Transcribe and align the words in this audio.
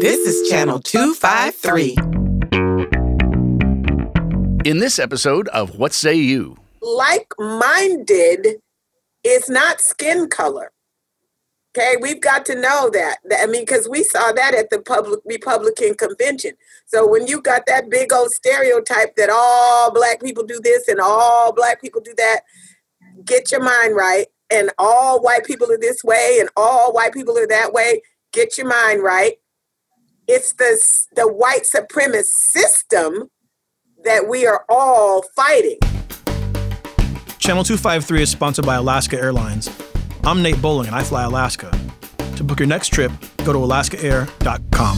This 0.00 0.26
is 0.26 0.50
Channel 0.50 0.80
253. 0.80 1.94
In 4.64 4.78
this 4.78 4.98
episode 4.98 5.46
of 5.48 5.78
What 5.78 5.92
Say 5.92 6.16
You? 6.16 6.56
Like 6.82 7.32
minded 7.38 8.60
is 9.22 9.48
not 9.48 9.80
skin 9.80 10.28
color. 10.28 10.72
Okay, 11.76 11.94
we've 12.00 12.20
got 12.20 12.44
to 12.46 12.54
know 12.56 12.90
that. 12.92 13.18
I 13.40 13.46
mean, 13.46 13.62
because 13.62 13.88
we 13.88 14.02
saw 14.02 14.32
that 14.32 14.52
at 14.52 14.70
the 14.70 14.80
public 14.80 15.20
Republican 15.24 15.94
convention. 15.94 16.54
So 16.86 17.06
when 17.06 17.28
you 17.28 17.40
got 17.40 17.66
that 17.66 17.88
big 17.88 18.12
old 18.12 18.30
stereotype 18.30 19.14
that 19.14 19.30
all 19.32 19.92
black 19.92 20.20
people 20.20 20.44
do 20.44 20.60
this 20.60 20.88
and 20.88 21.00
all 21.00 21.52
black 21.52 21.80
people 21.80 22.00
do 22.00 22.14
that, 22.16 22.40
get 23.24 23.52
your 23.52 23.62
mind 23.62 23.94
right. 23.94 24.26
And 24.50 24.72
all 24.76 25.22
white 25.22 25.44
people 25.44 25.70
are 25.70 25.78
this 25.78 26.02
way 26.02 26.38
and 26.40 26.48
all 26.56 26.92
white 26.92 27.12
people 27.12 27.38
are 27.38 27.46
that 27.46 27.72
way. 27.72 28.02
Get 28.32 28.58
your 28.58 28.66
mind 28.66 29.02
right. 29.02 29.34
It's 30.26 30.54
the 30.54 30.80
the 31.16 31.30
white 31.30 31.64
supremacist 31.74 32.24
system 32.24 33.28
that 34.04 34.26
we 34.26 34.46
are 34.46 34.64
all 34.70 35.22
fighting. 35.36 35.78
Channel 37.38 37.64
253 37.64 38.22
is 38.22 38.30
sponsored 38.30 38.64
by 38.64 38.76
Alaska 38.76 39.18
Airlines. 39.18 39.68
I'm 40.24 40.42
Nate 40.42 40.60
Bowling 40.62 40.86
and 40.86 40.96
I 40.96 41.02
fly 41.02 41.24
Alaska. 41.24 41.70
To 42.36 42.44
book 42.44 42.58
your 42.58 42.68
next 42.68 42.88
trip, 42.88 43.12
go 43.44 43.52
to 43.52 43.58
alaskaair.com. 43.58 44.96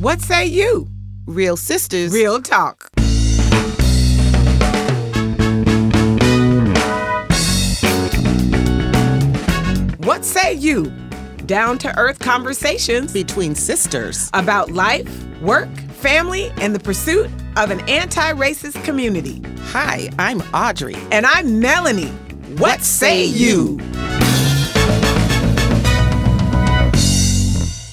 What 0.00 0.22
say 0.22 0.46
you? 0.46 0.88
Real 1.26 1.56
sisters. 1.56 2.12
Real 2.12 2.40
talk. 2.40 2.88
What 9.98 10.24
say 10.24 10.54
you? 10.54 11.01
Down 11.52 11.76
to 11.80 11.98
earth 11.98 12.18
conversations 12.18 13.12
between 13.12 13.54
sisters 13.54 14.30
about 14.32 14.70
life, 14.70 15.06
work, 15.42 15.68
family, 16.00 16.50
and 16.56 16.74
the 16.74 16.80
pursuit 16.80 17.30
of 17.58 17.70
an 17.70 17.86
anti 17.90 18.32
racist 18.32 18.82
community. 18.84 19.42
Hi, 19.64 20.08
I'm 20.18 20.40
Audrey. 20.54 20.96
And 21.10 21.26
I'm 21.26 21.60
Melanie. 21.60 22.06
What, 22.06 22.60
what 22.60 22.80
say 22.80 23.26
you? 23.26 23.78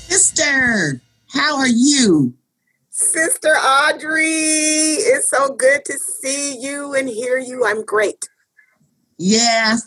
Sister, 0.08 1.02
how 1.28 1.58
are 1.58 1.68
you? 1.68 2.34
Sister 2.92 3.50
Audrey, 3.50 4.30
it's 5.04 5.30
so 5.30 5.54
good 5.56 5.84
to 5.84 5.98
see 5.98 6.58
you 6.62 6.94
and 6.94 7.10
hear 7.10 7.38
you. 7.38 7.66
I'm 7.66 7.84
great. 7.84 8.30
Yeah, 9.18 9.80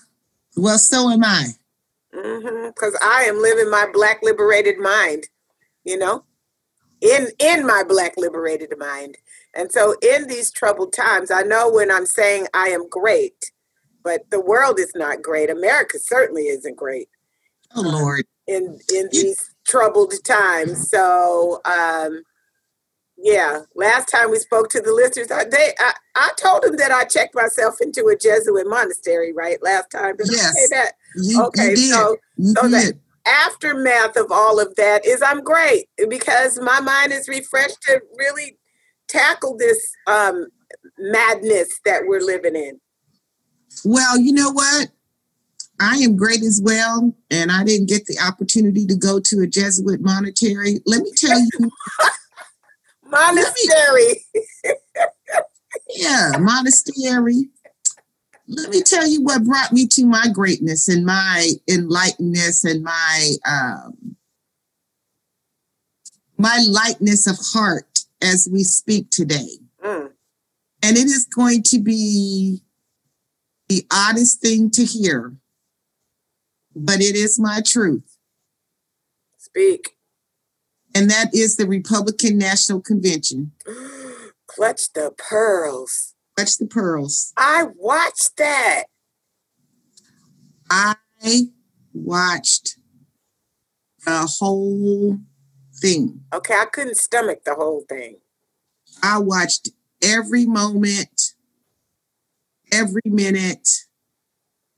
well, 0.59 0.77
so 0.77 1.09
am 1.09 1.25
I. 1.25 1.55
Because 2.13 2.95
mm-hmm, 2.95 3.09
I 3.09 3.25
am 3.25 3.41
living 3.41 3.71
my 3.71 3.87
black 3.93 4.21
liberated 4.23 4.79
mind, 4.79 5.25
you 5.85 5.97
know, 5.97 6.25
in 7.01 7.29
in 7.39 7.67
my 7.67 7.83
black 7.87 8.15
liberated 8.17 8.75
mind. 8.79 9.17
And 9.55 9.73
so, 9.73 9.95
in 10.03 10.29
these 10.29 10.51
troubled 10.51 10.93
times, 10.93 11.31
I 11.31 11.43
know 11.43 11.71
when 11.71 11.91
I'm 11.91 12.07
saying 12.07 12.47
I 12.55 12.69
am 12.69 12.89
great, 12.89 13.53
but 14.03 14.31
the 14.31 14.41
world 14.41 14.79
is 14.79 14.93
not 14.95 15.23
great. 15.23 15.51
America 15.51 15.99
certainly 15.99 16.45
isn't 16.45 16.77
great. 16.77 17.09
Oh 17.75 17.83
Lord! 17.83 18.25
In 18.47 18.79
in 18.95 19.09
these 19.11 19.51
troubled 19.67 20.15
times, 20.25 20.91
so 20.91 21.61
um, 21.65 22.23
yeah. 23.23 23.61
Last 23.75 24.09
time 24.09 24.31
we 24.31 24.39
spoke 24.39 24.69
to 24.70 24.81
the 24.81 24.92
listeners, 24.92 25.31
I, 25.31 25.45
they 25.45 25.73
I, 25.78 25.92
I 26.17 26.31
told 26.37 26.62
them 26.62 26.77
that 26.77 26.91
I 26.91 27.05
checked 27.05 27.34
myself 27.34 27.81
into 27.81 28.06
a 28.06 28.17
Jesuit 28.17 28.67
monastery. 28.69 29.33
Right, 29.33 29.62
last 29.62 29.91
time. 29.91 30.17
Did 30.17 30.28
yes. 30.31 30.55
I 30.56 30.77
that? 30.77 30.92
You, 31.17 31.45
okay, 31.45 31.70
you 31.70 31.77
so 31.77 32.17
you 32.37 32.55
so 32.56 32.62
did. 32.69 32.73
the 32.73 32.98
aftermath 33.27 34.17
of 34.17 34.33
all 34.33 34.61
of 34.61 34.75
that 34.77 35.06
is 35.06 35.23
I'm 35.23 35.43
great 35.43 35.89
because 36.09 36.59
my 36.61 36.81
mind 36.81 37.12
is 37.12 37.28
refreshed 37.28 37.81
to 37.83 38.00
really 38.19 38.59
tackle 39.09 39.56
this 39.56 39.93
um, 40.06 40.47
madness 40.98 41.69
that 41.84 42.03
we're 42.06 42.20
living 42.20 42.56
in. 42.56 42.81
Well, 43.84 44.19
you 44.19 44.33
know 44.33 44.50
what? 44.50 44.89
I 45.81 45.97
am 45.97 46.16
great 46.16 46.43
as 46.43 46.60
well, 46.62 47.12
and 47.31 47.50
I 47.50 47.65
didn't 47.65 47.89
get 47.89 48.06
the 48.06 48.19
opportunity 48.21 48.87
to 48.87 48.94
go 48.94 49.19
to 49.19 49.41
a 49.41 49.47
Jesuit 49.47 50.00
monastery. 50.00 50.81
Let 50.87 51.03
me 51.03 51.10
tell 51.16 51.39
you, 51.39 51.71
monastery. 53.12 54.25
yeah, 55.91 56.33
monastery. 56.39 57.49
Let 58.49 58.71
me 58.71 58.83
tell 58.83 59.06
you 59.06 59.23
what 59.23 59.45
brought 59.45 59.73
me 59.73 59.87
to 59.89 60.05
my 60.05 60.27
greatness 60.33 60.89
and 60.89 61.06
my 61.06 61.53
enlightenedness 61.71 62.65
and 62.69 62.83
my 62.83 63.31
um, 63.47 64.17
my 66.37 66.59
lightness 66.69 67.27
of 67.28 67.37
heart 67.39 68.01
as 68.21 68.49
we 68.51 68.65
speak 68.65 69.11
today. 69.11 69.59
Mm. 69.84 70.11
And 70.83 70.97
it 70.97 71.05
is 71.05 71.25
going 71.25 71.62
to 71.65 71.78
be 71.78 72.62
the 73.69 73.87
oddest 73.93 74.41
thing 74.41 74.71
to 74.72 74.84
hear, 74.84 75.34
but 76.75 77.01
it 77.01 77.15
is 77.15 77.39
my 77.39 77.62
truth. 77.65 78.19
Speak. 79.39 79.97
And 80.94 81.10
that 81.10 81.34
is 81.34 81.56
the 81.56 81.66
Republican 81.66 82.38
National 82.38 82.80
Convention. 82.80 83.53
Clutch 84.47 84.92
the 84.92 85.12
pearls. 85.16 86.14
Clutch 86.36 86.58
the 86.58 86.66
pearls. 86.66 87.32
I 87.36 87.66
watched 87.76 88.36
that. 88.36 88.84
I 90.70 90.94
watched 91.92 92.76
the 94.04 94.36
whole 94.38 95.19
thing. 95.75 96.20
Okay, 96.32 96.54
I 96.54 96.66
couldn't 96.66 96.97
stomach 96.97 97.44
the 97.44 97.54
whole 97.54 97.84
thing. 97.88 98.16
I 99.03 99.19
watched 99.19 99.70
every 100.03 100.47
moment, 100.47 101.34
every 102.70 103.03
minute. 103.04 103.69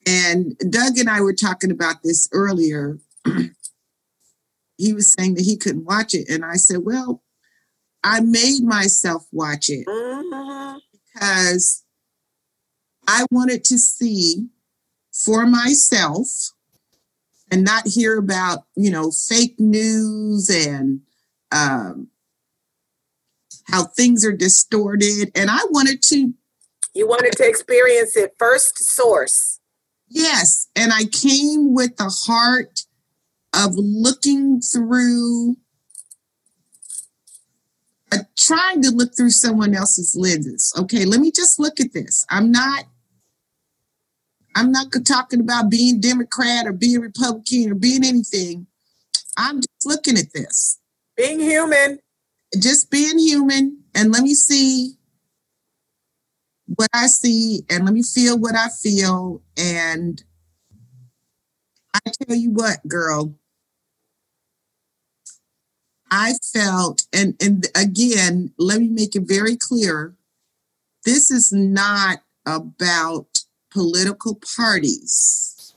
And 0.07 0.57
Doug 0.71 0.99
and 0.99 1.09
I 1.09 1.21
were 1.21 1.35
talking 1.35 1.71
about 1.71 2.03
this 2.03 2.29
earlier. 2.33 2.99
he 4.77 4.93
was 4.93 5.13
saying 5.13 5.35
that 5.35 5.45
he 5.45 5.57
couldn't 5.57 5.85
watch 5.85 6.15
it. 6.15 6.29
And 6.29 6.45
I 6.45 6.55
said, 6.55 6.79
Well, 6.83 7.23
I 8.03 8.21
made 8.21 8.63
myself 8.63 9.27
watch 9.33 9.69
it 9.69 9.87
mm-hmm. 9.87 10.79
because 11.15 11.85
I 13.07 13.27
wanted 13.31 13.65
to 13.65 13.79
see 13.79 14.49
for 15.13 15.47
myself 15.47 16.29
and 17.51 17.65
not 17.65 17.87
hear 17.87 18.19
about, 18.19 18.65
you 18.77 18.91
know, 18.91 19.11
fake 19.11 19.55
news 19.59 20.51
and 20.51 21.01
um, 21.53 22.09
how 23.65 23.85
things 23.85 24.25
are 24.25 24.33
distorted. 24.33 25.31
And 25.35 25.51
I 25.51 25.61
wanted 25.71 26.03
to. 26.03 26.35
You 26.95 27.09
wanted 27.09 27.33
to 27.33 27.49
experience 27.49 28.17
it 28.17 28.35
first 28.39 28.79
source. 28.79 29.61
Yes. 30.09 30.69
And 30.77 30.93
I 30.93 31.05
came 31.07 31.75
with 31.75 31.97
the 31.97 32.09
heart 32.09 32.84
of 33.57 33.75
looking 33.77 34.61
through, 34.61 35.57
uh, 38.13 38.19
trying 38.37 38.83
to 38.83 38.91
look 38.91 39.17
through 39.17 39.31
someone 39.31 39.75
else's 39.75 40.17
lenses. 40.17 40.73
Okay, 40.77 41.05
let 41.05 41.21
me 41.21 41.31
just 41.31 41.59
look 41.59 41.81
at 41.81 41.93
this. 41.93 42.25
I'm 42.31 42.51
not. 42.51 42.85
I'm 44.57 44.71
not 44.71 44.87
talking 45.05 45.41
about 45.41 45.69
being 45.69 46.01
Democrat 46.01 46.67
or 46.67 46.73
being 46.73 47.01
Republican 47.01 47.73
or 47.73 47.75
being 47.75 48.05
anything. 48.05 48.69
I'm 49.37 49.57
just 49.57 49.85
looking 49.85 50.17
at 50.17 50.33
this. 50.33 50.79
Being 51.17 51.41
human. 51.41 51.99
Just 52.57 52.89
being 52.89 53.19
human. 53.19 53.83
And 53.97 54.13
let 54.13 54.23
me 54.23 54.35
see 54.35 54.95
what 56.67 56.89
I 56.95 57.07
see 57.07 57.65
and 57.69 57.85
let 57.85 57.95
me 57.95 58.03
feel 58.03 58.39
what 58.39 58.55
I 58.55 58.69
feel. 58.69 59.43
And 59.57 60.23
I 61.93 62.11
tell 62.11 62.37
you 62.37 62.51
what, 62.51 62.87
girl, 62.87 63.35
I 66.17 66.35
felt, 66.53 67.09
and, 67.13 67.35
and 67.41 67.67
again, 67.75 68.53
let 68.57 68.81
me 68.81 68.87
make 68.89 69.17
it 69.17 69.25
very 69.27 69.57
clear 69.57 70.15
this 71.05 71.29
is 71.29 71.53
not 71.53 72.21
about 72.47 73.41
political 73.73 74.41
parties. 74.57 75.75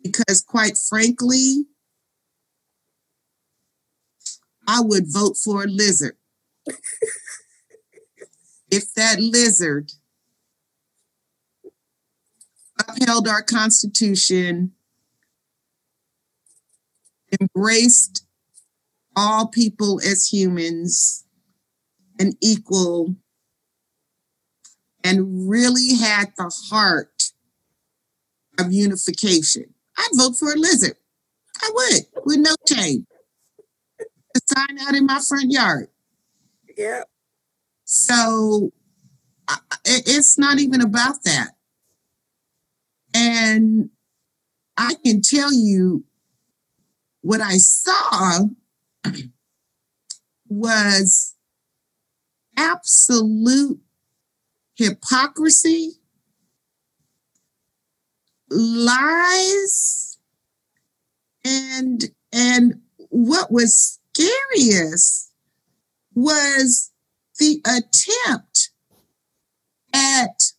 Because, 0.00 0.44
quite 0.46 0.78
frankly, 0.78 1.64
I 4.68 4.80
would 4.80 5.12
vote 5.12 5.36
for 5.36 5.64
a 5.64 5.66
lizard. 5.66 6.16
if 8.70 8.94
that 8.94 9.18
lizard 9.18 9.90
upheld 12.78 13.26
our 13.26 13.42
Constitution, 13.42 14.70
embraced 17.40 18.25
all 19.16 19.48
people 19.48 20.00
as 20.00 20.28
humans 20.30 21.24
and 22.20 22.36
equal, 22.40 23.16
and 25.02 25.48
really 25.48 25.94
had 25.96 26.32
the 26.36 26.52
heart 26.70 27.32
of 28.58 28.72
unification, 28.72 29.74
I'd 29.96 30.08
vote 30.14 30.36
for 30.38 30.52
a 30.52 30.56
lizard. 30.56 30.96
I 31.62 31.70
would, 31.72 32.24
with 32.24 32.38
no 32.38 32.54
shame. 32.68 33.06
So 33.98 34.40
sign 34.54 34.78
out 34.80 34.94
in 34.94 35.06
my 35.06 35.20
front 35.26 35.50
yard. 35.50 35.88
Yeah. 36.76 37.02
So 37.84 38.72
it's 39.84 40.38
not 40.38 40.58
even 40.58 40.80
about 40.80 41.22
that. 41.24 41.50
And 43.14 43.90
I 44.76 44.94
can 45.04 45.22
tell 45.22 45.52
you 45.52 46.04
what 47.22 47.40
I 47.40 47.56
saw 47.56 48.40
was 50.48 51.34
absolute 52.56 53.80
hypocrisy, 54.74 55.92
lies, 58.50 60.18
and 61.44 62.04
and 62.32 62.80
what 63.08 63.50
was 63.50 63.98
scariest 64.14 65.32
was 66.14 66.92
the 67.38 67.60
attempt 67.66 68.70
at 69.92 70.52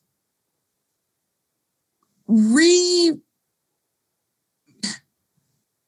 re 2.28 3.14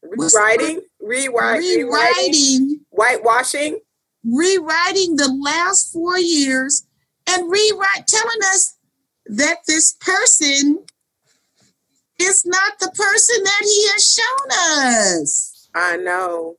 Rewriting, 0.02 0.82
rewrite, 1.02 1.60
rewriting, 1.60 2.82
whitewashing. 2.90 3.80
rewriting 4.24 5.16
the 5.16 5.32
last 5.44 5.92
four 5.92 6.18
years 6.18 6.86
and 7.28 7.52
rewrite 7.52 8.08
telling 8.08 8.42
us 8.54 8.78
that 9.26 9.58
this 9.68 9.94
person 9.94 10.84
is 12.20 12.46
not 12.46 12.80
the 12.80 12.92
person 12.92 13.44
that 13.44 13.62
he 13.62 13.88
has 13.90 14.18
shown 14.18 15.22
us. 15.22 15.70
I 15.76 15.98
know. 15.98 16.56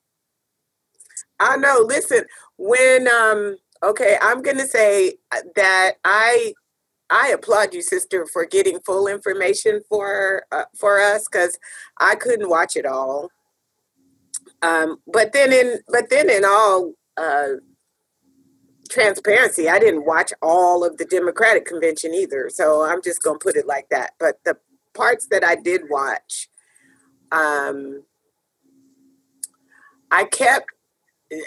I 1.39 1.57
know. 1.57 1.85
Listen, 1.87 2.25
when 2.57 3.09
um 3.09 3.57
okay, 3.83 4.17
I'm 4.21 4.43
going 4.43 4.59
to 4.59 4.67
say 4.67 5.15
that 5.57 5.95
I 6.05 6.55
I 7.11 7.29
applaud 7.29 7.75
you 7.75 7.83
sister 7.83 8.27
for 8.33 8.45
getting 8.45 8.79
full 8.81 9.09
information 9.09 9.81
for 9.89 10.45
uh, 10.53 10.65
for 10.77 11.01
us 11.01 11.27
cuz 11.29 11.59
I 11.99 12.15
couldn't 12.15 12.49
watch 12.49 12.77
it 12.77 12.87
all. 12.87 13.31
Um 14.63 14.99
but 15.07 15.33
then 15.33 15.53
in 15.53 15.81
but 15.89 16.11
then 16.11 16.31
in 16.31 16.45
all 16.45 16.95
uh 17.17 17.55
transparency, 18.89 19.69
I 19.69 19.79
didn't 19.79 20.05
watch 20.05 20.33
all 20.43 20.85
of 20.85 20.97
the 20.97 21.05
Democratic 21.05 21.65
convention 21.65 22.13
either. 22.13 22.51
So 22.51 22.85
I'm 22.85 23.01
just 23.03 23.23
going 23.23 23.39
to 23.39 23.43
put 23.43 23.55
it 23.55 23.67
like 23.67 23.89
that. 23.91 24.15
But 24.19 24.41
the 24.45 24.57
parts 24.95 25.29
that 25.31 25.45
I 25.45 25.55
did 25.55 25.83
watch 25.89 26.49
um 27.33 28.03
I 30.11 30.25
kept 30.25 30.67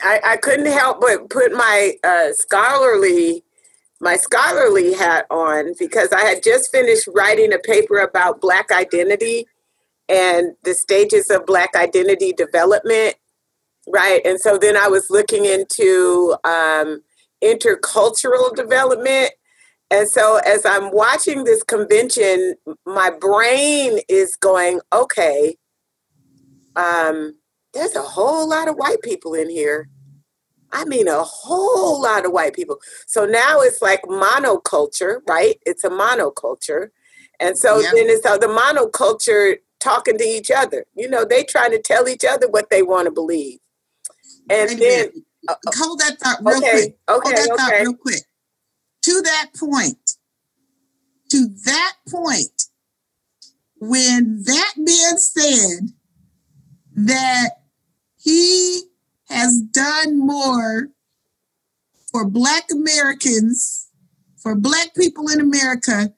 I, 0.01 0.21
I 0.24 0.38
couldn't 0.38 0.71
help 0.71 1.01
but 1.01 1.30
put 1.30 1.51
my 1.51 1.94
uh, 2.04 2.30
scholarly 2.31 3.44
my 4.00 4.15
scholarly 4.15 4.94
hat 4.94 5.25
on 5.30 5.74
because 5.80 6.12
I 6.12 6.21
had 6.21 6.44
just 6.44 6.71
finished 6.71 7.07
writing 7.13 7.54
a 7.54 7.60
paper 7.60 8.00
about 8.00 8.42
black 8.42 8.71
identity 8.71 9.45
and 10.09 10.53
the 10.63 10.73
stages 10.73 11.29
of 11.29 11.45
black 11.45 11.75
identity 11.75 12.33
development 12.33 13.15
right 13.88 14.21
and 14.25 14.39
so 14.39 14.57
then 14.57 14.77
I 14.77 14.88
was 14.88 15.09
looking 15.09 15.45
into 15.45 16.35
um, 16.44 17.01
intercultural 17.44 18.55
development 18.55 19.31
and 19.91 20.09
so 20.09 20.39
as 20.45 20.65
I'm 20.65 20.91
watching 20.91 21.44
this 21.44 21.63
convention 21.63 22.55
my 22.85 23.09
brain 23.09 24.00
is 24.09 24.35
going 24.35 24.79
okay 24.91 25.57
um, 26.75 27.35
there's 27.73 27.95
a 27.95 28.01
whole 28.01 28.47
lot 28.47 28.67
of 28.67 28.75
white 28.75 29.01
people 29.01 29.33
in 29.33 29.50
here. 29.50 29.89
I 30.71 30.85
mean, 30.85 31.07
a 31.07 31.23
whole 31.23 32.01
lot 32.01 32.25
of 32.25 32.31
white 32.31 32.53
people. 32.53 32.79
So 33.05 33.25
now 33.25 33.59
it's 33.61 33.81
like 33.81 34.01
monoculture, 34.03 35.19
right? 35.27 35.59
It's 35.65 35.83
a 35.83 35.89
monoculture. 35.89 36.89
And 37.39 37.57
so 37.57 37.79
Yeah. 37.79 37.91
then 37.94 38.09
it's 38.09 38.25
uh, 38.25 38.38
the 38.38 38.47
monoculture 38.47 39.57
talking 39.83 40.18
to 40.18 40.24
each 40.24 40.50
other. 40.50 40.85
You 40.95 41.09
know, 41.09 41.25
they 41.25 41.44
trying 41.44 41.71
to 41.71 41.81
tell 41.81 42.07
each 42.07 42.24
other 42.24 42.47
what 42.50 42.69
they 42.69 42.81
want 42.81 43.06
to 43.06 43.12
believe. 43.12 43.59
And 44.50 44.69
Wait 44.69 44.80
then, 44.80 45.00
minute. 45.00 45.13
Uh, 45.47 45.56
uh, 45.68 45.71
hold 45.75 46.00
that 46.00 46.18
thought 46.19 46.38
real 46.41 46.57
okay, 46.57 46.71
quick. 46.71 46.97
Hold 47.09 47.25
okay, 47.25 47.45
thought 47.47 47.74
okay. 47.74 47.81
real 47.81 47.94
quick. 47.95 48.21
To 49.03 49.21
that 49.21 49.50
point, 49.59 50.12
to 51.30 51.47
that 51.65 51.94
point, 52.09 52.63
when 53.80 54.44
that 54.45 54.74
man 54.77 55.18
said 55.18 55.89
that 56.95 57.50
he 58.15 58.83
has 59.27 59.62
done 59.62 60.18
more 60.18 60.89
for 62.12 62.25
Black 62.25 62.65
Americans, 62.71 63.89
for 64.38 64.56
Black 64.56 64.95
people 64.95 65.29
in 65.29 65.41
America, 65.41 66.13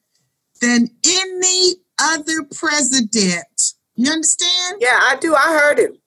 than 0.61 0.89
any 1.05 1.75
other 1.99 2.43
president. 2.55 3.73
You 3.95 4.11
understand? 4.11 4.77
Yeah, 4.81 4.99
I 5.01 5.17
do. 5.19 5.35
I 5.35 5.57
heard 5.59 5.79
him. 5.79 5.97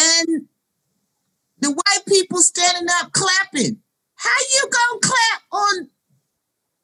and 0.00 0.48
the 1.60 1.70
white 1.70 2.06
people 2.08 2.38
standing 2.40 2.88
up 3.00 3.12
clapping. 3.12 3.80
How 4.16 4.30
you 4.54 4.62
gonna 4.70 5.00
clap 5.00 5.42
on? 5.52 5.88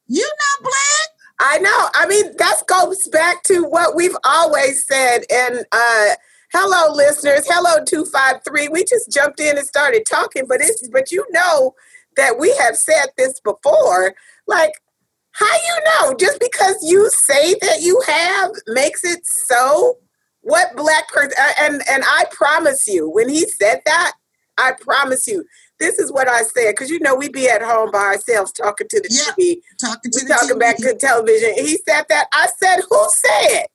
You 0.06 0.22
not 0.22 0.62
black? 0.62 1.08
I 1.40 1.58
know. 1.58 1.88
I 1.94 2.06
mean, 2.08 2.36
that 2.38 2.62
goes 2.66 3.06
back 3.08 3.42
to 3.44 3.62
what 3.64 3.94
we've 3.96 4.16
always 4.24 4.86
said. 4.86 5.20
And 5.30 5.64
uh, 5.72 6.08
hello, 6.52 6.94
listeners. 6.94 7.46
Hello, 7.48 7.84
two 7.84 8.04
five 8.06 8.36
three. 8.46 8.68
We 8.68 8.84
just 8.84 9.10
jumped 9.12 9.40
in 9.40 9.58
and 9.58 9.66
started 9.66 10.04
talking, 10.10 10.46
but 10.48 10.60
it's 10.60 10.88
but 10.88 11.12
you 11.12 11.24
know 11.30 11.74
that 12.16 12.38
we 12.38 12.56
have 12.56 12.76
said 12.76 13.06
this 13.16 13.40
before. 13.40 14.14
Like, 14.46 14.72
how 15.38 15.54
you 15.54 15.82
know? 15.84 16.14
Just 16.16 16.40
because 16.40 16.76
you 16.82 17.08
say 17.10 17.54
that 17.60 17.80
you 17.80 18.00
have 18.06 18.50
makes 18.68 19.04
it 19.04 19.20
so. 19.26 19.98
What 20.40 20.74
black 20.76 21.08
person? 21.08 21.32
Uh, 21.38 21.52
and 21.60 21.82
and 21.90 22.02
I 22.06 22.24
promise 22.30 22.86
you, 22.88 23.10
when 23.10 23.28
he 23.28 23.46
said 23.46 23.80
that, 23.84 24.12
I 24.56 24.72
promise 24.80 25.26
you, 25.26 25.44
this 25.78 25.98
is 25.98 26.10
what 26.12 26.28
I 26.28 26.42
said. 26.42 26.70
Because 26.72 26.90
you 26.90 27.00
know 27.00 27.14
we 27.14 27.28
be 27.28 27.48
at 27.48 27.60
home 27.62 27.90
by 27.90 27.98
ourselves 27.98 28.52
talking 28.52 28.88
to 28.88 29.00
the 29.00 29.08
Yeah. 29.10 29.32
TV 29.32 29.60
Talking 29.78 30.10
to 30.12 30.20
we 30.22 30.28
talking 30.28 30.56
TV. 30.56 30.60
back 30.60 30.76
to 30.78 30.94
television. 30.94 31.54
He 31.54 31.76
said 31.88 32.04
that. 32.08 32.26
I 32.32 32.48
said, 32.62 32.80
who 32.88 33.06
said? 33.10 33.66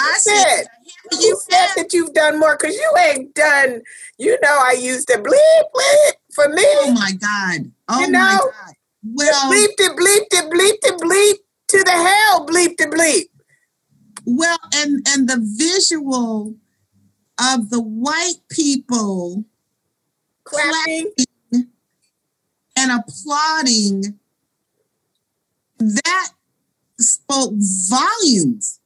I 0.00 0.18
said, 0.18 0.44
said, 0.46 0.66
You 1.20 1.38
said 1.50 1.68
that 1.76 1.92
you've 1.92 2.12
done 2.14 2.38
more 2.40 2.56
because 2.60 2.74
you 2.76 2.92
ain't 2.98 3.34
done. 3.34 3.82
You 4.18 4.38
know, 4.42 4.58
I 4.62 4.76
used 4.80 5.08
to 5.08 5.18
bleep 5.18 5.64
bleep 5.74 6.12
for 6.34 6.48
me. 6.48 6.64
oh 6.66 6.92
my 6.92 7.12
God. 7.12 7.70
Oh 7.88 8.00
You 8.00 8.10
my 8.12 8.18
know, 8.18 8.50
God. 8.52 8.74
Well, 9.04 9.52
bleep 9.52 9.74
it, 9.78 9.96
bleep 9.96 10.26
it, 10.30 10.50
bleep 10.50 10.78
it, 10.82 11.00
bleep 11.00 11.34
to 11.68 11.82
the 11.84 11.90
hell, 11.92 12.46
bleep 12.46 12.76
the 12.78 12.86
bleep. 12.86 13.28
well, 14.24 14.58
and 14.74 15.06
and 15.08 15.28
the 15.28 15.38
visual 15.58 16.54
of 17.38 17.70
the 17.70 17.80
white 17.82 18.40
people 18.50 19.44
Clapping. 20.44 21.10
and 22.76 22.90
applauding 22.92 24.18
that 25.78 26.28
spoke 26.98 27.52
volumes. 27.88 28.80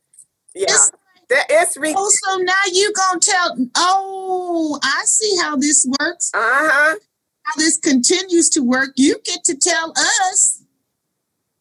Yeah, 0.55 0.65
It's 0.71 0.91
that, 1.29 1.47
it's 1.51 1.77
re- 1.77 1.95
Oh, 1.97 2.11
so 2.11 2.37
now 2.39 2.53
you 2.73 2.93
gonna 2.93 3.21
tell? 3.21 3.57
Oh, 3.77 4.79
I 4.83 5.03
see 5.05 5.37
how 5.41 5.57
this 5.57 5.87
works. 6.01 6.31
uh 6.35 6.39
huh. 6.41 6.97
How 7.49 7.61
this 7.61 7.79
continues 7.79 8.51
to 8.51 8.61
work. 8.61 8.91
You 8.97 9.17
get 9.25 9.43
to 9.45 9.57
tell 9.57 9.93
us 10.31 10.63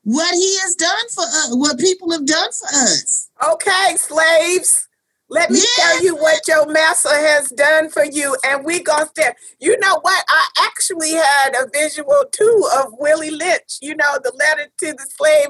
what 0.03 0.33
he 0.33 0.57
has 0.59 0.75
done 0.75 1.09
for 1.13 1.23
us, 1.23 1.49
what 1.51 1.79
people 1.79 2.11
have 2.11 2.25
done 2.25 2.51
for 2.51 2.67
us. 2.67 3.29
Okay, 3.45 3.95
slaves. 3.97 4.87
Let 5.29 5.49
me 5.51 5.59
Yeah. 5.59 5.83
tell 5.83 6.03
you 6.03 6.15
what 6.15 6.47
your 6.47 6.65
master 6.67 7.13
has 7.13 7.49
done 7.49 7.89
for 7.89 8.03
you, 8.05 8.35
and 8.43 8.65
we 8.65 8.81
gonna 8.81 9.07
stand. 9.07 9.35
You 9.59 9.77
know 9.79 9.99
what? 10.01 10.23
I 10.29 10.47
actually 10.59 11.11
had 11.11 11.55
a 11.55 11.67
visual 11.73 12.23
too 12.31 12.69
of 12.77 12.93
Willie 12.97 13.31
Lynch. 13.31 13.77
You 13.81 13.95
know, 13.95 14.17
the 14.23 14.31
letter 14.33 14.67
to 14.77 14.93
the 14.93 15.05
slave, 15.17 15.49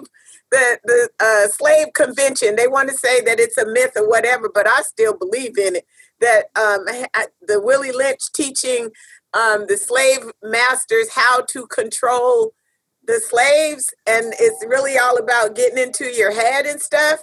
the 0.52 0.80
the 0.84 1.10
uh, 1.20 1.48
slave 1.50 1.94
convention. 1.94 2.56
They 2.56 2.68
want 2.68 2.90
to 2.90 2.98
say 2.98 3.22
that 3.22 3.40
it's 3.40 3.58
a 3.58 3.66
myth 3.68 3.92
or 3.96 4.08
whatever, 4.10 4.50
but 4.50 4.68
I 4.68 4.82
still 4.82 5.16
believe 5.16 5.58
in 5.58 5.78
it. 5.78 5.86
That 6.20 6.46
um, 6.56 6.86
the 7.44 7.62
Willie 7.62 7.92
Lynch 7.92 8.32
teaching 8.34 8.90
um, 9.34 9.66
the 9.68 9.78
slave 9.78 10.32
masters 10.44 11.10
how 11.12 11.42
to 11.42 11.68
control 11.68 12.54
the 13.06 13.20
slaves, 13.22 13.94
and 14.06 14.34
it's 14.40 14.66
really 14.68 14.98
all 14.98 15.18
about 15.18 15.56
getting 15.56 15.78
into 15.78 16.06
your 16.06 16.32
head 16.34 16.66
and 16.66 16.82
stuff. 16.82 17.22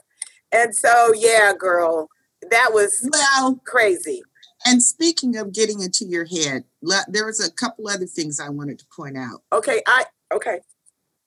And 0.52 0.74
so, 0.74 1.12
yeah, 1.14 1.52
girl, 1.58 2.08
that 2.50 2.70
was 2.72 3.06
Well, 3.12 3.60
crazy. 3.66 4.22
and 4.64 4.82
speaking 4.82 5.36
of 5.36 5.52
getting 5.52 5.80
into 5.82 6.04
your 6.06 6.24
head, 6.24 6.64
there 7.08 7.26
was 7.26 7.44
a 7.46 7.52
couple 7.52 7.88
other 7.88 8.06
things 8.06 8.40
I 8.40 8.48
wanted 8.48 8.78
to 8.78 8.86
point 8.94 9.16
out. 9.18 9.42
Okay, 9.52 9.82
I 9.86 10.04
okay. 10.32 10.60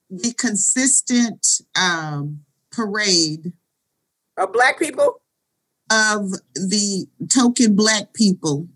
The 0.10 0.34
consistent 0.34 1.46
um, 1.76 2.42
parade 2.72 3.52
of 4.38 4.54
black 4.54 4.80
people. 4.80 5.22
of 5.92 6.32
the 6.56 7.08
token 7.30 7.76
black 7.76 8.14
people 8.14 8.68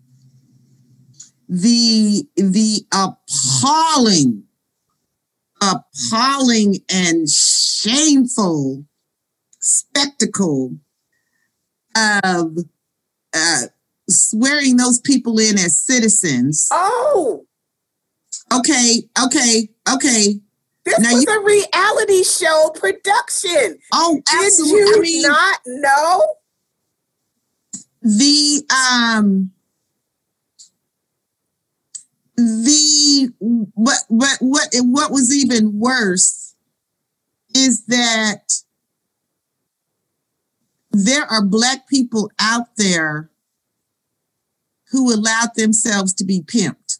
the 1.54 2.26
the 2.36 2.86
appalling 2.92 4.44
appalling 5.60 6.78
and 6.90 7.28
shameful 7.28 8.84
spectacle 9.60 10.78
of 11.94 12.56
uh, 13.34 13.60
swearing 14.08 14.78
those 14.78 14.98
people 15.00 15.38
in 15.38 15.58
as 15.58 15.78
citizens. 15.78 16.68
Oh, 16.72 17.44
Okay, 18.50 19.08
okay, 19.24 19.68
okay. 19.94 20.40
this 20.84 20.98
Now 21.00 21.12
was 21.12 21.24
you- 21.24 21.38
a 21.40 21.44
reality 21.44 22.22
show 22.24 22.70
production. 22.74 23.78
Oh, 23.92 24.20
Did 24.30 24.44
absolutely. 24.46 24.78
you 24.80 24.96
I 24.96 25.00
mean, 25.00 25.22
not 25.22 25.58
know? 25.66 26.34
the 28.02 28.64
um 29.16 29.52
the 32.64 33.32
what 33.74 33.98
what 34.08 34.38
what 34.40 34.68
what 34.72 35.10
was 35.10 35.34
even 35.34 35.78
worse 35.78 36.54
is 37.54 37.86
that 37.86 38.52
there 40.90 41.24
are 41.24 41.44
black 41.44 41.88
people 41.88 42.30
out 42.40 42.76
there 42.76 43.30
who 44.90 45.12
allowed 45.12 45.54
themselves 45.56 46.12
to 46.14 46.24
be 46.24 46.42
pimped. 46.42 46.98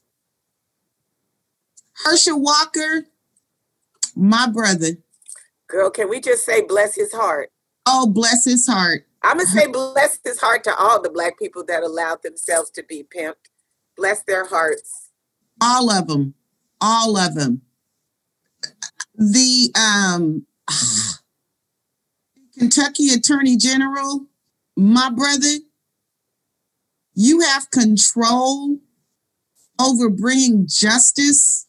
Herschel 2.04 2.40
Walker, 2.40 3.06
my 4.16 4.48
brother. 4.48 4.96
Girl, 5.68 5.90
can 5.90 6.08
we 6.08 6.20
just 6.20 6.44
say 6.44 6.62
bless 6.62 6.96
his 6.96 7.12
heart? 7.12 7.50
Oh, 7.86 8.06
bless 8.06 8.44
his 8.44 8.66
heart. 8.66 9.06
I'm 9.22 9.36
gonna 9.36 9.48
say 9.48 9.66
bless 9.66 10.18
his 10.24 10.40
heart 10.40 10.64
to 10.64 10.74
all 10.74 11.00
the 11.00 11.10
black 11.10 11.38
people 11.38 11.64
that 11.66 11.82
allowed 11.82 12.22
themselves 12.22 12.70
to 12.70 12.82
be 12.82 13.04
pimped. 13.04 13.50
Bless 13.96 14.22
their 14.22 14.46
hearts. 14.46 15.01
All 15.62 15.90
of 15.90 16.08
them 16.08 16.34
all 16.80 17.16
of 17.16 17.36
them 17.36 17.62
the 19.14 19.70
um 19.76 20.44
kentucky 22.58 23.10
attorney 23.10 23.56
general 23.56 24.26
my 24.76 25.08
brother 25.08 25.58
you 27.14 27.40
have 27.40 27.70
control 27.70 28.78
over 29.80 30.10
bringing 30.10 30.66
justice 30.68 31.68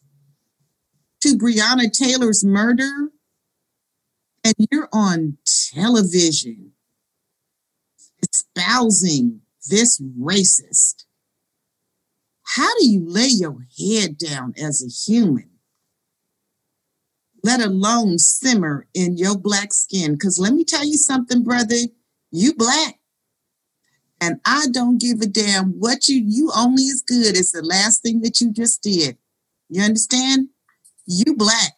to 1.20 1.36
breonna 1.38 1.90
taylor's 1.90 2.44
murder 2.44 3.10
and 4.42 4.54
you're 4.70 4.88
on 4.92 5.38
television 5.72 6.72
espousing 8.22 9.40
this 9.70 10.02
racist 10.20 11.04
how 12.54 12.68
do 12.78 12.88
you 12.88 13.04
lay 13.06 13.28
your 13.28 13.66
head 13.78 14.16
down 14.16 14.54
as 14.56 14.82
a 14.82 14.88
human? 14.88 15.50
Let 17.42 17.60
alone 17.60 18.18
simmer 18.18 18.86
in 18.94 19.16
your 19.16 19.36
black 19.36 19.72
skin. 19.72 20.12
Because 20.12 20.38
let 20.38 20.54
me 20.54 20.64
tell 20.64 20.84
you 20.84 20.96
something, 20.96 21.42
brother, 21.42 21.76
you 22.30 22.54
black. 22.54 23.00
And 24.20 24.40
I 24.46 24.66
don't 24.70 25.00
give 25.00 25.20
a 25.20 25.26
damn 25.26 25.72
what 25.72 26.08
you, 26.08 26.22
you 26.24 26.50
only 26.56 26.84
as 26.84 27.02
good 27.02 27.36
as 27.36 27.52
the 27.52 27.62
last 27.62 28.02
thing 28.02 28.20
that 28.22 28.40
you 28.40 28.52
just 28.52 28.82
did. 28.82 29.18
You 29.68 29.82
understand? 29.82 30.48
You 31.06 31.36
black. 31.36 31.72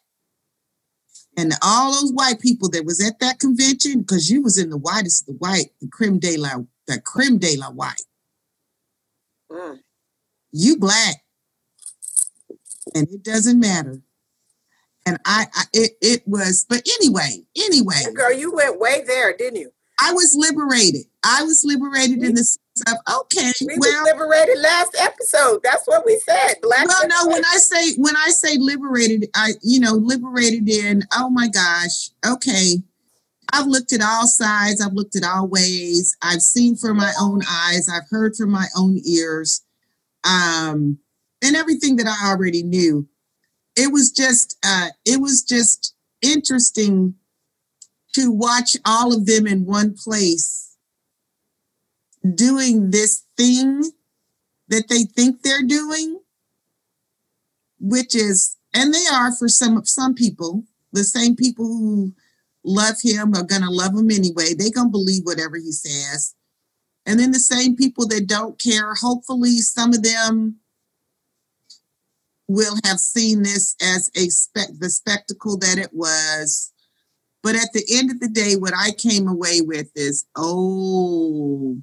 And 1.37 1.52
all 1.62 1.92
those 1.92 2.12
white 2.12 2.40
people 2.40 2.68
that 2.71 2.85
was 2.85 3.04
at 3.04 3.18
that 3.21 3.38
convention, 3.38 4.00
because 4.00 4.30
you 4.30 4.42
was 4.42 4.59
in 4.59 4.71
the 4.71 4.78
whitest 4.78 5.23
of 5.23 5.26
the 5.26 5.38
white, 5.38 5.71
the 5.80 5.88
creme 5.88 6.18
de 6.18 6.37
la, 6.37 6.50
the 6.87 7.00
creme 7.00 7.38
de 7.38 7.56
la 7.56 7.71
white 7.71 8.02
Mm. 9.50 9.78
You 10.57 10.79
black 10.79 11.17
and 12.95 13.09
it 13.11 13.23
doesn't 13.23 13.61
matter 13.61 14.01
and 15.05 15.19
i, 15.25 15.47
I 15.55 15.65
it, 15.73 15.93
it 16.01 16.23
was 16.27 16.65
but 16.69 16.87
anyway 17.01 17.43
anyway 17.57 18.03
Girl, 18.15 18.33
you 18.33 18.53
went 18.55 18.81
way 18.81 19.05
there, 19.07 19.37
didn't 19.37 19.61
you? 19.61 19.71
i 20.01 20.13
was 20.13 20.35
liberated 20.37 21.03
i 21.25 21.43
was 21.43 21.63
liberated 21.65 22.23
in 22.23 22.35
the 22.35 22.45
sense 22.45 22.59
of 22.89 22.97
okay 23.23 23.53
We 23.67 23.77
well 23.79 24.05
liberated 24.05 24.59
last 24.59 24.95
episode. 24.99 25.61
That's 25.63 25.87
what 25.87 26.05
we 26.05 26.21
said. 26.29 26.57
Black. 26.61 26.87
well 26.87 27.09
no 27.09 27.31
when 27.33 27.43
i 27.45 27.57
say 27.57 27.95
when 27.97 28.15
i 28.17 28.29
say 28.29 28.59
liberated 28.59 29.29
i 29.35 29.53
you 29.63 29.81
know 29.81 29.93
liberated 29.93 30.69
in 30.69 31.03
oh 31.15 31.31
my 31.31 31.49
gosh 31.49 32.11
okay 32.27 32.83
i've 33.53 33.67
looked 33.67 33.93
at 33.93 34.03
all 34.03 34.27
sides 34.27 34.83
i've 34.83 34.93
looked 34.93 35.17
at 35.17 35.25
all 35.25 35.49
ways 35.49 36.17
i've 36.23 36.43
seen 36.43 36.77
from 36.77 36.99
my 36.99 37.13
own 37.21 37.41
eyes 37.49 37.89
i've 37.89 38.09
heard 38.11 38.37
from 38.37 38.51
my 38.51 38.67
own 38.77 39.01
ears 39.07 39.63
um 40.26 40.99
and 41.42 41.56
everything 41.56 41.97
that 41.97 42.06
i 42.06 42.30
already 42.30 42.62
knew. 42.62 43.09
It 43.76 43.92
was 43.92 44.11
just 44.11 44.59
uh 44.64 44.88
it 45.04 45.21
was 45.21 45.42
just 45.42 45.95
interesting 46.23 47.14
to 48.14 48.30
watch 48.30 48.76
all 48.85 49.14
of 49.14 49.26
them 49.26 49.47
in 49.47 49.66
one 49.66 49.95
place 49.95 50.76
doing 52.35 52.90
this 52.90 53.25
thing 53.37 53.83
that 54.68 54.88
they 54.88 55.04
think 55.04 55.42
they're 55.42 55.62
doing 55.62 56.18
which 57.78 58.14
is 58.14 58.56
and 58.75 58.92
they 58.92 59.06
are 59.12 59.35
for 59.35 59.49
some 59.49 59.85
some 59.85 60.14
people. 60.14 60.64
The 60.92 61.04
same 61.04 61.37
people 61.37 61.66
who 61.66 62.12
love 62.64 62.97
him 63.02 63.35
are 63.35 63.42
gonna 63.42 63.71
love 63.71 63.95
him 63.95 64.11
anyway. 64.11 64.54
They 64.54 64.71
gonna 64.71 64.90
believe 64.90 65.23
whatever 65.25 65.56
he 65.56 65.73
says 65.73 66.35
and 67.07 67.19
then 67.21 67.31
the 67.31 67.39
same 67.39 67.77
people 67.77 68.07
that 68.09 68.27
don't 68.27 68.61
care 68.61 68.95
hopefully 68.95 69.59
some 69.59 69.93
of 69.95 70.03
them 70.03 70.57
will 72.49 72.77
have 72.85 72.99
seen 72.99 73.43
this 73.43 73.75
as 73.83 74.11
a 74.17 74.29
spec 74.29 74.69
the 74.79 74.91
spectacle 74.91 75.57
that 75.59 75.79
it 75.79 75.91
was 75.93 76.73
but 77.43 77.55
at 77.55 77.73
the 77.73 77.85
end 77.91 78.11
of 78.11 78.21
the 78.21 78.29
day 78.29 78.55
what 78.55 78.75
i 78.77 78.91
came 78.93 79.27
away 79.29 79.61
with 79.61 79.91
is 79.95 80.27
oh 80.37 81.77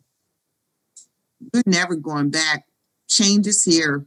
we're 1.53 1.63
never 1.65 1.96
going 1.96 2.30
back 2.30 2.65
change 3.08 3.48
is 3.48 3.63
here 3.63 4.06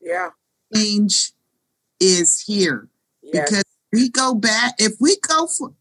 yeah. 0.00 0.28
change 0.74 1.32
is 2.00 2.40
here 2.40 2.88
Yes. 3.22 3.50
because 3.50 3.64
we 3.92 4.08
go 4.10 4.34
back 4.34 4.74
if 4.78 4.92
we 5.00 5.16
go 5.20 5.46
for 5.46 5.72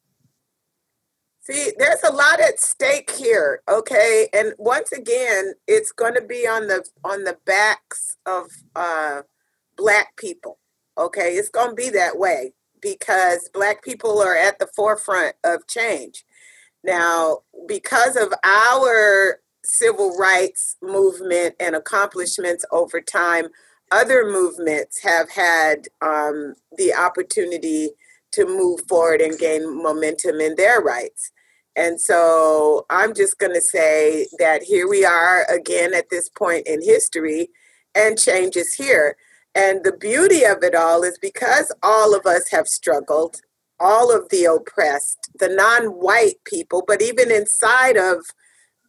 See, 1.50 1.72
there's 1.78 2.04
a 2.04 2.12
lot 2.12 2.42
at 2.42 2.60
stake 2.60 3.10
here, 3.12 3.62
okay? 3.70 4.28
And 4.34 4.52
once 4.58 4.92
again, 4.92 5.54
it's 5.66 5.94
going 5.94 6.14
to 6.16 6.22
be 6.22 6.46
on 6.46 6.68
the 6.68 6.86
on 7.06 7.24
the 7.24 7.38
backs 7.46 8.18
of 8.26 8.48
uh 8.76 9.22
black 9.78 10.18
people. 10.18 10.60
Okay? 10.98 11.36
It's 11.36 11.48
going 11.48 11.70
to 11.70 11.76
be 11.76 11.90
that 11.92 12.18
way 12.18 12.54
because 12.82 13.50
black 13.54 13.82
people 13.82 14.22
are 14.22 14.36
at 14.36 14.60
the 14.60 14.68
forefront 14.76 15.36
of 15.46 15.68
change. 15.68 16.26
Now, 16.84 17.40
because 17.66 18.18
of 18.18 18.34
our 18.44 19.40
civil 19.64 20.18
rights 20.18 20.76
movement 20.82 21.56
and 21.62 21.76
accomplishments 21.76 22.66
over 22.72 23.00
time, 23.00 23.48
other 23.92 24.30
movements 24.30 25.02
have 25.02 25.30
had 25.32 25.88
um, 26.02 26.56
the 26.78 26.94
opportunity 26.94 27.92
to 28.32 28.46
move 28.46 28.82
forward 28.88 29.22
and 29.22 29.40
gain 29.40 29.82
momentum 29.82 30.40
in 30.42 30.56
their 30.56 30.82
rights. 30.82 31.32
And 31.78 32.02
so 32.02 32.88
I'm 32.90 33.14
just 33.14 33.38
going 33.38 33.54
to 33.54 33.62
say 33.62 34.28
that 34.40 34.64
here 34.64 34.90
we 34.90 35.06
are 35.06 35.44
again 35.44 35.94
at 35.94 36.10
this 36.10 36.28
point 36.28 36.66
in 36.66 36.82
history, 36.82 37.50
and 37.94 38.18
change 38.18 38.56
is 38.56 38.74
here. 38.74 39.16
And 39.54 39.84
the 39.84 39.96
beauty 39.96 40.44
of 40.44 40.64
it 40.64 40.74
all 40.74 41.04
is 41.04 41.20
because 41.20 41.72
all 41.84 42.16
of 42.16 42.26
us 42.26 42.50
have 42.50 42.68
struggled, 42.68 43.38
all 43.80 44.12
of 44.12 44.28
the 44.30 44.46
oppressed, 44.46 45.30
the 45.40 45.50
non 45.50 45.92
white 45.92 46.44
people, 46.46 46.84
but 46.86 47.02
even 47.02 47.32
inside 47.32 47.96
of 47.96 48.26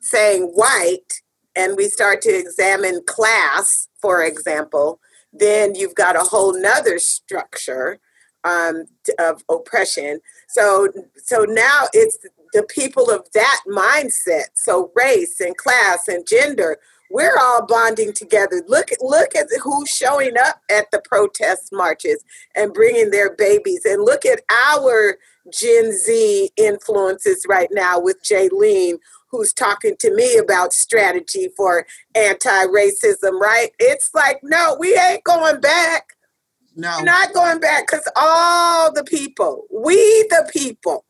saying 0.00 0.44
white, 0.54 1.20
and 1.54 1.76
we 1.76 1.88
start 1.88 2.22
to 2.22 2.30
examine 2.30 3.02
class, 3.06 3.88
for 4.00 4.22
example, 4.22 4.98
then 5.30 5.74
you've 5.74 5.94
got 5.94 6.16
a 6.16 6.20
whole 6.20 6.58
nother 6.58 6.98
structure 6.98 7.98
um, 8.44 8.84
of 9.18 9.42
oppression. 9.50 10.20
So, 10.48 10.88
so 11.16 11.44
now 11.44 11.86
it's 11.92 12.18
the 12.52 12.62
people 12.64 13.10
of 13.10 13.26
that 13.34 13.60
mindset. 13.68 14.46
So 14.54 14.92
race 14.94 15.40
and 15.40 15.56
class 15.56 16.08
and 16.08 16.26
gender, 16.26 16.78
we're 17.10 17.38
all 17.40 17.64
bonding 17.64 18.12
together. 18.12 18.62
Look, 18.68 18.90
look 19.00 19.34
at 19.34 19.46
who's 19.62 19.88
showing 19.88 20.36
up 20.38 20.60
at 20.70 20.90
the 20.90 21.00
protest 21.00 21.70
marches 21.72 22.22
and 22.54 22.74
bringing 22.74 23.10
their 23.10 23.34
babies, 23.34 23.86
and 23.86 24.04
look 24.04 24.26
at 24.26 24.42
our 24.50 25.16
Gen 25.50 25.92
Z 25.92 26.50
influences 26.58 27.46
right 27.48 27.70
now 27.72 27.98
with 27.98 28.22
Jaylene, 28.22 28.98
who's 29.30 29.54
talking 29.54 29.96
to 30.00 30.14
me 30.14 30.36
about 30.36 30.74
strategy 30.74 31.48
for 31.56 31.86
anti-racism. 32.14 33.40
Right? 33.40 33.70
It's 33.78 34.10
like, 34.14 34.40
no, 34.42 34.76
we 34.78 34.94
ain't 34.94 35.24
going 35.24 35.60
back. 35.62 36.14
no 36.76 36.94
We're 36.98 37.04
not 37.04 37.32
going 37.32 37.60
back 37.60 37.86
because 37.86 38.06
all 38.16 38.92
the 38.92 39.04
people, 39.04 39.64
we 39.72 39.96
the 40.28 40.46
people, 40.52 41.06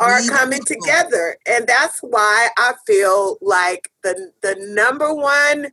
are 0.00 0.20
coming 0.28 0.62
together, 0.64 1.36
and 1.46 1.66
that's 1.66 2.00
why 2.00 2.48
I 2.56 2.74
feel 2.86 3.38
like 3.40 3.90
the 4.02 4.32
the 4.42 4.56
number 4.74 5.14
one 5.14 5.70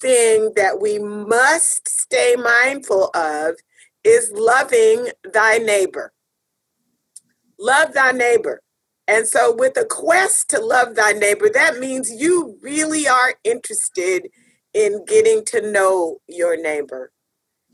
thing 0.00 0.52
that 0.56 0.80
we 0.80 0.98
must 0.98 1.88
stay 1.88 2.36
mindful 2.36 3.10
of 3.14 3.54
is 4.02 4.32
loving 4.34 5.08
thy 5.32 5.58
neighbor. 5.58 6.12
Love 7.58 7.92
thy 7.92 8.12
neighbor. 8.12 8.62
And 9.06 9.26
so, 9.26 9.54
with 9.54 9.76
a 9.76 9.84
quest 9.84 10.48
to 10.50 10.60
love 10.60 10.94
thy 10.94 11.12
neighbor, 11.12 11.50
that 11.52 11.78
means 11.78 12.10
you 12.10 12.56
really 12.62 13.08
are 13.08 13.34
interested 13.44 14.28
in 14.72 15.04
getting 15.04 15.44
to 15.46 15.70
know 15.70 16.18
your 16.28 16.60
neighbor. 16.60 17.12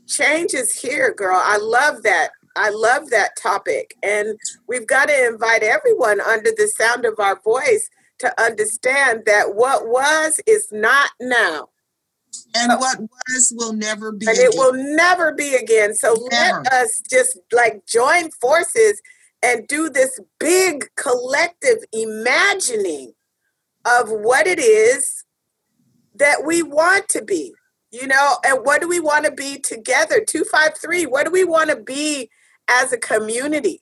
Change 0.07 0.53
is 0.53 0.79
here, 0.79 1.13
girl. 1.13 1.39
I 1.39 1.57
love 1.57 2.03
that. 2.03 2.31
I 2.57 2.69
love 2.69 3.09
that 3.11 3.31
topic. 3.37 3.95
And 4.03 4.37
we've 4.67 4.87
got 4.87 5.07
to 5.09 5.27
invite 5.27 5.63
everyone 5.63 6.19
under 6.21 6.49
the 6.49 6.71
sound 6.75 7.05
of 7.05 7.19
our 7.19 7.39
voice 7.41 7.89
to 8.19 8.41
understand 8.41 9.23
that 9.25 9.55
what 9.55 9.87
was 9.87 10.39
is 10.47 10.67
not 10.71 11.11
now. 11.21 11.69
And 12.55 12.79
what 12.79 12.99
was 12.99 13.53
will 13.55 13.73
never 13.73 14.11
be. 14.11 14.25
And 14.27 14.37
again. 14.37 14.49
it 14.51 14.57
will 14.57 14.73
never 14.73 15.33
be 15.33 15.55
again. 15.55 15.93
So 15.93 16.15
Never. 16.29 16.63
let 16.63 16.73
us 16.73 17.01
just 17.09 17.39
like 17.51 17.85
join 17.85 18.31
forces 18.31 19.01
and 19.43 19.67
do 19.67 19.89
this 19.89 20.19
big 20.39 20.85
collective 20.95 21.77
imagining 21.93 23.13
of 23.85 24.09
what 24.09 24.47
it 24.47 24.59
is 24.59 25.23
that 26.15 26.43
we 26.45 26.63
want 26.63 27.07
to 27.09 27.23
be. 27.23 27.53
You 27.91 28.07
know, 28.07 28.37
and 28.43 28.65
what 28.65 28.81
do 28.81 28.87
we 28.87 28.99
want 28.99 29.25
to 29.25 29.31
be 29.31 29.59
together? 29.59 30.23
253, 30.25 31.05
what 31.05 31.25
do 31.25 31.31
we 31.31 31.45
want 31.45 31.69
to 31.69 31.77
be 31.77 32.29
as 32.67 32.91
a 32.91 32.97
community? 32.97 33.81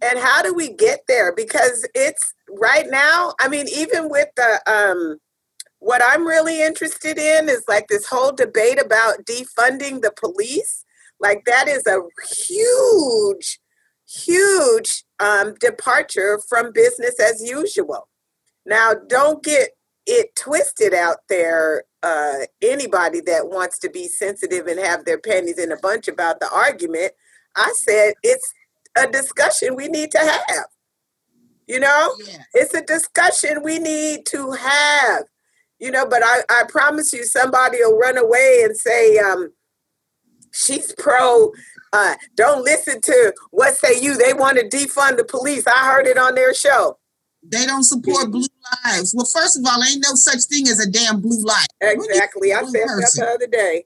And 0.00 0.18
how 0.18 0.42
do 0.42 0.54
we 0.54 0.72
get 0.72 1.00
there? 1.08 1.34
Because 1.34 1.86
it's 1.94 2.34
right 2.50 2.86
now, 2.88 3.34
I 3.40 3.48
mean, 3.48 3.66
even 3.68 4.08
with 4.08 4.28
the 4.36 4.60
um 4.66 5.18
what 5.80 6.02
I'm 6.04 6.26
really 6.26 6.62
interested 6.62 7.18
in 7.18 7.48
is 7.48 7.62
like 7.68 7.86
this 7.88 8.06
whole 8.06 8.32
debate 8.32 8.80
about 8.80 9.24
defunding 9.24 10.02
the 10.02 10.12
police. 10.16 10.84
Like 11.20 11.44
that 11.46 11.68
is 11.68 11.86
a 11.86 12.00
huge, 12.46 13.58
huge 14.08 15.04
um, 15.20 15.54
departure 15.60 16.40
from 16.48 16.72
business 16.72 17.20
as 17.20 17.48
usual. 17.48 18.08
Now, 18.66 18.92
don't 19.08 19.42
get 19.42 19.70
it 20.06 20.34
twisted 20.36 20.94
out 20.94 21.18
there. 21.28 21.84
Uh, 22.02 22.46
anybody 22.62 23.20
that 23.20 23.48
wants 23.48 23.76
to 23.80 23.90
be 23.90 24.06
sensitive 24.06 24.68
and 24.68 24.78
have 24.78 25.04
their 25.04 25.18
panties 25.18 25.58
in 25.58 25.72
a 25.72 25.76
bunch 25.76 26.06
about 26.06 26.38
the 26.38 26.48
argument, 26.52 27.12
I 27.58 27.72
said 27.76 28.14
it's 28.22 28.54
a 28.96 29.06
discussion 29.06 29.76
we 29.76 29.88
need 29.88 30.10
to 30.12 30.18
have. 30.18 30.66
You 31.66 31.80
know, 31.80 32.14
it's 32.54 32.72
a 32.72 32.82
discussion 32.82 33.62
we 33.62 33.78
need 33.78 34.24
to 34.26 34.52
have. 34.52 35.24
You 35.80 35.92
know 35.92 36.06
but 36.06 36.24
i, 36.24 36.40
I 36.50 36.62
promise 36.68 37.12
you 37.12 37.24
somebody 37.24 37.78
will 37.80 37.96
run 37.96 38.18
away 38.18 38.62
and 38.64 38.76
say 38.76 39.16
um, 39.18 39.52
she's 40.50 40.92
pro 40.98 41.52
uh, 41.92 42.14
don't 42.36 42.64
listen 42.64 43.00
to 43.00 43.34
what 43.50 43.74
say 43.74 44.00
you. 44.00 44.16
They 44.16 44.34
want 44.34 44.58
to 44.58 44.68
defund 44.68 45.16
the 45.16 45.24
police. 45.24 45.66
I 45.66 45.86
heard 45.86 46.06
it 46.06 46.18
on 46.18 46.34
their 46.34 46.54
show. 46.54 46.98
They 47.42 47.64
don't 47.66 47.84
support 47.84 48.30
blue 48.30 48.46
lives. 48.84 49.14
Well, 49.16 49.26
first 49.26 49.58
of 49.58 49.64
all, 49.64 49.82
ain't 49.82 50.04
no 50.04 50.14
such 50.14 50.44
thing 50.44 50.68
as 50.68 50.80
a 50.80 50.90
damn 50.90 51.20
blue 51.20 51.42
need 51.42 51.68
exactly. 51.80 52.52
I 52.52 52.60
blue 52.60 52.72
said 52.72 52.88
that 52.88 53.12
the 53.16 53.26
other 53.26 53.46
day 53.46 53.84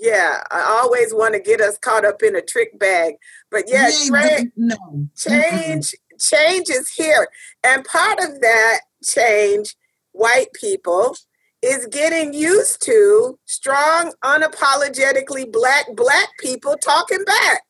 yeah 0.00 0.42
i 0.50 0.60
always 0.82 1.12
want 1.12 1.34
to 1.34 1.40
get 1.40 1.60
us 1.60 1.76
caught 1.78 2.04
up 2.04 2.22
in 2.22 2.34
a 2.34 2.42
trick 2.42 2.78
bag. 2.78 3.14
But 3.50 3.64
yeah 3.66 3.90
ain't 4.16 4.52
no. 4.56 4.76
Change 5.16 5.94
change 6.18 6.68
is 6.70 6.88
here. 6.92 7.28
And 7.64 7.84
part 7.84 8.18
of 8.20 8.40
that 8.40 8.80
change 9.04 9.74
white 10.12 10.52
people 10.54 11.16
is 11.62 11.86
getting 11.90 12.32
used 12.32 12.82
to 12.86 13.38
strong 13.46 14.12
unapologetically 14.24 15.50
black 15.52 15.86
black 15.94 16.28
people 16.38 16.76
talking 16.76 17.24
back. 17.24 17.62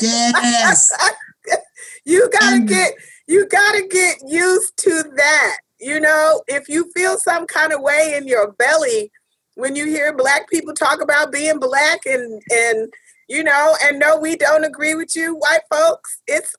Yes. 0.00 0.90
you 2.04 2.28
gotta 2.30 2.56
And- 2.56 2.68
get 2.68 2.92
you 3.26 3.46
gotta 3.46 3.86
get 3.88 4.18
used 4.26 4.76
to 4.78 5.04
that. 5.16 5.56
You 5.80 5.98
know 6.00 6.42
if 6.46 6.68
you 6.68 6.90
feel 6.94 7.16
some 7.18 7.46
kind 7.46 7.72
of 7.72 7.80
way 7.80 8.14
in 8.16 8.26
your 8.28 8.52
belly 8.52 9.10
when 9.60 9.76
you 9.76 9.86
hear 9.86 10.12
black 10.16 10.48
people 10.48 10.74
talk 10.74 11.02
about 11.02 11.32
being 11.32 11.58
black 11.58 12.00
and 12.06 12.42
and 12.52 12.92
you 13.28 13.44
know 13.44 13.76
and 13.84 13.98
no 13.98 14.18
we 14.18 14.36
don't 14.36 14.64
agree 14.64 14.94
with 14.94 15.14
you 15.14 15.34
white 15.36 15.60
folks 15.70 16.20
it's 16.26 16.56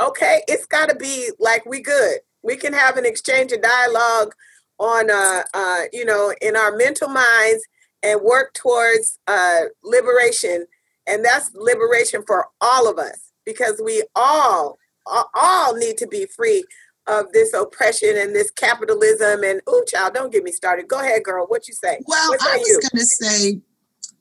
okay 0.00 0.42
it's 0.48 0.66
got 0.66 0.88
to 0.88 0.94
be 0.94 1.30
like 1.38 1.64
we 1.66 1.80
good. 1.80 2.18
We 2.42 2.56
can 2.56 2.72
have 2.72 2.96
an 2.96 3.04
exchange 3.04 3.52
of 3.52 3.62
dialogue 3.62 4.34
on 4.78 5.10
uh 5.10 5.42
uh 5.52 5.82
you 5.92 6.04
know 6.04 6.32
in 6.40 6.56
our 6.56 6.76
mental 6.76 7.08
minds 7.08 7.62
and 8.02 8.20
work 8.22 8.54
towards 8.54 9.18
uh 9.26 9.62
liberation. 9.84 10.66
And 11.06 11.24
that's 11.24 11.50
liberation 11.54 12.22
for 12.26 12.46
all 12.60 12.88
of 12.88 12.98
us 12.98 13.32
because 13.44 13.80
we 13.84 14.04
all 14.14 14.78
all- 15.06 15.30
all 15.34 15.76
need 15.76 15.96
to 15.98 16.06
be 16.06 16.26
free 16.26 16.64
of 17.10 17.32
this 17.32 17.52
oppression 17.52 18.16
and 18.16 18.34
this 18.34 18.50
capitalism 18.50 19.42
and 19.42 19.60
ooh 19.68 19.84
child 19.88 20.14
don't 20.14 20.32
get 20.32 20.44
me 20.44 20.52
started. 20.52 20.88
Go 20.88 21.00
ahead 21.00 21.24
girl. 21.24 21.46
What 21.46 21.66
you 21.66 21.74
say? 21.74 21.98
Well, 22.06 22.34
I 22.40 22.56
was 22.58 22.68
you? 22.68 22.80
going 22.80 23.00
to 23.00 23.06
say 23.06 23.60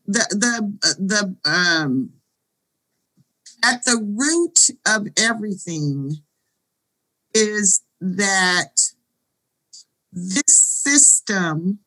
the 0.07 0.25
the 0.31 0.77
uh, 0.83 0.93
the 0.97 1.35
um 1.45 2.11
at 3.63 3.83
the 3.85 3.97
root 4.17 4.69
of 4.87 5.07
everything 5.17 6.15
is 7.33 7.83
that 8.01 8.79
this 10.11 10.57
system 10.57 11.79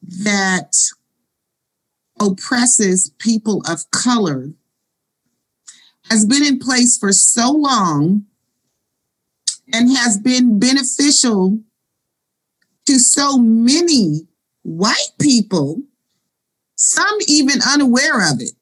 that 0.00 0.72
oppresses 2.20 3.10
people 3.18 3.62
of 3.68 3.90
color 3.90 4.52
has 6.08 6.24
been 6.24 6.44
in 6.44 6.58
place 6.58 6.96
for 6.96 7.12
so 7.12 7.50
long 7.50 8.24
and 9.72 9.90
has 9.96 10.18
been 10.18 10.58
beneficial 10.58 11.60
to 12.86 12.98
so 12.98 13.36
many 13.38 14.26
white 14.62 15.10
people, 15.20 15.82
some 16.76 17.18
even 17.26 17.60
unaware 17.66 18.20
of 18.32 18.40
it. 18.40 18.52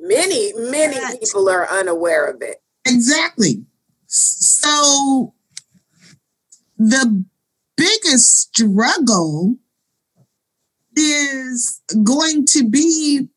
many 0.00 0.52
many 0.54 0.94
That- 0.94 1.20
people 1.20 1.48
are 1.50 1.68
unaware 1.68 2.24
of 2.26 2.40
it 2.42 2.62
Exactly. 2.86 3.66
So 4.06 5.34
the 6.78 7.24
biggest 7.76 8.54
struggle 8.54 9.56
is 10.96 11.82
going 12.02 12.46
to 12.46 12.64
be 12.68 13.28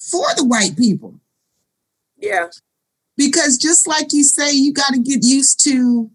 for 0.00 0.26
the 0.36 0.44
white 0.44 0.76
people. 0.78 1.20
yeah 2.16 2.46
Because 3.18 3.58
just 3.58 3.88
like 3.88 4.12
you 4.12 4.22
say, 4.22 4.52
you 4.52 4.72
got 4.72 4.94
to 4.94 5.00
get 5.00 5.24
used 5.24 5.62
to, 5.64 6.08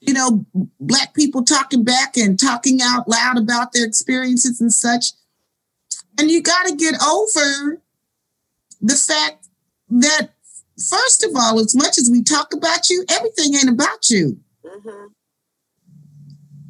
you 0.00 0.14
know, 0.14 0.46
black 0.78 1.12
people 1.12 1.44
talking 1.44 1.82
back 1.82 2.16
and 2.16 2.38
talking 2.40 2.78
out 2.80 3.08
loud 3.08 3.36
about 3.36 3.72
their 3.72 3.84
experiences 3.84 4.60
and 4.60 4.72
such. 4.72 5.06
And 6.18 6.30
you 6.30 6.40
got 6.40 6.66
to 6.66 6.76
get 6.76 6.94
over 7.02 7.82
the 8.80 8.94
fact 8.94 9.48
that, 9.90 10.28
first 10.78 11.24
of 11.24 11.32
all, 11.34 11.58
as 11.58 11.74
much 11.74 11.98
as 11.98 12.08
we 12.10 12.22
talk 12.22 12.54
about 12.54 12.88
you, 12.88 13.04
everything 13.10 13.56
ain't 13.56 13.68
about 13.68 14.08
you. 14.08 14.38
hmm 14.64 15.06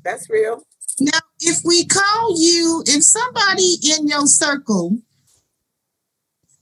that's 0.02 0.30
real 0.30 0.62
Now, 1.00 1.18
if 1.40 1.62
we 1.64 1.85
call 1.85 2.40
you, 2.40 2.82
if 2.87 3.02
somebody 3.02 3.76
in 3.82 4.06
your 4.06 4.26
circle 4.26 4.98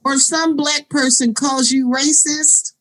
or 0.05 0.19
some 0.19 0.57
black 0.57 0.89
person 0.89 1.35
calls 1.35 1.71
you 1.71 1.87
racist, 1.89 2.73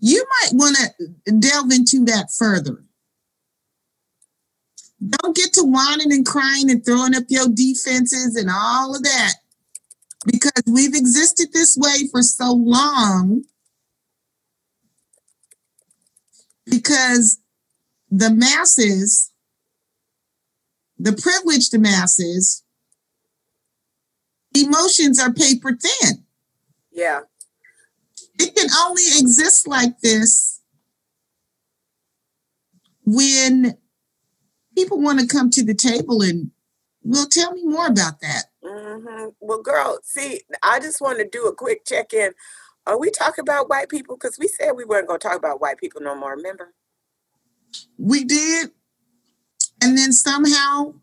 you 0.00 0.24
might 0.42 0.52
want 0.54 0.76
to 0.76 1.32
delve 1.32 1.70
into 1.70 2.04
that 2.06 2.30
further. 2.36 2.84
Don't 5.06 5.36
get 5.36 5.52
to 5.54 5.62
whining 5.62 6.12
and 6.12 6.24
crying 6.24 6.70
and 6.70 6.84
throwing 6.84 7.14
up 7.14 7.24
your 7.28 7.48
defenses 7.48 8.36
and 8.36 8.48
all 8.52 8.94
of 8.94 9.02
that 9.02 9.34
because 10.24 10.62
we've 10.66 10.94
existed 10.94 11.52
this 11.52 11.76
way 11.76 12.08
for 12.10 12.22
so 12.22 12.52
long 12.52 13.42
because 16.66 17.38
the 18.10 18.30
masses, 18.30 19.32
the 20.98 21.12
privileged 21.12 21.76
masses, 21.78 22.62
emotions 24.54 25.20
are 25.20 25.32
paper 25.32 25.76
thin. 25.76 26.24
yeah 26.92 27.20
It 28.38 28.54
can 28.56 28.68
only 28.86 29.02
exist 29.18 29.66
like 29.66 30.00
this 30.00 30.60
when 33.04 33.76
people 34.76 35.00
want 35.00 35.20
to 35.20 35.26
come 35.26 35.50
to 35.50 35.64
the 35.64 35.74
table 35.74 36.22
and 36.22 36.50
well 37.02 37.26
tell 37.30 37.52
me 37.52 37.64
more 37.64 37.86
about 37.86 38.20
that. 38.20 38.44
hmm 38.64 39.28
Well, 39.40 39.62
girl, 39.62 39.98
see, 40.02 40.42
I 40.62 40.78
just 40.80 41.00
want 41.00 41.18
to 41.18 41.28
do 41.28 41.46
a 41.46 41.54
quick 41.54 41.84
check 41.84 42.12
in. 42.12 42.32
Are 42.86 42.98
we 42.98 43.10
talking 43.10 43.42
about 43.42 43.68
white 43.68 43.88
people? 43.88 44.16
Because 44.16 44.38
we 44.38 44.48
said 44.48 44.72
we 44.72 44.84
weren't 44.84 45.08
going 45.08 45.20
to 45.20 45.28
talk 45.28 45.36
about 45.36 45.60
white 45.60 45.78
people 45.78 46.00
no 46.00 46.14
more. 46.16 46.32
Remember? 46.36 46.72
We 47.98 48.24
did, 48.24 48.70
and 49.80 49.96
then 49.96 50.12
somehow 50.12 50.94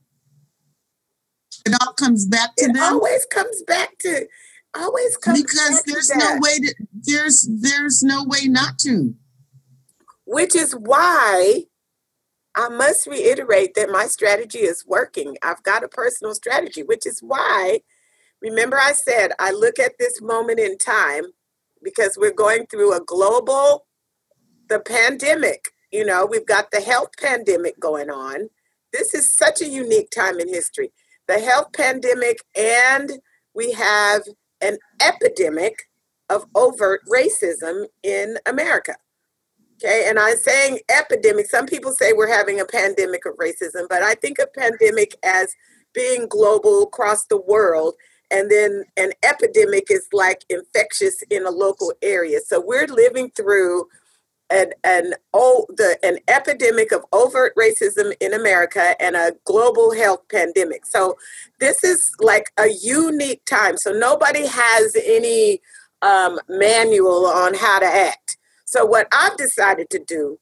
it 1.66 1.76
all 1.82 1.94
comes 1.94 2.26
back 2.26 2.56
to 2.58 2.66
It 2.66 2.74
them 2.74 2.84
always 2.84 3.26
comes 3.26 3.64
back 3.64 3.98
to 4.00 4.28
always 4.76 5.18
comes 5.18 5.42
because 5.42 5.70
back 5.70 5.84
to 5.86 5.92
there's 5.92 6.16
no 6.16 6.38
way 6.40 6.60
to 6.60 6.76
there's 6.94 7.48
there's 7.50 8.04
no 8.04 8.24
way 8.24 8.46
not 8.46 8.78
to 8.80 9.16
which 10.26 10.56
is 10.56 10.74
why 10.74 11.64
I 12.56 12.70
must 12.70 13.08
reiterate 13.08 13.74
that 13.76 13.90
my 13.90 14.06
strategy 14.08 14.60
is 14.60 14.86
working. 14.86 15.38
I've 15.42 15.64
got 15.64 15.84
a 15.84 15.88
personal 15.88 16.36
strategy, 16.36 16.84
which 16.84 17.08
is 17.08 17.22
why, 17.22 17.82
remember, 18.42 18.78
I 18.78 18.94
said 18.94 19.32
I 19.40 19.52
look 19.52 19.80
at 19.80 19.94
this 19.98 20.22
moment 20.22 20.60
in 20.60 20.78
time 20.78 21.26
because 21.84 22.18
we're 22.20 22.34
going 22.34 22.66
through 22.68 22.94
a 22.94 23.04
global, 23.04 23.86
the 24.68 24.80
pandemic. 24.80 25.70
You 25.92 26.06
know, 26.06 26.26
we've 26.26 26.46
got 26.46 26.72
the 26.72 26.82
health 26.82 27.12
pandemic 27.20 27.80
going 27.80 28.10
on. 28.10 28.50
This 28.92 29.14
is 29.14 29.38
such 29.38 29.62
a 29.62 29.68
unique 29.68 30.10
time 30.10 30.40
in 30.40 30.48
history. 30.48 30.92
The 31.30 31.38
health 31.38 31.74
pandemic, 31.74 32.40
and 32.58 33.12
we 33.54 33.72
have 33.74 34.24
an 34.62 34.80
epidemic 35.00 35.76
of 36.28 36.48
overt 36.56 37.02
racism 37.08 37.86
in 38.02 38.40
America. 38.48 38.96
Okay, 39.76 40.06
and 40.10 40.18
I'm 40.18 40.38
saying 40.38 40.80
epidemic. 40.90 41.46
Some 41.46 41.68
people 41.68 41.94
say 41.94 42.14
we're 42.14 42.36
having 42.36 42.60
a 42.60 42.66
pandemic 42.66 43.28
of 43.28 43.36
racism, 43.36 43.88
but 43.88 44.02
I 44.02 44.16
think 44.16 44.40
of 44.40 44.52
pandemic 44.56 45.16
as 45.22 45.54
being 45.94 46.26
global 46.28 46.82
across 46.86 47.26
the 47.26 47.40
world. 47.40 47.94
And 48.32 48.50
then 48.50 48.86
an 48.98 49.12
epidemic 49.22 49.92
is 49.92 50.08
like 50.12 50.44
infectious 50.50 51.22
in 51.30 51.46
a 51.46 51.52
local 51.52 51.94
area. 52.02 52.40
So 52.44 52.60
we're 52.60 52.88
living 52.88 53.30
through 53.36 53.86
an 54.50 54.72
an 54.84 55.14
oh 55.34 55.66
the 55.70 55.98
an 56.04 56.18
epidemic 56.28 56.92
of 56.92 57.06
overt 57.12 57.54
racism 57.56 58.14
in 58.20 58.34
America 58.34 58.96
and 59.02 59.16
a 59.16 59.34
global 59.46 59.94
health 59.94 60.22
pandemic. 60.30 60.86
So 60.86 61.18
this 61.60 61.84
is 61.84 62.12
like 62.20 62.52
a 62.58 62.68
unique 62.70 63.46
time. 63.46 63.78
So 63.78 63.92
nobody 63.92 64.46
has 64.48 64.96
any 65.04 65.62
um, 66.02 66.40
manual 66.48 67.26
on 67.28 67.54
how 67.54 67.80
to 67.80 67.86
act. 67.86 68.38
So 68.66 68.86
what 68.86 69.08
I've 69.12 69.38
decided 69.38 69.90
to 69.92 70.00
do 70.00 70.40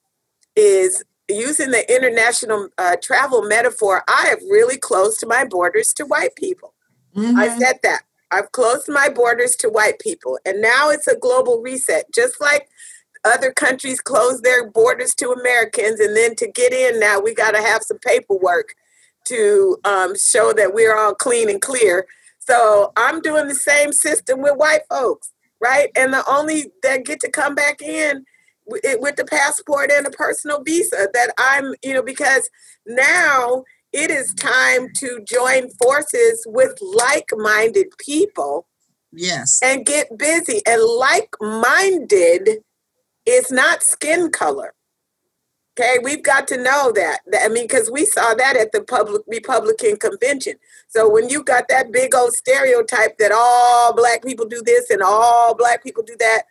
is 0.55 1.03
using 1.29 1.71
the 1.71 1.93
international 1.93 2.69
uh, 2.77 2.95
travel 3.01 3.41
metaphor. 3.43 4.03
I 4.07 4.27
have 4.27 4.39
really 4.49 4.77
closed 4.77 5.23
my 5.27 5.45
borders 5.45 5.93
to 5.93 6.05
white 6.05 6.35
people. 6.35 6.73
I 7.15 7.47
Mhm. 7.49 7.59
said 7.59 7.79
that. 7.83 8.03
I've 8.29 8.51
closed 8.51 8.89
my 8.89 9.09
borders 9.09 9.55
to 9.57 9.69
white 9.69 9.99
people. 9.99 10.37
And 10.45 10.61
now 10.61 10.89
it's 10.89 11.07
a 11.07 11.15
global 11.15 11.61
reset. 11.61 12.05
Just 12.13 12.39
like 12.39 12.67
other 13.27 13.51
countries 13.51 14.01
close 14.01 14.41
their 14.41 14.69
borders 14.69 15.13
to 15.15 15.31
Americans, 15.31 15.99
and 15.99 16.15
then 16.15 16.35
to 16.35 16.47
get 16.47 16.73
in 16.73 16.99
now, 16.99 17.19
we 17.19 17.33
got 17.33 17.51
to 17.51 17.61
have 17.61 17.83
some 17.83 17.99
paperwork 17.99 18.73
to 19.25 19.77
um, 19.83 20.13
show 20.15 20.53
that 20.53 20.73
we're 20.73 20.95
all 20.95 21.13
clean 21.13 21.49
and 21.49 21.61
clear. 21.61 22.07
So 22.39 22.93
I'm 22.95 23.21
doing 23.21 23.47
the 23.47 23.55
same 23.55 23.91
system 23.91 24.41
with 24.41 24.55
white 24.55 24.83
folks, 24.89 25.31
right? 25.59 25.89
And 25.95 26.13
the 26.13 26.23
only 26.29 26.71
that 26.83 27.05
get 27.05 27.19
to 27.21 27.29
come 27.29 27.55
back 27.55 27.81
in 27.81 28.25
with, 28.65 28.83
with 28.99 29.17
the 29.17 29.25
passport 29.25 29.91
and 29.91 30.07
a 30.07 30.11
personal 30.11 30.63
visa 30.63 31.09
that 31.13 31.33
I'm, 31.37 31.73
you 31.83 31.93
know, 31.93 32.03
because 32.03 32.49
now 32.85 33.63
it 33.91 34.09
is 34.11 34.33
time 34.35 34.89
to 34.97 35.19
join 35.27 35.69
forces 35.81 36.45
with 36.47 36.77
like 36.81 37.29
minded 37.35 37.87
people 37.97 38.67
yes 39.11 39.59
and 39.63 39.85
get 39.85 40.17
busy. 40.17 40.61
And 40.65 40.81
like 40.81 41.29
minded 41.41 42.59
is 43.27 43.51
not 43.51 43.83
skin 43.83 44.31
color. 44.31 44.73
Okay, 45.79 45.97
we've 46.03 46.23
got 46.23 46.47
to 46.47 46.57
know 46.57 46.91
that. 46.93 47.19
That- 47.27 47.45
I 47.45 47.49
mean, 47.49 47.65
because 47.65 47.91
we 47.91 48.05
saw 48.05 48.33
that 48.33 48.57
at 48.57 48.71
the 48.71 48.81
public 48.83 49.21
Republican 49.27 49.97
convention. 49.97 50.55
So 50.87 51.07
when 51.09 51.29
you 51.29 51.43
got 51.43 51.67
that 51.69 51.91
big 51.91 52.15
old 52.15 52.33
stereotype 52.33 53.19
that 53.19 53.31
all 53.31 53.93
black 53.93 54.23
people 54.23 54.47
do 54.47 54.63
this 54.65 54.89
and 54.89 55.03
all 55.03 55.53
black 55.55 55.83
people 55.83 56.03
do 56.03 56.15
that, 56.19 56.43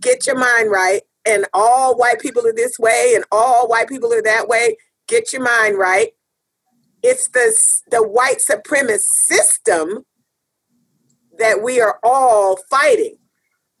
get 0.00 0.26
your 0.26 0.38
mind 0.38 0.70
right. 0.70 1.02
And 1.24 1.46
all 1.54 1.96
white 1.96 2.20
people 2.20 2.46
are 2.46 2.52
this 2.52 2.78
way 2.78 3.14
and 3.16 3.24
all 3.32 3.68
white 3.68 3.88
people 3.88 4.12
are 4.12 4.22
that 4.22 4.48
way. 4.48 4.76
Get 5.08 5.32
your 5.32 5.42
mind 5.42 5.78
right. 5.78 6.12
It's 7.02 7.28
the 7.28 7.56
the 7.90 8.02
white 8.06 8.38
supremacist 8.48 9.00
system 9.28 10.04
that 11.38 11.62
we 11.62 11.80
are 11.80 11.98
all 12.02 12.58
fighting, 12.70 13.18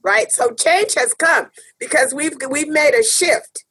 right? 0.06 0.30
So 0.30 0.54
change 0.54 0.94
has 0.94 1.12
come 1.14 1.48
because 1.80 2.14
we've 2.14 2.36
we've 2.48 2.68
made 2.68 2.94
a 2.94 3.02
shift. 3.02 3.64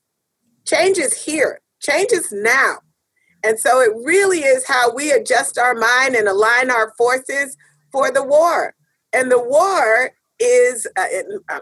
Change 0.67 0.97
is 0.97 1.13
here. 1.23 1.61
Change 1.81 2.11
is 2.11 2.29
now. 2.31 2.79
And 3.43 3.57
so 3.57 3.79
it 3.79 3.91
really 4.03 4.39
is 4.39 4.67
how 4.67 4.93
we 4.93 5.11
adjust 5.11 5.57
our 5.57 5.73
mind 5.73 6.15
and 6.15 6.27
align 6.27 6.69
our 6.69 6.93
forces 6.97 7.55
for 7.91 8.11
the 8.11 8.23
war. 8.23 8.75
And 9.13 9.31
the 9.31 9.41
war 9.41 10.11
is, 10.39 10.85
uh, 10.97 11.05
it- 11.09 11.41
uh, 11.49 11.61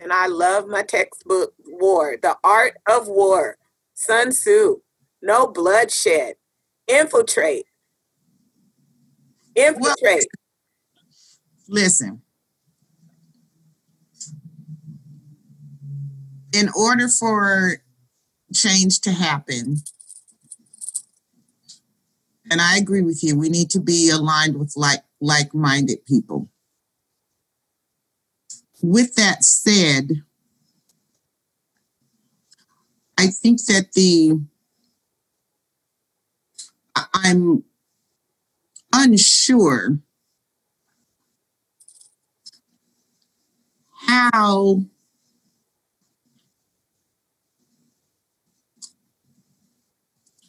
and 0.00 0.12
I 0.12 0.28
love 0.28 0.68
my 0.68 0.82
textbook, 0.82 1.52
War, 1.66 2.16
The 2.22 2.38
Art 2.44 2.74
of 2.88 3.08
War, 3.08 3.58
Sun 3.94 4.30
Tzu, 4.30 4.76
no 5.20 5.48
bloodshed, 5.48 6.36
infiltrate, 6.86 7.66
infiltrate. 9.56 10.28
listen 11.68 12.22
in 16.52 16.68
order 16.76 17.08
for 17.08 17.76
change 18.54 19.00
to 19.00 19.12
happen 19.12 19.76
and 22.50 22.60
i 22.60 22.76
agree 22.76 23.02
with 23.02 23.22
you 23.22 23.38
we 23.38 23.48
need 23.48 23.68
to 23.70 23.80
be 23.80 24.10
aligned 24.10 24.58
with 24.58 24.72
like 24.76 25.02
like-minded 25.20 26.04
people. 26.06 26.48
With 28.82 29.16
that 29.16 29.42
said 29.42 30.22
i 33.18 33.26
think 33.26 33.64
that 33.66 33.92
the 33.92 34.40
i'm 37.14 37.64
unsure 38.92 39.98
how 44.06 44.82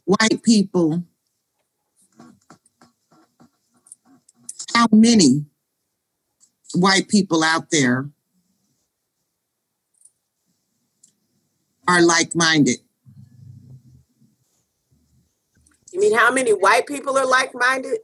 white 0.10 0.41
people, 0.41 1.04
how 4.74 4.88
many 4.91 5.45
white 6.74 7.08
people 7.08 7.43
out 7.43 7.69
there 7.69 8.10
are 11.88 12.02
like 12.02 12.36
minded? 12.36 12.78
You 15.93 16.00
mean 16.00 16.17
how 16.17 16.32
many 16.32 16.54
white 16.54 16.88
people 16.88 17.15
are 17.15 17.28
like 17.28 17.52
minded? 17.54 18.00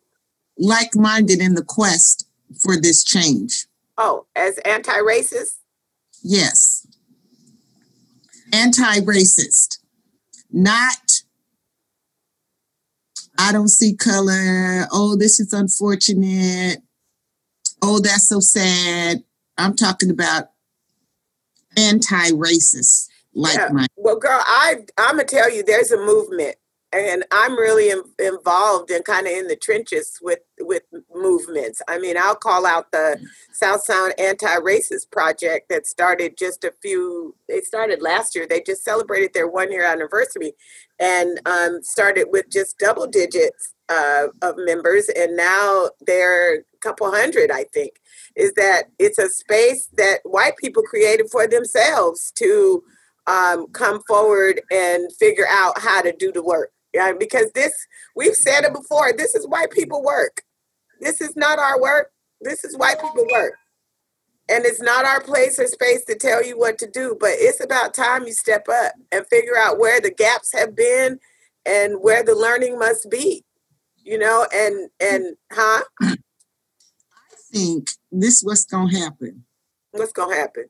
Like 0.60 0.96
minded 0.96 1.39
in 1.39 1.56
the 1.56 1.63
quest 1.63 2.28
for 2.62 2.80
this 2.80 3.04
change. 3.04 3.65
Oh, 3.98 4.28
as 4.36 4.60
anti 4.60 4.91
racist? 4.91 5.56
Yes. 6.22 6.86
Anti 8.54 9.00
racist. 9.00 9.80
Not, 10.52 11.14
I 13.38 13.52
don't 13.52 13.67
see 13.69 13.95
color. 13.95 14.88
Oh, 14.91 15.15
this 15.17 15.39
is 15.39 15.54
unfortunate. 15.54 16.80
Oh, 17.82 18.00
that's 18.00 18.28
so 18.30 18.39
sad. 18.39 19.24
I'm 19.58 19.76
talking 19.76 20.10
about 20.10 20.50
anti 21.78 22.32
racist, 22.32 23.08
like 23.34 23.56
Yeah. 23.56 23.69
my. 23.71 23.88
Well, 23.98 24.17
girl, 24.17 24.41
I 24.45 24.86
I'm 24.98 25.15
gonna 25.17 25.26
tell 25.26 25.52
you, 25.52 25.63
there's 25.63 25.91
a 25.91 25.98
movement, 25.98 26.56
and 26.98 27.26
I'm 27.32 27.58
really 27.58 27.90
in, 27.90 28.04
involved 28.20 28.90
and 28.92 29.04
kind 29.04 29.28
of 29.28 29.34
in 29.34 29.48
the 29.48 29.56
trenches 29.56 30.18
with 30.22 30.40
with 30.60 30.84
movements. 31.14 31.82
I 31.88 32.00
mean, 32.00 32.18
I'll 32.18 32.36
call 32.36 32.66
out 32.66 32.92
the 32.92 33.20
South 33.52 33.84
Sound 33.84 34.14
Anti-Racist 34.18 35.12
Project 35.12 35.70
that 35.70 35.86
started 35.86 36.38
just 36.38 36.64
a 36.64 36.74
few. 36.82 37.36
They 37.48 37.62
started 37.62 38.02
last 38.02 38.36
year. 38.36 38.48
They 38.48 38.62
just 38.62 38.84
celebrated 38.84 39.34
their 39.34 39.48
one 39.48 39.72
year 39.72 39.86
anniversary, 39.86 40.54
and 41.00 41.40
um, 41.46 41.80
started 41.84 42.28
with 42.32 42.50
just 42.50 42.78
double 42.80 43.08
digits 43.08 43.74
uh, 43.90 44.28
of 44.42 44.56
members, 44.58 45.10
and 45.10 45.36
now 45.36 45.90
they're 46.06 46.60
a 46.60 46.78
couple 46.82 47.12
hundred, 47.12 47.52
I 47.52 47.66
think. 47.74 47.94
Is 48.36 48.54
that 48.54 48.86
it's 49.00 49.18
a 49.18 49.30
space 49.30 49.88
that 49.98 50.20
white 50.24 50.58
people 50.58 50.84
created 50.84 51.28
for 51.32 51.48
themselves 51.48 52.32
to 52.36 52.84
um, 53.28 53.68
come 53.72 54.02
forward 54.08 54.62
and 54.72 55.12
figure 55.20 55.48
out 55.50 55.80
how 55.80 56.02
to 56.02 56.12
do 56.12 56.32
the 56.32 56.44
work. 56.44 56.72
Yeah, 56.96 57.12
because 57.12 57.52
this, 57.54 57.74
we've 58.16 58.38
said 58.38 58.64
it 58.64 58.72
before, 58.72 59.12
this 59.12 59.36
is 59.36 59.46
white 59.46 59.70
people 59.70 60.02
work. 60.02 60.44
This 61.02 61.20
is 61.20 61.36
not 61.36 61.60
our 61.60 61.80
work. 61.82 62.12
This 62.40 62.64
is 62.64 62.78
white 62.78 63.02
people 63.02 63.28
work. 63.34 63.56
And 64.48 64.64
it's 64.64 64.82
not 64.82 65.04
our 65.04 65.20
place 65.20 65.60
or 65.60 65.68
space 65.68 66.06
to 66.06 66.16
tell 66.16 66.42
you 66.42 66.58
what 66.58 66.78
to 66.78 66.90
do, 66.90 67.18
but 67.20 67.32
it's 67.34 67.62
about 67.62 67.94
time 67.94 68.26
you 68.26 68.32
step 68.32 68.68
up 68.72 68.94
and 69.12 69.28
figure 69.28 69.58
out 69.58 69.78
where 69.78 70.00
the 70.00 70.10
gaps 70.10 70.54
have 70.54 70.74
been 70.74 71.20
and 71.66 71.96
where 72.00 72.24
the 72.24 72.34
learning 72.34 72.80
must 72.80 73.10
be. 73.12 73.44
You 74.02 74.18
know, 74.20 74.48
and 74.54 74.90
and 75.02 75.36
huh? 75.52 75.84
I 76.02 76.16
think 77.52 77.90
this 78.10 78.42
what's 78.42 78.64
gonna 78.64 78.98
happen. 78.98 79.44
What's 79.92 80.14
gonna 80.14 80.36
happen? 80.36 80.66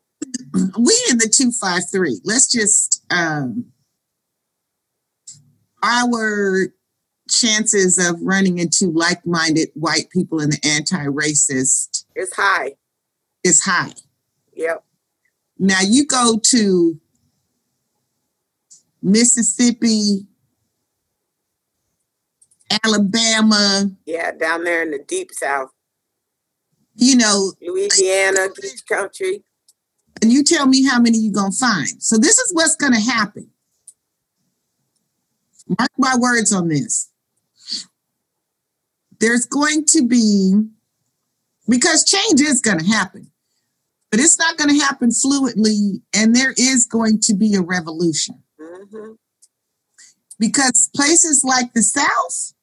We 0.80 0.96
in 1.12 1.18
the 1.18 1.30
two 1.32 1.52
five 1.52 1.84
three. 1.92 2.22
Let's 2.24 2.50
just 2.50 3.04
um 3.12 3.74
our 5.86 6.68
chances 7.30 7.98
of 7.98 8.20
running 8.22 8.58
into 8.60 8.88
like-minded 8.92 9.70
white 9.76 10.10
people 10.12 10.40
in 10.42 10.50
the 10.50 10.60
anti-racist 10.64 12.06
It's 12.16 12.36
high. 12.36 12.74
is 13.44 13.62
high. 13.62 13.94
Yep. 14.54 14.84
Now 15.60 15.82
you 15.82 16.06
go 16.06 16.40
to 16.52 17.00
Mississippi, 19.02 20.26
Alabama, 22.84 23.92
Yeah, 24.06 24.32
down 24.32 24.64
there 24.64 24.82
in 24.84 24.92
the 24.92 25.00
deep 25.08 25.32
south. 25.34 25.70
you 26.96 27.16
know, 27.16 27.54
Louisiana, 27.62 28.48
Beach 28.60 28.82
Country. 28.88 29.44
and 30.22 30.32
you 30.32 30.44
tell 30.44 30.66
me 30.66 30.84
how 30.86 31.00
many 31.00 31.18
you're 31.18 31.34
gonna 31.34 31.52
find. 31.52 32.02
So 32.02 32.18
this 32.18 32.38
is 32.38 32.54
what's 32.54 32.76
gonna 32.76 33.00
happen. 33.00 33.50
Mark 35.68 35.92
my 35.98 36.16
words 36.18 36.52
on 36.54 36.68
this. 36.68 37.10
There's 39.20 39.46
going 39.46 39.86
to 39.90 40.08
be 40.08 40.62
because 41.68 42.04
change 42.04 42.42
is 42.42 42.62
gonna 42.62 42.86
happen, 42.86 43.32
but 44.12 44.20
it's 44.20 44.38
not 44.38 44.58
gonna 44.58 44.76
happen 44.84 45.10
fluidly, 45.10 46.02
and 46.14 46.36
there 46.36 46.54
is 46.58 46.86
going 46.86 47.20
to 47.22 47.34
be 47.34 47.56
a 47.56 47.62
revolution. 47.62 48.44
hmm 48.60 49.14
because 50.40 50.90
places 50.96 51.44
like 51.44 51.74
the 51.74 51.82
South 51.82 52.54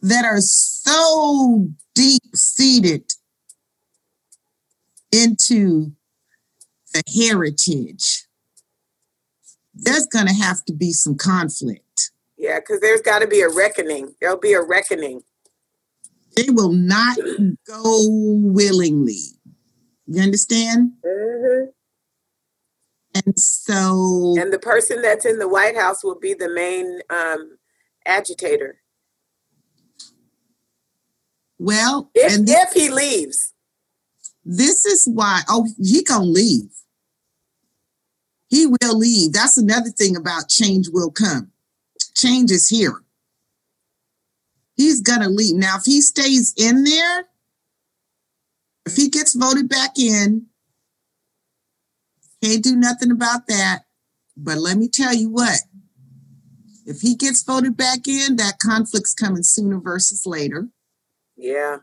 that 0.00 0.24
are 0.24 0.40
so 0.40 1.68
deep 1.94 2.22
seated 2.34 3.12
into 5.10 5.92
the 6.92 7.02
heritage, 7.14 8.26
there's 9.74 10.06
going 10.06 10.26
to 10.26 10.34
have 10.34 10.64
to 10.66 10.72
be 10.72 10.92
some 10.92 11.16
conflict. 11.16 12.10
Yeah, 12.36 12.58
because 12.58 12.80
there's 12.80 13.00
got 13.00 13.20
to 13.20 13.26
be 13.26 13.40
a 13.40 13.48
reckoning. 13.48 14.14
There'll 14.20 14.38
be 14.38 14.52
a 14.52 14.62
reckoning. 14.62 15.22
They 16.36 16.48
will 16.48 16.72
not 16.72 17.18
go 17.66 18.06
willingly. 18.08 19.38
You 20.06 20.22
understand? 20.22 20.92
hmm 21.04 21.64
And 23.14 23.38
so, 23.38 24.34
And 24.38 24.52
the 24.52 24.58
person 24.58 25.02
that's 25.02 25.24
in 25.26 25.38
the 25.38 25.48
White 25.48 25.76
House 25.76 26.02
will 26.02 26.18
be 26.18 26.34
the 26.34 26.48
main 26.48 27.00
um, 27.10 27.58
agitator 28.06 28.82
well, 31.62 32.10
if, 32.14 32.32
and 32.32 32.48
if 32.48 32.72
he 32.72 32.90
leaves. 32.90 33.54
this 34.44 34.84
is 34.84 35.06
why 35.06 35.42
oh 35.48 35.68
he 35.80 36.02
gonna 36.02 36.24
leave 36.24 36.70
he 38.52 38.66
will 38.66 38.98
leave. 38.98 39.32
That's 39.32 39.56
another 39.56 39.88
thing 39.88 40.14
about 40.14 40.50
change 40.50 40.90
will 40.92 41.10
come. 41.10 41.50
Change 42.14 42.50
is 42.50 42.68
here. 42.68 43.02
He's 44.76 45.00
gonna 45.00 45.30
leave. 45.30 45.56
Now 45.56 45.78
if 45.78 45.84
he 45.86 46.02
stays 46.02 46.52
in 46.56 46.84
there 46.84 47.24
if 48.84 48.94
he 48.94 49.08
gets 49.08 49.34
voted 49.34 49.68
back 49.68 49.98
in 49.98 50.46
can't 52.44 52.62
do 52.62 52.76
nothing 52.76 53.10
about 53.10 53.46
that. 53.46 53.84
But 54.36 54.58
let 54.58 54.76
me 54.76 54.88
tell 54.88 55.14
you 55.14 55.30
what 55.30 55.60
if 56.84 57.00
he 57.00 57.14
gets 57.14 57.42
voted 57.42 57.76
back 57.76 58.06
in 58.06 58.36
that 58.36 58.58
conflict's 58.58 59.14
coming 59.14 59.44
sooner 59.44 59.80
versus 59.80 60.26
later. 60.26 60.68
Yeah. 61.38 61.78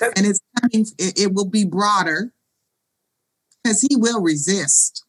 and 0.00 0.26
it's 0.26 0.40
coming 0.60 0.86
it, 0.98 1.20
it 1.20 1.34
will 1.34 1.48
be 1.48 1.64
broader 1.64 2.32
because 3.62 3.80
he 3.80 3.94
will 3.94 4.20
resist 4.20 5.03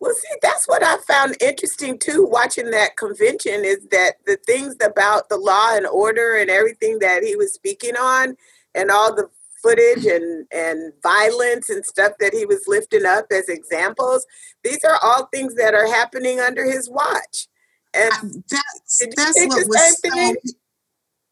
Well, 0.00 0.14
see, 0.14 0.34
that's 0.42 0.66
what 0.66 0.82
I 0.82 0.96
found 1.06 1.36
interesting 1.40 1.98
too, 1.98 2.26
watching 2.30 2.70
that 2.70 2.96
convention, 2.96 3.64
is 3.64 3.86
that 3.90 4.14
the 4.26 4.36
things 4.46 4.76
about 4.82 5.28
the 5.28 5.36
law 5.36 5.76
and 5.76 5.86
order 5.86 6.36
and 6.36 6.48
everything 6.50 6.98
that 7.00 7.22
he 7.22 7.36
was 7.36 7.52
speaking 7.52 7.96
on, 7.96 8.36
and 8.74 8.90
all 8.90 9.14
the 9.14 9.28
footage 9.62 10.06
and, 10.06 10.46
and 10.52 10.92
violence 11.02 11.68
and 11.68 11.84
stuff 11.84 12.12
that 12.18 12.32
he 12.32 12.46
was 12.46 12.64
lifting 12.66 13.04
up 13.04 13.26
as 13.30 13.48
examples, 13.48 14.26
these 14.64 14.82
are 14.84 14.98
all 15.02 15.26
things 15.26 15.54
that 15.56 15.74
are 15.74 15.86
happening 15.86 16.40
under 16.40 16.64
his 16.64 16.88
watch. 16.88 17.46
And 17.92 18.12
uh, 18.12 18.16
I- 18.16 18.42
that's 18.50 19.06
that's 19.16 19.38
what 19.46 19.68
was 19.68 20.00
so, 20.00 20.34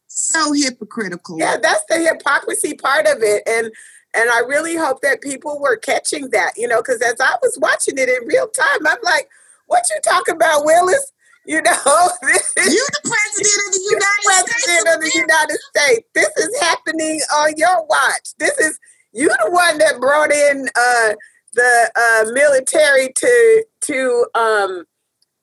so 0.09 0.52
hypocritical 0.52 1.38
yeah, 1.38 1.57
that's 1.62 1.85
the 1.88 2.00
hypocrisy 2.00 2.74
part 2.74 3.07
of 3.07 3.22
it. 3.22 3.42
And 3.46 3.70
and 4.14 4.31
I 4.31 4.40
really 4.40 4.77
hope 4.77 5.01
that 5.03 5.21
people 5.21 5.61
were 5.61 5.77
catching 5.77 6.31
that, 6.31 6.53
you 6.57 6.66
know, 6.66 6.79
because 6.79 7.03
as 7.03 7.16
I 7.21 7.37
was 7.42 7.59
watching 7.61 7.99
it 7.99 8.09
in 8.09 8.27
real 8.27 8.49
time, 8.49 8.87
I'm 8.87 8.99
like, 9.03 9.29
what 9.66 9.85
you 9.90 10.01
talking 10.03 10.35
about, 10.35 10.64
Willis? 10.64 11.12
You 11.47 11.62
know, 11.62 12.11
this 12.21 12.53
is 12.59 12.75
you 12.75 12.87
the 12.90 13.09
president 13.09 13.64
of 13.64 13.73
the 13.73 13.81
united 13.90 14.21
president 14.23 14.59
states 14.61 14.94
of 14.94 15.01
the 15.01 15.12
United 15.18 15.59
States. 15.59 16.09
This 16.14 16.29
is 16.37 16.61
happening 16.61 17.21
on 17.37 17.55
your 17.57 17.87
watch. 17.87 18.35
This 18.38 18.59
is 18.59 18.79
you 19.14 19.29
the 19.29 19.51
one 19.51 19.79
that 19.79 19.99
brought 19.99 20.31
in 20.31 20.68
uh, 20.77 21.14
the 21.55 21.90
uh, 21.97 22.33
military 22.33 23.14
to 23.16 23.64
to 23.81 24.27
um, 24.35 24.85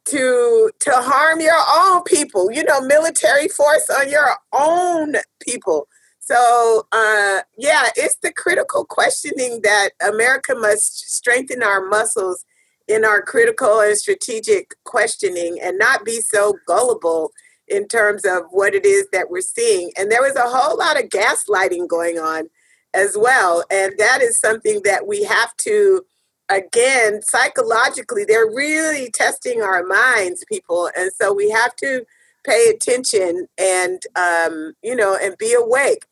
to 0.09 0.69
to 0.79 0.91
harm 0.91 1.41
your 1.41 1.59
own 1.75 2.03
people. 2.03 2.51
You 2.51 2.63
know, 2.65 2.81
military 2.81 3.47
force 3.47 3.89
on 3.89 4.09
your 4.09 4.35
own 4.53 5.15
people. 5.41 5.87
So 6.25 6.87
uh, 6.91 7.41
yeah, 7.57 7.89
it's 7.95 8.15
the 8.15 8.33
critical 8.33 8.83
questioning 8.83 9.61
that 9.61 9.91
America 10.05 10.55
must 10.55 11.09
strengthen 11.09 11.61
our 11.61 11.87
muscles 11.87 12.45
in 12.87 13.05
our 13.05 13.21
critical 13.21 13.79
and 13.79 13.97
strategic 13.97 14.75
questioning 14.83 15.59
and 15.61 15.77
not 15.77 16.03
be 16.03 16.21
so 16.21 16.57
gullible 16.67 17.31
in 17.67 17.87
terms 17.87 18.25
of 18.25 18.43
what 18.49 18.73
it 18.73 18.85
is 18.85 19.07
that 19.11 19.29
we're 19.29 19.41
seeing. 19.41 19.91
And 19.97 20.11
there 20.11 20.21
was 20.21 20.35
a 20.35 20.47
whole 20.47 20.77
lot 20.77 21.01
of 21.01 21.09
gaslighting 21.09 21.87
going 21.87 22.17
on 22.17 22.49
as 22.93 23.15
well. 23.17 23.63
And 23.71 23.93
that 23.97 24.21
is 24.21 24.39
something 24.39 24.81
that 24.83 25.05
we 25.07 25.23
have 25.23 25.55
to, 25.57 26.05
again, 26.49 27.21
psychologically, 27.21 28.23
they're 28.23 28.49
really 28.49 29.11
testing 29.11 29.61
our 29.61 29.83
minds, 29.83 30.43
people. 30.51 30.89
And 30.97 31.11
so 31.19 31.33
we 31.33 31.49
have 31.51 31.75
to 31.77 32.05
pay 32.43 32.69
attention 32.69 33.47
and, 33.57 34.01
um, 34.15 34.73
you 34.83 34.95
know, 34.95 35.17
and 35.21 35.35
be 35.37 35.53
awake. 35.53 36.05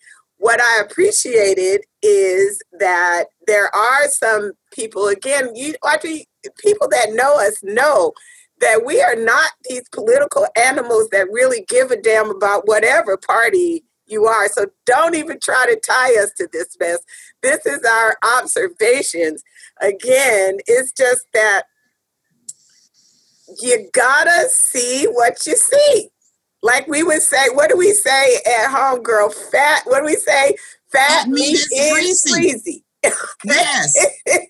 What 0.44 0.60
I 0.60 0.82
appreciated 0.82 1.86
is 2.02 2.62
that 2.78 3.28
there 3.48 3.74
are 3.74 4.10
some 4.10 4.52
people, 4.74 5.08
again, 5.08 5.56
you, 5.56 5.74
Audrey, 5.82 6.28
people 6.58 6.90
that 6.90 7.14
know 7.14 7.40
us 7.40 7.60
know 7.64 8.12
that 8.60 8.84
we 8.86 9.02
are 9.02 9.16
not 9.16 9.52
these 9.70 9.88
political 9.94 10.46
animals 10.58 11.08
that 11.14 11.32
really 11.32 11.64
give 11.70 11.92
a 11.92 12.02
damn 12.02 12.30
about 12.30 12.68
whatever 12.68 13.16
party 13.16 13.86
you 14.06 14.26
are. 14.26 14.50
So 14.50 14.66
don't 14.86 15.16
even 15.16 15.40
try 15.40 15.66
to 15.66 15.80
tie 15.80 16.22
us 16.22 16.34
to 16.34 16.50
this 16.52 16.76
mess. 16.78 17.00
This 17.42 17.66
is 17.66 17.80
our 17.90 18.18
observations. 18.38 19.44
Again, 19.80 20.58
it's 20.68 20.92
just 20.92 21.26
that 21.34 21.64
you 23.62 23.88
gotta 23.94 24.50
see 24.50 25.06
what 25.06 25.46
you 25.46 25.56
see. 25.56 26.10
Like 26.64 26.88
we 26.88 27.04
would 27.04 27.22
say, 27.22 27.50
what 27.54 27.70
do 27.70 27.78
we 27.78 27.92
say 27.92 28.38
at 28.46 28.72
home, 28.72 29.04
girl? 29.04 29.30
Fat, 29.30 29.84
what 29.86 30.00
do 30.00 30.06
we 30.06 30.16
say? 30.16 30.56
Fat 30.92 31.26
Fat 31.26 31.28
meat 31.28 31.60
meat 31.72 31.78
is 31.78 32.24
greasy. 32.32 32.86
greasy. 33.04 33.34
yes 33.44 34.08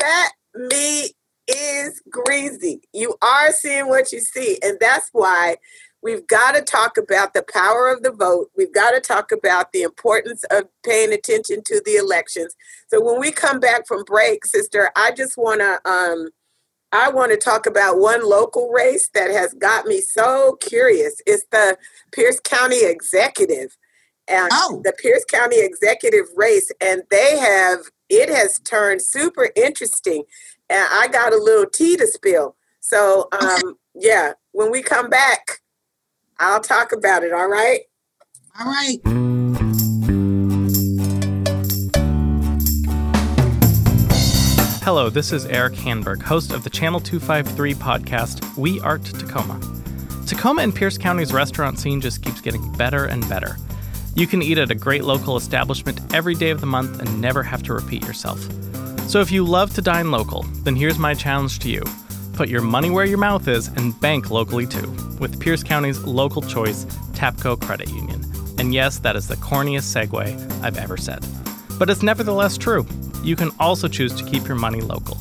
fat 0.00 0.32
meat 0.54 1.12
is 1.48 2.00
greasy. 2.08 2.80
You 2.92 3.16
are 3.22 3.52
seeing 3.52 3.88
what 3.88 4.12
you 4.12 4.20
see. 4.20 4.58
And 4.62 4.78
that's 4.80 5.08
why 5.12 5.56
we've 6.02 6.26
got 6.26 6.54
to 6.54 6.62
talk 6.62 6.96
about 6.96 7.34
the 7.34 7.44
power 7.52 7.88
of 7.88 8.02
the 8.02 8.12
vote. 8.12 8.50
We've 8.56 8.72
got 8.72 8.92
to 8.92 9.00
talk 9.00 9.32
about 9.32 9.72
the 9.72 9.82
importance 9.82 10.44
of 10.50 10.64
paying 10.84 11.12
attention 11.12 11.62
to 11.66 11.82
the 11.84 11.96
elections. 11.96 12.54
So 12.88 13.00
when 13.00 13.20
we 13.20 13.32
come 13.32 13.60
back 13.60 13.86
from 13.86 14.04
break, 14.04 14.46
sister, 14.46 14.90
I 14.96 15.10
just 15.10 15.36
want 15.36 15.60
to 15.60 15.80
um 15.90 16.28
I 16.92 17.10
want 17.10 17.30
to 17.30 17.36
talk 17.36 17.66
about 17.66 17.98
one 17.98 18.28
local 18.28 18.70
race 18.70 19.08
that 19.14 19.30
has 19.30 19.54
got 19.54 19.86
me 19.86 20.00
so 20.00 20.56
curious. 20.60 21.20
It's 21.26 21.44
the 21.50 21.76
Pierce 22.12 22.40
County 22.40 22.84
Executive. 22.84 23.76
And 24.28 24.50
Oh. 24.52 24.80
the 24.84 24.92
Pierce 24.92 25.24
County 25.24 25.60
Executive 25.60 26.26
race, 26.36 26.70
and 26.80 27.02
they 27.10 27.36
have 27.38 27.80
it 28.08 28.28
has 28.28 28.58
turned 28.60 29.02
super 29.02 29.50
interesting. 29.56 30.24
And 30.68 30.86
I 30.90 31.08
got 31.08 31.32
a 31.32 31.36
little 31.36 31.66
tea 31.66 31.96
to 31.96 32.06
spill. 32.06 32.56
So 32.80 33.28
um 33.32 33.74
yeah, 33.94 34.32
when 34.52 34.70
we 34.70 34.82
come 34.82 35.08
back, 35.10 35.60
I'll 36.38 36.60
talk 36.60 36.92
about 36.92 37.24
it, 37.24 37.32
all 37.32 37.48
right? 37.48 37.80
all 38.58 38.66
right 38.66 39.29
Hello, 44.92 45.08
this 45.08 45.30
is 45.30 45.46
Eric 45.46 45.74
Hanberg, 45.74 46.20
host 46.20 46.50
of 46.50 46.64
the 46.64 46.68
Channel 46.68 46.98
253 46.98 47.74
podcast, 47.74 48.56
We 48.56 48.80
Art 48.80 49.04
Tacoma. 49.04 49.60
Tacoma 50.26 50.62
and 50.62 50.74
Pierce 50.74 50.98
County's 50.98 51.32
restaurant 51.32 51.78
scene 51.78 52.00
just 52.00 52.24
keeps 52.24 52.40
getting 52.40 52.72
better 52.72 53.04
and 53.04 53.26
better. 53.28 53.56
You 54.16 54.26
can 54.26 54.42
eat 54.42 54.58
at 54.58 54.72
a 54.72 54.74
great 54.74 55.04
local 55.04 55.36
establishment 55.36 56.00
every 56.12 56.34
day 56.34 56.50
of 56.50 56.60
the 56.60 56.66
month 56.66 56.98
and 56.98 57.20
never 57.20 57.44
have 57.44 57.62
to 57.62 57.72
repeat 57.72 58.04
yourself. 58.04 58.40
So 59.08 59.20
if 59.20 59.30
you 59.30 59.44
love 59.44 59.72
to 59.74 59.80
dine 59.80 60.10
local, 60.10 60.42
then 60.64 60.74
here's 60.74 60.98
my 60.98 61.14
challenge 61.14 61.60
to 61.60 61.70
you. 61.70 61.84
Put 62.32 62.48
your 62.48 62.60
money 62.60 62.90
where 62.90 63.04
your 63.04 63.16
mouth 63.16 63.46
is 63.46 63.68
and 63.68 63.98
bank 64.00 64.32
locally 64.32 64.66
too, 64.66 64.90
with 65.20 65.38
Pierce 65.38 65.62
County's 65.62 66.00
local 66.00 66.42
choice, 66.42 66.84
Tapco 67.12 67.60
Credit 67.60 67.90
Union. 67.90 68.24
And 68.58 68.74
yes, 68.74 68.98
that 68.98 69.14
is 69.14 69.28
the 69.28 69.36
corniest 69.36 69.94
segue 69.94 70.62
I've 70.64 70.78
ever 70.78 70.96
said. 70.96 71.24
But 71.78 71.90
it's 71.90 72.02
nevertheless 72.02 72.58
true 72.58 72.84
you 73.22 73.36
can 73.36 73.50
also 73.58 73.88
choose 73.88 74.14
to 74.14 74.24
keep 74.24 74.46
your 74.46 74.56
money 74.56 74.80
local. 74.80 75.16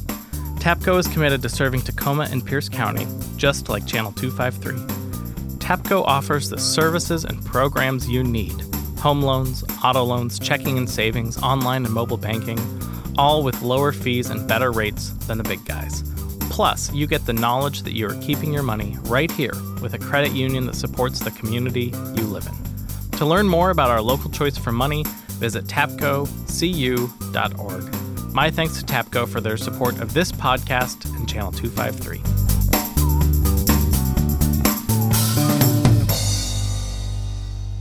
TAPCO 0.59 0.99
is 0.99 1.07
committed 1.07 1.41
to 1.41 1.49
serving 1.49 1.81
Tacoma 1.81 2.27
and 2.31 2.45
Pierce 2.45 2.67
County, 2.67 3.07
just 3.37 3.69
like 3.69 3.85
Channel 3.85 4.11
253. 4.13 4.77
TAPCO 5.57 6.03
offers 6.05 6.49
the 6.49 6.57
services 6.57 7.23
and 7.25 7.43
programs 7.45 8.09
you 8.09 8.23
need 8.23 8.53
home 8.99 9.21
loans, 9.21 9.63
auto 9.83 10.03
loans, 10.03 10.37
checking 10.39 10.77
and 10.77 10.89
savings, 10.89 11.41
online 11.41 11.85
and 11.85 11.93
mobile 11.93 12.17
banking, 12.17 12.59
all 13.17 13.43
with 13.43 13.61
lower 13.61 13.91
fees 13.91 14.29
and 14.29 14.47
better 14.47 14.71
rates 14.71 15.11
than 15.25 15.37
the 15.37 15.43
big 15.43 15.63
guys. 15.65 16.03
Plus, 16.49 16.93
you 16.93 17.07
get 17.07 17.25
the 17.25 17.33
knowledge 17.33 17.83
that 17.83 17.93
you 17.93 18.07
are 18.07 18.15
keeping 18.21 18.51
your 18.51 18.63
money 18.63 18.97
right 19.03 19.31
here 19.31 19.53
with 19.81 19.93
a 19.93 19.97
credit 19.97 20.33
union 20.33 20.65
that 20.65 20.75
supports 20.75 21.19
the 21.19 21.31
community 21.31 21.93
you 22.15 22.23
live 22.23 22.45
in. 22.47 23.17
To 23.19 23.25
learn 23.25 23.47
more 23.47 23.69
about 23.69 23.89
our 23.89 24.01
local 24.01 24.29
choice 24.29 24.57
for 24.57 24.71
money, 24.71 25.05
visit 25.39 25.65
tapcocu.org. 25.65 26.33
My 28.33 28.51
thanks 28.51 28.77
to 28.79 28.85
Tapco 28.85 29.27
for 29.27 29.41
their 29.41 29.57
support 29.57 29.99
of 29.99 30.13
this 30.13 30.31
podcast 30.31 31.05
and 31.17 31.27
Channel 31.27 31.51
253. 31.51 32.21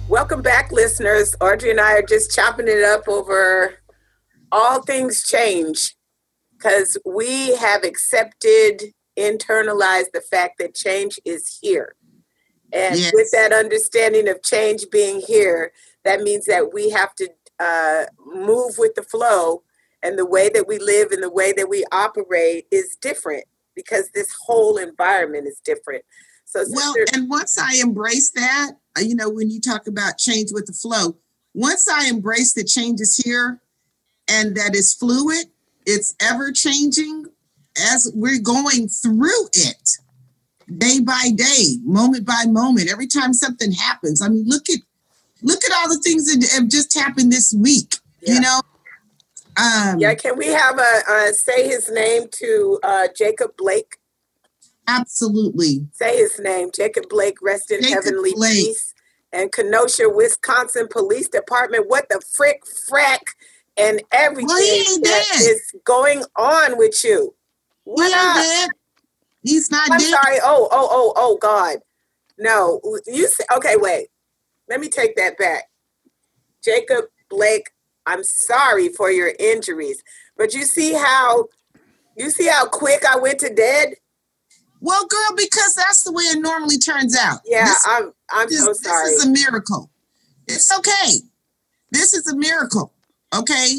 Welcome 0.09 0.41
back, 0.41 0.73
listeners. 0.73 1.35
Audrey 1.41 1.71
and 1.71 1.79
I 1.81 1.93
are 1.95 2.03
just 2.03 2.35
chopping 2.35 2.67
it 2.67 2.83
up 2.83 3.07
over 3.09 3.75
all 4.51 4.83
things 4.83 5.23
change 5.23 5.95
because 6.57 6.97
we 7.05 7.55
have 7.57 7.85
accepted, 7.85 8.83
internalized 9.19 10.13
the 10.15 10.23
fact 10.31 10.55
that 10.59 10.75
change 10.75 11.21
is 11.27 11.59
here. 11.61 11.95
And 12.73 12.99
Yes. 12.99 13.13
with 13.13 13.31
that 13.33 13.53
understanding 13.53 14.29
of 14.29 14.43
change 14.43 14.87
being 14.91 15.21
here, 15.21 15.73
that 16.05 16.23
means 16.23 16.47
that 16.47 16.73
we 16.73 16.89
have 16.91 17.15
to 17.17 17.29
uh, 17.59 18.05
move 18.25 18.79
with 18.79 18.95
the 18.95 19.03
flow, 19.03 19.63
and 20.03 20.19
the 20.19 20.27
way 20.27 20.49
that 20.49 20.67
we 20.69 20.79
live 20.79 21.11
and 21.11 21.23
the 21.23 21.31
way 21.31 21.53
that 21.53 21.69
we 21.69 21.85
operate 21.91 22.67
is 22.71 22.97
different 23.01 23.45
because 23.75 24.11
this 24.11 24.33
whole 24.47 24.77
environment 24.77 25.47
is 25.47 25.61
different. 25.65 26.05
So, 26.45 26.65
Well, 26.71 26.95
Sister- 26.95 27.19
and 27.19 27.29
once 27.29 27.59
I 27.59 27.75
embrace 27.75 28.31
that, 28.31 28.73
uh, 28.97 29.03
you 29.03 29.15
know, 29.15 29.29
when 29.29 29.51
you 29.51 29.61
talk 29.61 29.87
about 29.87 30.19
change 30.19 30.51
with 30.53 30.67
the 30.67 30.73
flow, 30.73 31.19
once 31.55 31.89
I 31.89 32.09
embrace 32.09 32.55
the 32.55 32.65
changes 32.65 33.17
here 33.17 33.61
and 34.29 34.57
that 34.57 34.75
is 34.75 34.95
fluid, 34.95 35.51
it's 35.87 36.15
ever 36.21 36.53
changing 36.53 37.27
as 37.77 38.11
we're 38.15 38.41
going 38.41 38.89
through 38.89 39.47
it 39.53 39.91
day 40.77 41.01
by 41.01 41.31
day, 41.35 41.77
moment 41.83 42.27
by 42.27 42.45
moment. 42.47 42.91
Every 42.91 43.07
time 43.07 43.33
something 43.33 43.73
happens, 43.73 44.21
I 44.21 44.29
mean, 44.29 44.45
look 44.47 44.69
at 44.69 44.81
look 45.43 45.63
at 45.65 45.73
all 45.77 45.89
the 45.89 46.01
things 46.01 46.27
that 46.27 46.49
have 46.53 46.69
just 46.69 46.99
happened 46.99 47.33
this 47.33 47.55
week. 47.55 47.97
Yeah. 48.23 48.35
You 48.35 48.41
know, 48.41 48.61
um, 49.57 49.99
yeah, 49.99 50.15
can 50.15 50.37
we 50.37 50.47
have 50.49 50.79
a 50.79 51.01
uh, 51.09 51.33
say 51.33 51.67
his 51.67 51.91
name 51.91 52.25
to 52.33 52.79
uh, 52.83 53.09
Jacob 53.17 53.57
Blake? 53.57 53.97
absolutely. 54.87 55.87
Say 55.93 56.17
his 56.17 56.39
name, 56.41 56.71
Jacob 56.75 57.05
Blake. 57.09 57.37
Rest 57.43 57.71
in 57.71 57.83
Jacob 57.83 58.05
heavenly 58.05 58.33
Blake. 58.35 58.53
peace. 58.53 58.95
And 59.33 59.53
Kenosha, 59.53 60.09
Wisconsin 60.09 60.89
Police 60.91 61.29
Department. 61.29 61.89
What 61.89 62.09
the 62.09 62.21
frick, 62.35 62.63
frack, 62.91 63.21
and 63.77 64.03
everything 64.11 64.49
that 65.03 65.27
dead. 65.33 65.41
is 65.43 65.73
going 65.85 66.25
on 66.37 66.79
with 66.79 67.05
you? 67.05 67.35
What 67.85 68.09
He 68.09 68.15
ain't 68.15 68.37
up? 68.37 68.37
dead. 68.37 68.71
He's 69.43 69.71
not 69.71 69.89
I'm 69.91 69.99
dead. 69.99 70.11
sorry. 70.11 70.39
Oh, 70.43 70.69
oh, 70.71 70.89
oh, 70.91 71.13
oh, 71.17 71.39
God. 71.41 71.79
No, 72.39 72.81
you 73.07 73.29
say, 73.29 73.45
okay, 73.57 73.77
wait. 73.77 74.09
Let 74.69 74.81
me 74.81 74.89
take 74.89 75.17
that 75.17 75.39
back. 75.39 75.65
Jacob 76.63 77.07
Blake, 77.31 77.71
I'm 78.07 78.23
sorry 78.25 78.89
for 78.89 79.11
your 79.11 79.33
injuries, 79.39 80.03
but 80.37 80.55
you 80.55 80.65
see 80.65 80.93
how 80.93 81.47
you 82.17 82.31
see 82.31 82.47
how 82.47 82.67
quick 82.67 83.05
I 83.09 83.17
went 83.17 83.39
to 83.41 83.55
dead? 83.55 83.95
Well, 84.81 85.07
girl, 85.07 85.37
because 85.37 85.75
that's 85.75 86.03
the 86.05 86.13
way 86.13 86.25
it 86.25 86.41
normally 86.41 86.79
turns 86.79 87.17
out. 87.17 87.41
Yeah, 87.45 87.65
This 87.65 87.87
I'm 87.89 88.13
I'm 88.31 88.49
this, 88.49 88.61
so 88.61 88.69
this 88.69 88.87
is 88.87 89.27
a 89.27 89.31
miracle. 89.31 89.91
It's 90.47 90.77
okay. 90.79 91.21
This 91.91 92.15
is 92.15 92.27
a 92.27 92.37
miracle. 92.37 92.93
Okay. 93.37 93.77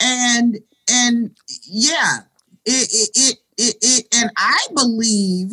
And 0.00 0.58
and 0.90 1.36
yeah, 1.64 2.18
it 2.64 2.88
it 2.92 3.10
it 3.14 3.38
it, 3.56 3.76
it 3.80 4.06
and 4.14 4.30
I 4.36 4.58
believe 4.74 5.50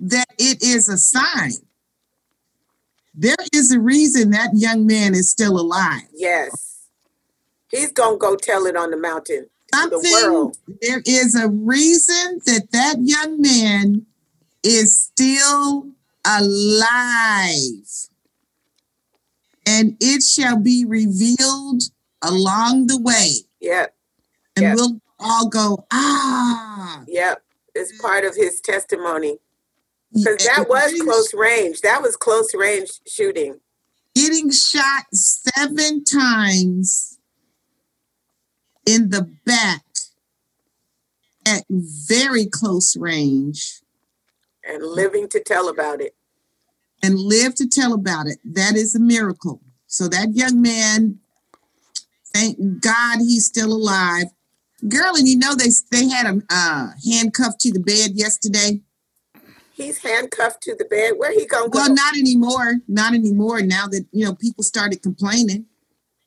that 0.00 0.26
it 0.38 0.62
is 0.62 0.88
a 0.88 0.96
sign. 0.96 1.52
There 3.14 3.36
is 3.52 3.72
a 3.72 3.78
reason 3.78 4.30
that 4.32 4.50
young 4.54 4.86
man 4.86 5.14
is 5.14 5.30
still 5.30 5.58
alive. 5.58 6.02
yes. 6.12 6.70
He's 7.70 7.90
going 7.90 8.14
to 8.14 8.18
go 8.18 8.36
tell 8.36 8.66
it 8.66 8.76
on 8.76 8.90
the 8.92 8.96
mountain 8.96 9.48
to 9.72 9.88
the 9.90 9.98
Something 10.00 10.12
world. 10.12 10.56
there 10.80 11.02
is 11.04 11.34
a 11.34 11.48
reason 11.48 12.40
that 12.46 12.70
that 12.70 12.96
young 13.00 13.40
man 13.40 14.06
is 14.62 14.96
still 14.96 15.88
alive. 16.24 18.08
And 19.66 19.96
it 20.00 20.22
shall 20.22 20.56
be 20.58 20.84
revealed 20.84 21.82
along 22.22 22.86
the 22.86 22.98
way. 23.00 23.30
Yep. 23.60 23.94
And 24.56 24.62
Yeah. 24.62 24.74
we'll 24.76 25.00
all 25.18 25.48
go, 25.48 25.84
ah. 25.90 27.02
Yep. 27.08 27.42
It's 27.74 28.00
part 28.00 28.24
of 28.24 28.36
his 28.36 28.60
testimony. 28.60 29.38
Because 30.14 30.46
that 30.46 30.66
was 30.68 31.00
close 31.02 31.34
range. 31.34 31.80
That 31.80 32.00
was 32.00 32.16
close 32.16 32.54
range 32.54 32.90
shooting. 33.06 33.60
Getting 34.14 34.50
shot 34.50 35.04
seven 35.12 36.04
times 36.04 37.18
in 38.86 39.10
the 39.10 39.28
back 39.44 39.82
at 41.46 41.64
very 41.68 42.46
close 42.46 42.96
range. 42.96 43.80
and 44.66 44.82
living 44.82 45.28
to 45.28 45.40
tell 45.40 45.68
about 45.68 46.00
it. 46.00 46.14
and 47.02 47.18
live 47.18 47.54
to 47.56 47.68
tell 47.68 47.92
about 47.92 48.26
it. 48.26 48.38
That 48.44 48.76
is 48.76 48.94
a 48.94 49.00
miracle. 49.00 49.60
So 49.88 50.08
that 50.08 50.34
young 50.34 50.62
man, 50.62 51.18
thank 52.32 52.56
God 52.80 53.18
he's 53.18 53.44
still 53.46 53.72
alive. 53.72 54.26
Girl, 54.88 55.14
and 55.14 55.28
you 55.28 55.36
know 55.38 55.54
they 55.54 55.68
they 55.90 56.08
had 56.08 56.26
him 56.26 56.44
uh, 56.50 56.90
handcuffed 57.10 57.60
to 57.60 57.72
the 57.72 57.80
bed 57.80 58.12
yesterday. 58.14 58.80
He's 59.74 59.98
handcuffed 59.98 60.62
to 60.62 60.74
the 60.76 60.84
bed. 60.84 61.14
Where 61.16 61.32
he 61.32 61.46
gonna 61.46 61.68
go? 61.68 61.78
Well, 61.80 61.92
not 61.94 62.16
anymore. 62.16 62.74
Not 62.88 63.12
anymore. 63.12 63.60
Now 63.60 63.86
that 63.88 64.06
you 64.12 64.24
know 64.24 64.34
people 64.34 64.62
started 64.62 65.02
complaining, 65.02 65.66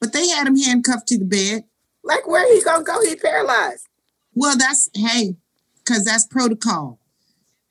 but 0.01 0.11
they 0.13 0.27
had 0.27 0.47
him 0.47 0.57
handcuffed 0.57 1.07
to 1.07 1.17
the 1.17 1.25
bed. 1.25 1.63
like 2.03 2.27
where 2.27 2.45
he 2.53 2.61
gonna 2.63 2.83
go? 2.83 3.01
He 3.03 3.15
paralyzed. 3.15 3.87
Well, 4.33 4.57
that's 4.57 4.89
hey, 4.93 5.37
because 5.77 6.03
that's 6.03 6.25
protocol. 6.27 6.99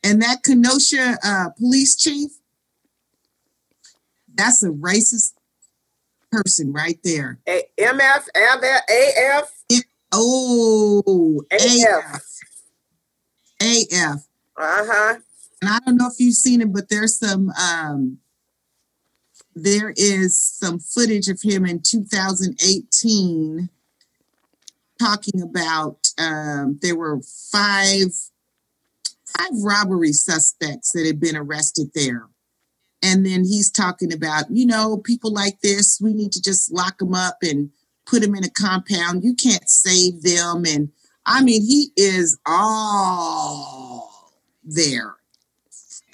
And 0.03 0.23
that 0.23 0.43
Kenosha 0.43 1.19
uh, 1.23 1.51
police 1.59 1.95
chief, 1.97 2.31
that's 4.35 4.63
a 4.63 4.69
racist 4.69 5.33
person 6.31 6.73
right 6.73 6.99
there. 7.05 7.39
A- 7.49 7.65
MF, 7.79 8.25
AF, 8.35 9.53
Oh, 10.13 11.43
AF. 11.51 11.61
AF. 11.61 12.23
AF. 13.61 14.27
Uh 14.57 14.85
huh. 14.87 15.17
And 15.61 15.71
I 15.71 15.79
don't 15.85 15.97
know 15.97 16.09
if 16.09 16.19
you've 16.19 16.35
seen 16.35 16.61
it, 16.61 16.73
but 16.73 16.89
there's 16.89 17.19
some 17.19 17.51
um 17.51 18.19
there 19.55 19.95
is 19.97 20.39
some 20.39 20.79
footage 20.79 21.29
of 21.29 21.41
him 21.43 21.65
in 21.65 21.81
2018 21.81 23.71
talking 24.99 25.43
about 25.43 26.09
um 26.19 26.79
there 26.83 26.97
were 26.97 27.21
five 27.51 28.13
five 29.37 29.63
robbery 29.63 30.13
suspects 30.13 30.93
that 30.93 31.07
had 31.07 31.21
been 31.21 31.37
arrested 31.37 31.91
there. 31.95 32.29
And 33.03 33.25
then 33.25 33.45
he's 33.45 33.71
talking 33.71 34.13
about, 34.13 34.47
you 34.51 34.67
know, 34.67 34.97
people 34.97 35.33
like 35.33 35.61
this, 35.61 36.01
we 36.01 36.15
need 36.15 36.33
to 36.33 36.43
just 36.43 36.73
lock 36.73 36.99
them 36.99 37.15
up 37.15 37.39
and 37.43 37.71
put 38.07 38.23
them 38.23 38.35
in 38.35 38.45
a 38.45 38.51
compound. 38.51 39.23
You 39.23 39.35
can't 39.35 39.69
save 39.69 40.23
them. 40.23 40.65
And 40.67 40.91
I 41.27 41.43
mean, 41.43 41.63
he 41.63 41.93
is 41.97 42.39
all 42.47 44.33
there. 44.65 45.17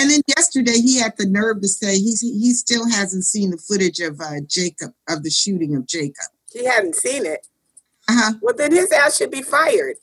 And 0.02 0.10
then 0.10 0.20
yesterday, 0.36 0.80
he 0.80 0.98
had 0.98 1.12
the 1.16 1.26
nerve 1.26 1.60
to 1.60 1.68
say 1.68 1.92
he's, 1.92 2.20
he 2.22 2.52
still 2.54 2.90
hasn't 2.90 3.24
seen 3.24 3.50
the 3.50 3.56
footage 3.56 4.00
of 4.00 4.20
uh, 4.20 4.40
Jacob, 4.48 4.92
of 5.08 5.22
the 5.22 5.30
shooting 5.30 5.76
of 5.76 5.86
Jacob. 5.86 6.26
He 6.52 6.64
hadn't 6.64 6.96
seen 6.96 7.24
it. 7.24 7.46
Uh-huh. 8.08 8.32
Well, 8.42 8.54
then 8.56 8.72
his 8.72 8.90
ass 8.90 9.16
should 9.16 9.30
be 9.30 9.42
fired. 9.42 9.94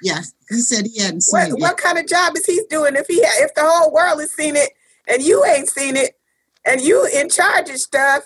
Yeah, 0.00 0.20
he 0.48 0.60
said 0.60 0.86
he 0.86 1.02
hadn't 1.02 1.22
seen 1.22 1.40
What 1.40 1.48
it. 1.48 1.60
what 1.60 1.76
kind 1.76 1.98
of 1.98 2.06
job 2.06 2.36
is 2.36 2.46
he 2.46 2.62
doing 2.70 2.94
if 2.94 3.08
he 3.08 3.14
if 3.16 3.52
the 3.54 3.62
whole 3.64 3.92
world 3.92 4.20
has 4.20 4.30
seen 4.30 4.54
it 4.54 4.70
and 5.08 5.20
you 5.20 5.44
ain't 5.44 5.68
seen 5.68 5.96
it 5.96 6.16
and 6.64 6.80
you 6.80 7.04
in 7.12 7.28
charge 7.28 7.68
of 7.68 7.78
stuff? 7.78 8.22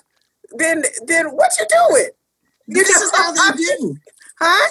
Then 0.58 0.82
then 1.06 1.28
what 1.28 1.52
you 1.58 1.64
doing? 1.70 2.10
You 2.66 2.74
This 2.84 2.90
is 2.90 3.10
know, 3.10 3.18
how 3.18 3.32
they 3.32 3.56
do. 3.56 3.96
Huh? 4.38 4.70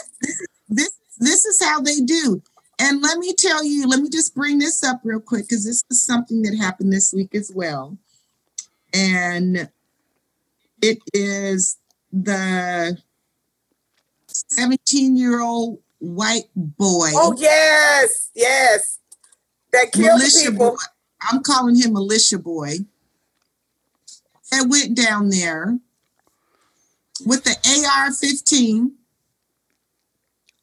This 0.69 0.91
this 1.17 1.43
is 1.45 1.63
how 1.63 1.81
they 1.81 2.01
do. 2.01 2.43
And 2.81 2.99
let 3.03 3.19
me 3.19 3.31
tell 3.37 3.63
you, 3.63 3.87
let 3.87 3.99
me 3.99 4.09
just 4.09 4.33
bring 4.33 4.57
this 4.57 4.83
up 4.83 5.01
real 5.03 5.19
quick 5.19 5.47
because 5.47 5.63
this 5.65 5.83
is 5.91 6.03
something 6.03 6.41
that 6.41 6.57
happened 6.57 6.91
this 6.91 7.13
week 7.13 7.35
as 7.35 7.51
well. 7.53 7.95
And 8.91 9.69
it 10.81 10.97
is 11.13 11.77
the 12.11 12.97
17 14.25 15.15
year 15.15 15.41
old 15.41 15.77
white 15.99 16.49
boy. 16.55 17.11
Oh 17.13 17.35
yes, 17.37 18.31
yes. 18.33 18.97
That 19.73 19.91
killed 19.91 20.17
militia 20.17 20.51
people. 20.51 20.71
boy. 20.71 20.77
I'm 21.31 21.43
calling 21.43 21.75
him 21.75 21.93
militia 21.93 22.39
boy. 22.39 22.77
That 24.51 24.65
went 24.67 24.97
down 24.97 25.29
there 25.29 25.77
with 27.27 27.43
the 27.43 27.55
AR 27.87 28.11
15 28.11 28.93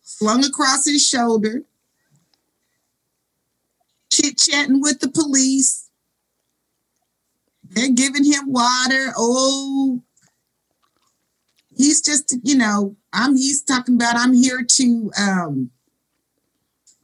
slung 0.02 0.44
across 0.44 0.84
his 0.84 1.06
shoulder, 1.06 1.62
chit 4.10 4.38
chatting 4.38 4.80
with 4.80 5.00
the 5.00 5.08
police. 5.08 5.88
They're 7.62 7.92
giving 7.92 8.24
him 8.24 8.52
water. 8.52 9.12
Oh, 9.16 10.02
he's 11.76 12.00
just, 12.00 12.36
you 12.42 12.56
know, 12.56 12.96
I'm 13.12 13.36
he's 13.36 13.62
talking 13.62 13.96
about 13.96 14.16
I'm 14.16 14.32
here 14.32 14.64
to 14.66 15.10
um 15.20 15.70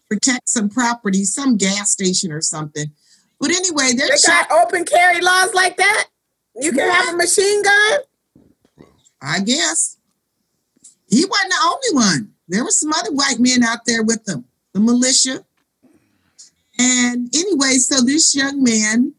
protect 0.09 0.48
some 0.48 0.68
property, 0.68 1.24
some 1.24 1.57
gas 1.57 1.92
station 1.92 2.32
or 2.32 2.40
something. 2.40 2.86
But 3.40 3.50
anyway, 3.50 3.92
they're 3.94 4.09
They 4.09 4.26
got 4.26 4.50
open 4.50 4.84
carry 4.84 5.20
laws 5.20 5.52
like 5.55 5.76
that. 5.76 6.07
You 6.57 6.72
can 6.72 6.88
have 6.90 7.14
a 7.14 7.16
machine 7.16 7.62
gun. 7.62 7.98
I 9.20 9.40
guess 9.40 9.98
he 11.09 11.24
wasn't 11.24 11.50
the 11.50 11.59
only 11.62 12.07
one. 12.07 12.30
There 12.48 12.62
were 12.62 12.70
some 12.70 12.92
other 12.92 13.12
white 13.12 13.38
men 13.38 13.64
out 13.64 13.86
there 13.86 14.02
with 14.02 14.24
them, 14.24 14.44
the 14.72 14.80
militia. 14.80 15.44
And 16.79 17.35
anyway, 17.35 17.75
so 17.75 18.01
this 18.03 18.35
young 18.35 18.62
man 18.62 19.14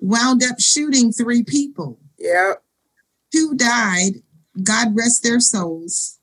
wound 0.00 0.42
up 0.42 0.60
shooting 0.60 1.12
three 1.12 1.42
people. 1.42 1.98
Yeah. 2.18 2.54
Two 3.32 3.54
died. 3.54 4.22
God 4.62 4.96
rest 4.96 5.22
their 5.22 5.40
souls. 5.40 6.18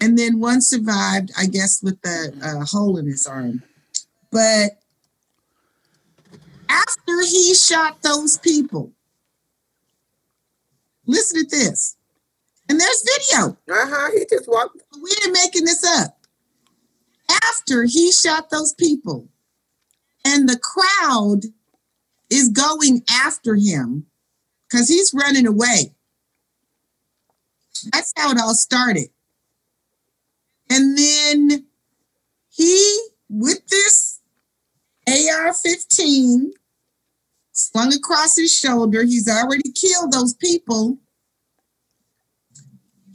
And 0.00 0.18
then 0.18 0.40
one 0.40 0.60
survived, 0.60 1.30
I 1.38 1.46
guess, 1.46 1.80
with 1.82 1.98
a, 2.04 2.32
uh, 2.42 2.64
hole 2.64 2.96
in 2.96 3.06
his 3.06 3.26
arm. 3.26 3.62
But 4.30 4.80
after 6.68 7.20
he 7.22 7.54
shot 7.54 8.02
those 8.02 8.38
people, 8.38 8.92
listen 11.06 11.42
to 11.42 11.56
this. 11.56 11.96
And 12.68 12.80
there's 12.80 13.04
video. 13.04 13.56
Uh 13.70 13.86
huh. 13.86 14.10
He 14.12 14.24
just 14.28 14.48
walked. 14.48 14.82
We 15.00 15.10
ain't 15.24 15.34
making 15.34 15.64
this 15.64 15.84
up. 15.84 16.21
After 17.48 17.84
he 17.84 18.12
shot 18.12 18.50
those 18.50 18.72
people, 18.72 19.28
and 20.24 20.48
the 20.48 20.58
crowd 20.58 21.40
is 22.30 22.48
going 22.48 23.02
after 23.10 23.56
him 23.56 24.06
because 24.68 24.88
he's 24.88 25.12
running 25.14 25.46
away. 25.46 25.94
That's 27.92 28.12
how 28.16 28.30
it 28.30 28.38
all 28.38 28.54
started. 28.54 29.08
And 30.70 30.96
then 30.96 31.66
he, 32.48 33.00
with 33.28 33.66
this 33.68 34.20
AR 35.06 35.52
15 35.52 36.52
slung 37.52 37.92
across 37.92 38.36
his 38.36 38.56
shoulder, 38.56 39.02
he's 39.02 39.28
already 39.28 39.70
killed 39.72 40.12
those 40.12 40.34
people. 40.34 40.98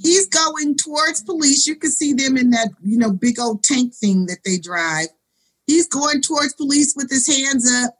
He's 0.08 0.28
going 0.28 0.78
towards 0.78 1.22
police. 1.22 1.68
You 1.68 1.76
can 1.76 1.91
see 1.91 2.14
them 2.14 2.38
in 2.38 2.51
that, 2.51 2.70
you 2.82 2.97
know, 2.97 3.12
big 3.12 3.41
old 3.41 3.62
tank 3.62 3.93
thing 3.93 4.28
that 4.28 4.38
they 4.45 4.58
drive. 4.58 5.08
He's 5.66 5.86
going 5.86 6.22
towards 6.22 6.53
police 6.53 6.93
with 6.95 7.10
his 7.10 7.28
hands 7.28 7.70
up. 7.70 7.97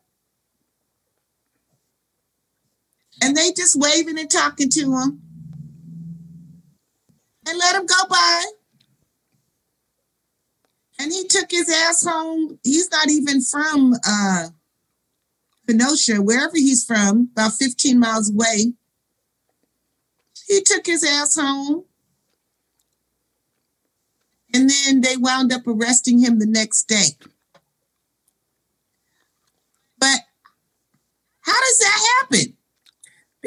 And 3.22 3.36
they 3.36 3.51
just 3.51 3.78
waving 3.78 4.18
and 4.18 4.32
talking 4.32 4.70
to 4.70 4.80
him. 4.84 5.22
And 7.45 7.58
let 7.58 7.76
him 7.76 7.86
go 7.86 8.08
by. 8.10 8.43
And 10.97 11.12
he 11.12 11.28
took 11.28 11.51
his 11.51 11.70
ass 11.70 12.05
home. 12.05 12.58
He's 12.64 12.89
not 12.89 13.10
even 13.10 13.41
from 13.41 13.95
uh 14.08 14.47
Kenosha, 15.68 16.22
wherever 16.22 16.55
he's 16.55 16.86
from, 16.86 17.32
about 17.34 17.51
15 17.51 17.99
miles 17.99 18.32
away. 18.32 18.72
He 20.47 20.62
took 20.62 20.86
his 20.86 21.03
ass 21.03 21.36
home. 21.38 21.84
And 24.58 24.70
then 24.70 25.01
they 25.01 25.18
wound 25.18 25.53
up 25.53 25.68
arresting 25.68 26.20
him 26.20 26.39
the 26.39 26.47
next 26.47 26.86
day. 26.86 27.18
But 29.99 30.20
how 31.41 31.53
does 31.53 31.78
that 31.80 32.08
happen? 32.22 32.58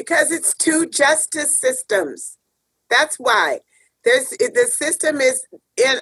because 0.00 0.30
it's 0.30 0.54
two 0.54 0.86
justice 0.86 1.60
systems. 1.60 2.38
That's 2.88 3.16
why 3.16 3.60
there's 4.02 4.30
the 4.30 4.66
system 4.72 5.20
is 5.20 5.46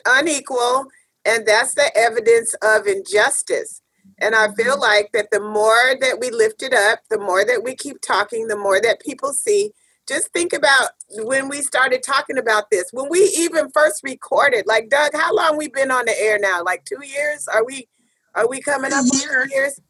unequal, 0.07 0.87
and 1.25 1.45
that's 1.45 1.75
the 1.75 1.91
evidence 1.97 2.55
of 2.63 2.87
injustice. 2.87 3.83
And 4.21 4.37
I 4.37 4.53
feel 4.55 4.79
like 4.79 5.11
that 5.13 5.33
the 5.33 5.41
more 5.41 5.97
that 6.01 6.19
we 6.21 6.31
lift 6.31 6.63
it 6.63 6.73
up, 6.73 7.01
the 7.11 7.19
more 7.19 7.45
that 7.45 7.63
we 7.65 7.75
keep 7.75 8.01
talking, 8.01 8.47
the 8.47 8.57
more 8.57 8.81
that 8.81 9.01
people 9.01 9.33
see. 9.33 9.73
Just 10.09 10.33
think 10.33 10.53
about 10.53 10.91
when 11.11 11.49
we 11.49 11.61
started 11.63 12.03
talking 12.03 12.39
about 12.39 12.71
this, 12.71 12.87
when 12.93 13.09
we 13.11 13.21
even 13.39 13.71
first 13.71 14.03
recorded. 14.03 14.67
Like 14.67 14.89
Doug, 14.89 15.13
how 15.15 15.35
long 15.35 15.57
we 15.59 15.69
been 15.69 15.91
on 15.91 16.07
the 16.07 16.19
air 16.19 16.39
now? 16.41 16.63
Like 16.65 16.85
two 16.85 17.05
years? 17.07 17.47
Are 17.49 17.65
we? 17.65 17.89
Are 18.35 18.49
we 18.49 18.61
coming 18.61 18.93
up 18.93 19.01
on 19.01 19.19
year. 19.19 19.47
two 19.47 19.55
years? 19.55 19.81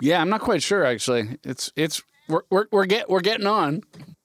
Yeah, 0.00 0.20
I'm 0.20 0.28
not 0.28 0.40
quite 0.42 0.62
sure 0.62 0.84
actually. 0.84 1.38
It's 1.44 1.72
it's 1.76 2.02
we're 2.28 2.42
we're 2.50 2.66
we're 2.70 2.86
get 2.86 3.08
we're 3.10 3.20
getting 3.20 3.46
on. 3.46 3.82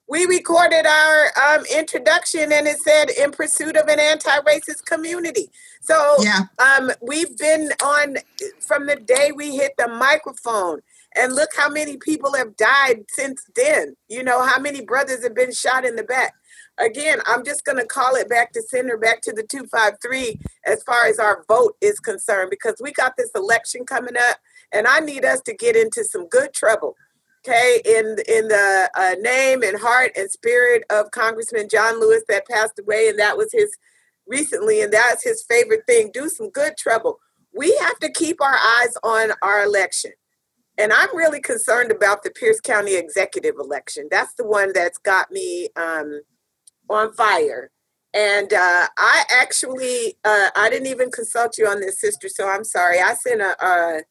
we 0.08 0.26
recorded 0.26 0.86
our 0.86 1.26
um, 1.56 1.66
introduction 1.76 2.52
and 2.52 2.68
it 2.68 2.78
said 2.80 3.10
in 3.12 3.32
pursuit 3.32 3.76
of 3.76 3.88
an 3.88 4.00
anti-racist 4.00 4.84
community 4.86 5.52
so 5.82 6.16
Yeah. 6.22 6.43
um, 6.58 6.91
we've 7.02 7.38
been 7.38 7.70
on 7.84 8.18
from 8.60 8.88
the 8.88 8.95
day 8.95 9.32
we 9.36 9.56
hit 9.56 9.74
the 9.78 9.88
microphone 9.88 10.80
and 11.20 11.36
look 11.36 11.49
how 11.55 11.70
many 11.70 11.97
people 11.97 12.34
have 12.34 12.55
died 12.55 13.03
since 13.09 13.43
then. 13.55 13.95
You 14.07 14.24
know 14.24 14.45
how 14.45 14.59
many 14.59 14.82
brothers 14.82 15.24
have 15.24 15.36
been 15.36 15.51
shot 15.51 15.86
in 15.86 15.95
the 15.95 16.03
back. 16.03 16.34
Again 16.78 17.20
i'm 17.26 17.43
just 17.43 17.65
going 17.65 17.78
to 17.78 17.86
call 17.86 18.15
it 18.15 18.30
back 18.30 18.53
to 18.53 18.61
center 18.61 18.97
back 18.97 19.20
to 19.24 19.34
the 19.34 19.43
253 19.43 20.39
as 20.65 20.82
far 20.84 21.07
as 21.07 21.20
our 21.20 21.43
vote 21.49 21.76
is 21.82 21.99
concerned 21.99 22.49
because 22.49 22.76
we 22.82 22.93
got 22.93 23.17
this 23.17 23.32
election 23.36 23.86
coming 23.86 24.15
up 24.15 24.38
and 24.72 24.88
i 24.88 25.01
need 25.01 25.26
us 25.26 25.41
to 25.41 25.53
get 25.53 25.76
into 25.76 26.05
some 26.05 26.26
good 26.30 26.53
trouble 26.53 26.95
okay 27.45 27.82
in 27.84 28.15
in 28.30 28.47
the 28.47 28.89
uh, 28.95 29.15
name 29.20 29.61
and 29.61 29.78
heart 29.78 30.13
and 30.15 30.32
spirit 30.32 30.84
of 30.89 31.11
congressman 31.11 31.67
john 31.67 31.99
lewis 31.99 32.24
that 32.30 32.47
passed 32.47 32.80
away 32.80 33.09
and 33.09 33.20
that 33.20 33.36
was 33.36 33.51
his 33.51 33.70
recently 34.30 34.82
and 34.82 34.93
that's 34.93 35.24
his 35.24 35.43
favorite 35.43 35.86
thing. 35.88 36.11
Do 36.13 36.30
some 36.30 36.49
good 36.51 36.78
trouble. 36.78 37.20
We 37.53 37.76
have 37.82 37.99
to 37.99 38.11
keep 38.11 38.41
our 38.41 38.55
eyes 38.55 38.93
on 39.03 39.32
our 39.41 39.63
election 39.63 40.11
and 40.80 40.91
i'm 40.93 41.15
really 41.15 41.41
concerned 41.41 41.91
about 41.91 42.23
the 42.23 42.32
pierce 42.32 42.59
county 42.59 42.95
executive 42.95 43.55
election 43.59 44.07
that's 44.09 44.34
the 44.36 44.45
one 44.45 44.71
that's 44.73 44.97
got 44.99 45.32
me 45.32 45.69
um, 45.75 46.21
on 46.89 47.13
fire 47.13 47.69
and 48.13 48.53
uh, 48.53 48.88
i 48.97 49.23
actually 49.30 50.17
uh, 50.25 50.49
i 50.55 50.69
didn't 50.69 50.88
even 50.88 51.11
consult 51.11 51.57
you 51.57 51.67
on 51.67 51.80
this 51.80 51.99
sister 51.99 52.27
so 52.27 52.47
i'm 52.49 52.63
sorry 52.63 52.99
i 52.99 53.13
sent 53.13 53.41
a, 53.41 53.65
a 53.65 54.01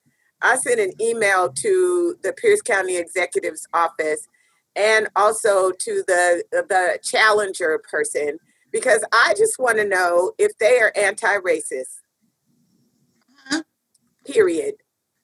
I 0.40 0.56
sent 0.56 0.80
an 0.80 0.92
email 1.00 1.50
to 1.50 2.16
the 2.22 2.32
Pierce 2.32 2.62
County 2.62 2.96
Executive's 2.96 3.66
office 3.72 4.26
and 4.76 5.08
also 5.16 5.72
to 5.72 6.04
the 6.06 6.44
the 6.50 6.98
challenger 7.02 7.80
person 7.90 8.38
because 8.70 9.04
I 9.12 9.34
just 9.36 9.58
want 9.58 9.78
to 9.78 9.84
know 9.84 10.32
if 10.38 10.56
they 10.58 10.78
are 10.78 10.92
anti-racist. 10.94 12.02
Uh-huh. 13.50 13.62
Period. 14.24 14.74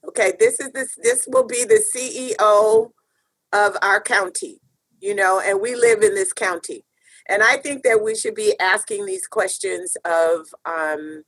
Okay, 0.09 0.32
this 0.38 0.61
is 0.61 0.70
this 0.72 0.96
this 1.02 1.26
will 1.30 1.46
be 1.46 1.64
the 1.64 1.82
CEO 1.94 2.90
of 3.52 3.76
our 3.82 4.00
county, 4.00 4.61
you 5.00 5.14
know, 5.14 5.40
and 5.44 5.61
we 5.61 5.74
live 5.74 6.02
in 6.02 6.14
this 6.14 6.32
county. 6.32 6.84
And 7.28 7.42
I 7.42 7.57
think 7.57 7.84
that 7.84 8.02
we 8.02 8.14
should 8.14 8.34
be 8.34 8.55
asking 8.61 9.07
these 9.07 9.26
questions 9.26 9.96
of 10.05 10.46
um, 10.66 11.24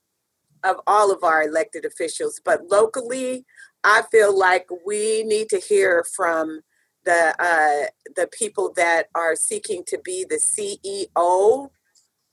of 0.65 0.77
all 0.87 1.13
of 1.13 1.23
our 1.25 1.43
elected 1.43 1.85
officials, 1.85 2.41
but 2.45 2.63
locally, 2.71 3.45
I 3.85 4.03
feel 4.11 4.37
like 4.37 4.67
we 4.85 5.23
need 5.25 5.49
to 5.51 5.59
hear 5.59 6.05
from 6.15 6.61
the 7.05 7.35
uh, 7.39 7.89
the 8.15 8.29
people 8.39 8.73
that 8.77 9.07
are 9.15 9.37
seeking 9.37 9.85
to 9.89 9.99
be 10.05 10.25
the 10.29 10.37
CEO 10.41 11.69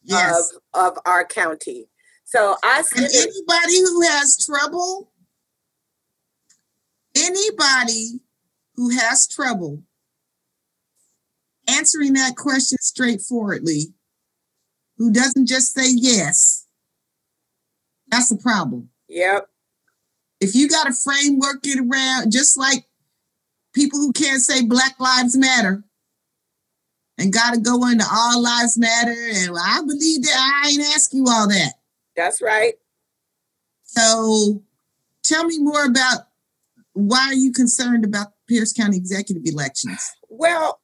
Yes. 0.06 0.52
of 0.74 0.92
of 0.92 0.98
our 1.06 1.24
county. 1.26 1.88
So 2.26 2.58
I 2.64 2.84
And 2.96 3.06
anybody 3.06 3.80
who 3.80 4.02
has 4.02 4.38
trouble, 4.46 5.10
anybody 7.16 8.20
who 8.76 8.90
has 8.90 9.28
trouble 9.28 9.84
answering 11.68 12.14
that 12.14 12.36
question 12.36 12.78
straightforwardly, 12.82 13.94
who 14.98 15.12
doesn't 15.12 15.48
just 15.48 15.74
say 15.74 15.90
yes, 15.90 16.68
that's 18.08 18.32
a 18.32 18.38
problem. 18.38 18.90
Yep. 19.08 19.48
If 20.40 20.56
you 20.56 20.68
got 20.68 20.90
a 20.90 20.94
framework 20.94 21.66
it 21.66 21.80
around, 21.80 22.32
just 22.32 22.58
like 22.58 22.86
people 23.74 24.00
who 24.00 24.12
can't 24.12 24.42
say 24.42 24.64
Black 24.66 25.00
Lives 25.00 25.38
Matter 25.38 25.84
and 27.18 27.32
got 27.32 27.54
to 27.54 27.60
go 27.60 27.88
into 27.88 28.06
All 28.12 28.42
Lives 28.42 28.78
Matter, 28.78 29.16
and 29.16 29.56
I 29.58 29.82
believe 29.82 30.24
that 30.24 30.62
I 30.64 30.70
ain't 30.70 30.82
ask 30.96 31.14
you 31.14 31.26
all 31.30 31.48
that. 31.48 31.74
That's 32.16 32.42
right. 32.42 32.74
So 33.84 34.62
tell 35.24 35.46
me 35.46 35.60
more 35.60 35.86
about 35.86 36.28
why 36.94 37.28
are 37.28 37.34
you 37.34 37.52
concerned 37.52 38.06
about 38.06 38.28
Pierce 38.48 38.72
County 38.74 38.98
executive 38.98 39.44
elections? 39.46 40.12
Well, 40.30 40.80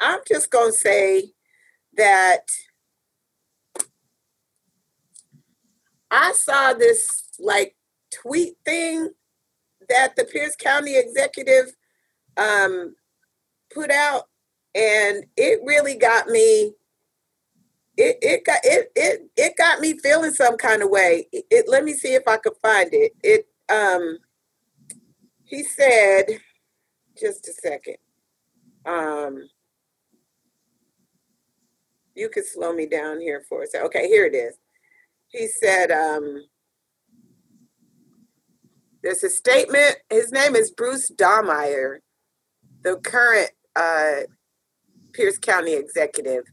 I'm 0.00 0.20
just 0.26 0.50
going 0.50 0.72
to 0.72 0.76
say 0.76 1.32
that 1.96 2.40
I 6.10 6.32
saw 6.32 6.72
this 6.72 7.06
like 7.38 7.76
tweet 8.22 8.54
thing 8.64 9.10
that 9.88 10.16
the 10.16 10.24
Pierce 10.24 10.56
County 10.56 10.96
executive 10.96 11.66
um, 12.36 12.94
put 13.72 13.90
out, 13.90 14.24
and 14.74 15.24
it 15.36 15.60
really 15.64 15.96
got 15.96 16.28
me. 16.28 16.72
It, 17.98 18.18
it 18.20 18.44
got 18.44 18.58
it, 18.62 18.92
it 18.94 19.22
it 19.36 19.56
got 19.56 19.80
me 19.80 19.98
feeling 19.98 20.32
some 20.32 20.56
kind 20.58 20.82
of 20.82 20.90
way. 20.90 21.28
It, 21.32 21.44
it- 21.50 21.68
let 21.68 21.84
me 21.84 21.94
see 21.94 22.14
if 22.14 22.22
I 22.26 22.36
could 22.36 22.56
find 22.62 22.90
it. 22.92 23.12
It 23.22 23.46
um 23.68 24.18
he 25.44 25.62
said 25.62 26.24
just 27.18 27.48
a 27.48 27.52
second. 27.52 27.96
Um, 28.84 29.48
you 32.14 32.28
could 32.28 32.46
slow 32.46 32.72
me 32.72 32.86
down 32.86 33.20
here 33.20 33.42
for 33.48 33.62
a 33.62 33.66
second. 33.66 33.86
Okay, 33.86 34.08
here 34.08 34.26
it 34.26 34.34
is. 34.34 34.56
He 35.28 35.48
said, 35.48 35.90
um, 35.90 36.44
there's 39.02 39.22
a 39.22 39.30
statement. 39.30 39.96
His 40.10 40.32
name 40.32 40.56
is 40.56 40.72
Bruce 40.72 41.10
Dammeier, 41.10 41.98
the 42.82 42.96
current 42.96 43.50
uh, 43.74 44.22
Pierce 45.12 45.38
County 45.38 45.74
executive. 45.74 46.44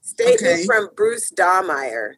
Statement 0.00 0.40
Okay. 0.40 0.64
from 0.64 0.88
Bruce 0.96 1.30
Dammeier. 1.32 2.14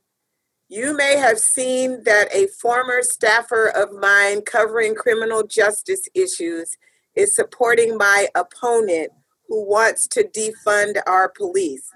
You 0.73 0.97
may 0.97 1.17
have 1.17 1.41
seen 1.41 2.05
that 2.05 2.33
a 2.33 2.47
former 2.47 3.03
staffer 3.03 3.67
of 3.67 3.93
mine 3.93 4.43
covering 4.43 4.95
criminal 4.95 5.45
justice 5.45 6.09
issues 6.15 6.79
is 7.17 7.35
supporting 7.35 7.97
my 7.97 8.29
opponent 8.37 9.11
who 9.49 9.69
wants 9.69 10.07
to 10.07 10.23
defund 10.23 11.03
our 11.09 11.29
police. 11.29 11.91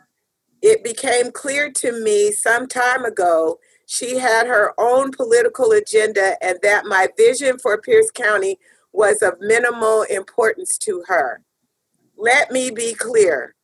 It 0.60 0.82
became 0.82 1.30
clear 1.30 1.70
to 1.70 1.92
me 2.02 2.32
some 2.32 2.66
time 2.66 3.04
ago 3.04 3.60
she 3.86 4.18
had 4.18 4.48
her 4.48 4.74
own 4.76 5.12
political 5.12 5.70
agenda 5.70 6.34
and 6.42 6.58
that 6.64 6.84
my 6.84 7.06
vision 7.16 7.60
for 7.60 7.80
Pierce 7.80 8.10
County 8.10 8.58
was 8.92 9.22
of 9.22 9.34
minimal 9.38 10.02
importance 10.02 10.78
to 10.78 11.04
her. 11.06 11.42
Let 12.18 12.50
me 12.50 12.72
be 12.72 12.94
clear. 12.94 13.54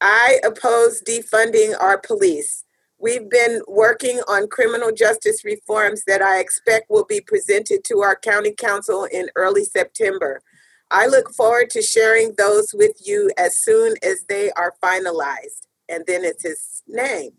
I 0.00 0.38
oppose 0.44 1.02
defunding 1.02 1.74
our 1.80 1.98
police. 1.98 2.64
We've 3.02 3.28
been 3.28 3.62
working 3.66 4.20
on 4.28 4.46
criminal 4.46 4.92
justice 4.92 5.44
reforms 5.44 6.04
that 6.06 6.22
I 6.22 6.38
expect 6.38 6.88
will 6.88 7.04
be 7.04 7.20
presented 7.20 7.82
to 7.86 7.98
our 8.02 8.14
county 8.14 8.52
council 8.52 9.08
in 9.12 9.28
early 9.34 9.64
September. 9.64 10.40
I 10.88 11.08
look 11.08 11.34
forward 11.34 11.68
to 11.70 11.82
sharing 11.82 12.34
those 12.38 12.72
with 12.72 12.92
you 13.04 13.32
as 13.36 13.58
soon 13.58 13.96
as 14.04 14.24
they 14.28 14.52
are 14.52 14.74
finalized. 14.80 15.66
And 15.88 16.04
then 16.06 16.22
it's 16.24 16.44
his 16.44 16.84
name. 16.86 17.32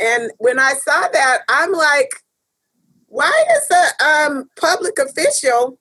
And 0.00 0.30
when 0.38 0.58
I 0.58 0.72
saw 0.72 1.08
that, 1.12 1.40
I'm 1.50 1.72
like, 1.72 2.10
why 3.06 3.44
is 3.54 3.70
a 3.70 4.04
um, 4.04 4.48
public 4.58 4.98
official 4.98 5.78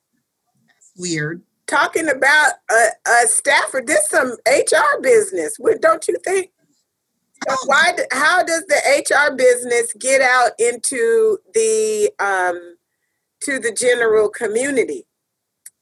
Weird. 0.97 1.41
talking 1.67 2.09
about 2.09 2.53
a, 2.69 2.87
a 3.09 3.27
staffer? 3.27 3.81
This 3.85 4.09
some 4.09 4.35
HR 4.45 4.99
business, 5.01 5.55
What- 5.57 5.81
don't 5.81 6.05
you 6.09 6.17
think? 6.25 6.51
So 7.47 7.55
why? 7.65 7.93
How 8.11 8.43
does 8.43 8.63
the 8.67 8.75
HR 9.29 9.35
business 9.35 9.93
get 9.99 10.21
out 10.21 10.51
into 10.59 11.37
the 11.53 12.11
um, 12.19 12.75
to 13.41 13.59
the 13.59 13.71
general 13.71 14.29
community? 14.29 15.05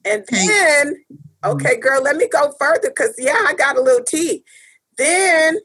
And 0.05 0.25
then, 0.29 1.05
okay, 1.45 1.77
girl, 1.77 2.01
let 2.01 2.17
me 2.17 2.27
go 2.27 2.53
further 2.59 2.89
because 2.89 3.15
yeah, 3.17 3.45
I 3.47 3.53
got 3.53 3.77
a 3.77 3.81
little 3.81 4.03
tea. 4.03 4.43
Then, 4.97 5.57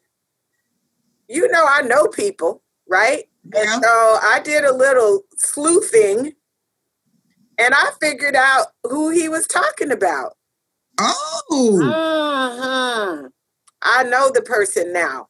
you 1.28 1.48
know, 1.50 1.64
I 1.68 1.82
know 1.82 2.06
people, 2.06 2.62
right? 2.88 3.24
Yeah. 3.52 3.60
And 3.74 3.82
so 3.82 4.18
I 4.22 4.40
did 4.44 4.64
a 4.64 4.72
little 4.74 5.22
sleuthing, 5.36 6.34
and 7.58 7.74
I 7.74 7.90
figured 8.00 8.36
out 8.36 8.68
who 8.84 9.10
he 9.10 9.28
was 9.28 9.46
talking 9.46 9.90
about. 9.90 10.36
Oh, 11.00 11.78
Mhm. 11.82 13.30
I 13.82 14.02
know 14.04 14.30
the 14.30 14.42
person 14.42 14.92
now. 14.92 15.28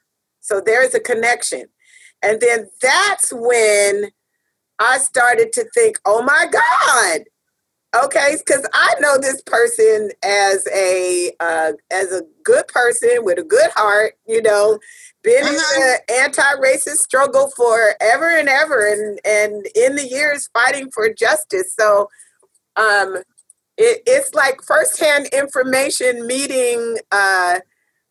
So 0.48 0.60
there's 0.64 0.94
a 0.94 1.00
connection. 1.00 1.66
And 2.22 2.40
then 2.40 2.68
that's 2.82 3.32
when 3.32 4.10
I 4.78 4.98
started 4.98 5.52
to 5.54 5.64
think, 5.74 5.98
oh 6.06 6.22
my 6.22 6.46
God. 6.50 7.20
Okay, 8.04 8.36
because 8.44 8.66
I 8.74 8.94
know 9.00 9.16
this 9.18 9.40
person 9.42 10.10
as 10.22 10.66
a 10.74 11.32
uh, 11.40 11.72
as 11.90 12.12
a 12.12 12.22
good 12.44 12.68
person 12.68 13.24
with 13.24 13.38
a 13.38 13.42
good 13.42 13.70
heart, 13.74 14.12
you 14.26 14.42
know, 14.42 14.78
been 15.22 15.46
in 15.46 15.54
Uh-huh. 15.54 15.98
the 16.06 16.14
anti-racist 16.14 16.98
struggle 16.98 17.48
forever 17.56 18.28
and 18.38 18.48
ever 18.48 18.86
and 18.92 19.18
and 19.24 19.66
in 19.74 19.96
the 19.96 20.06
years 20.06 20.48
fighting 20.52 20.90
for 20.92 21.12
justice. 21.12 21.74
So 21.78 22.08
um 22.76 23.16
it, 23.78 24.02
it's 24.06 24.34
like 24.34 24.58
firsthand 24.66 25.28
information 25.28 26.26
meeting 26.26 26.98
uh, 27.12 27.60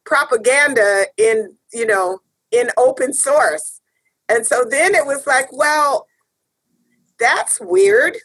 propaganda 0.06 1.06
in 1.18 1.56
you 1.74 1.86
know 1.86 2.20
in 2.52 2.70
open 2.78 3.14
source. 3.14 3.82
And 4.30 4.46
so 4.46 4.64
then 4.70 4.96
it 4.96 5.06
was 5.06 5.26
like 5.28 5.52
well 5.52 6.08
that's 7.20 7.60
weird. 7.60 8.18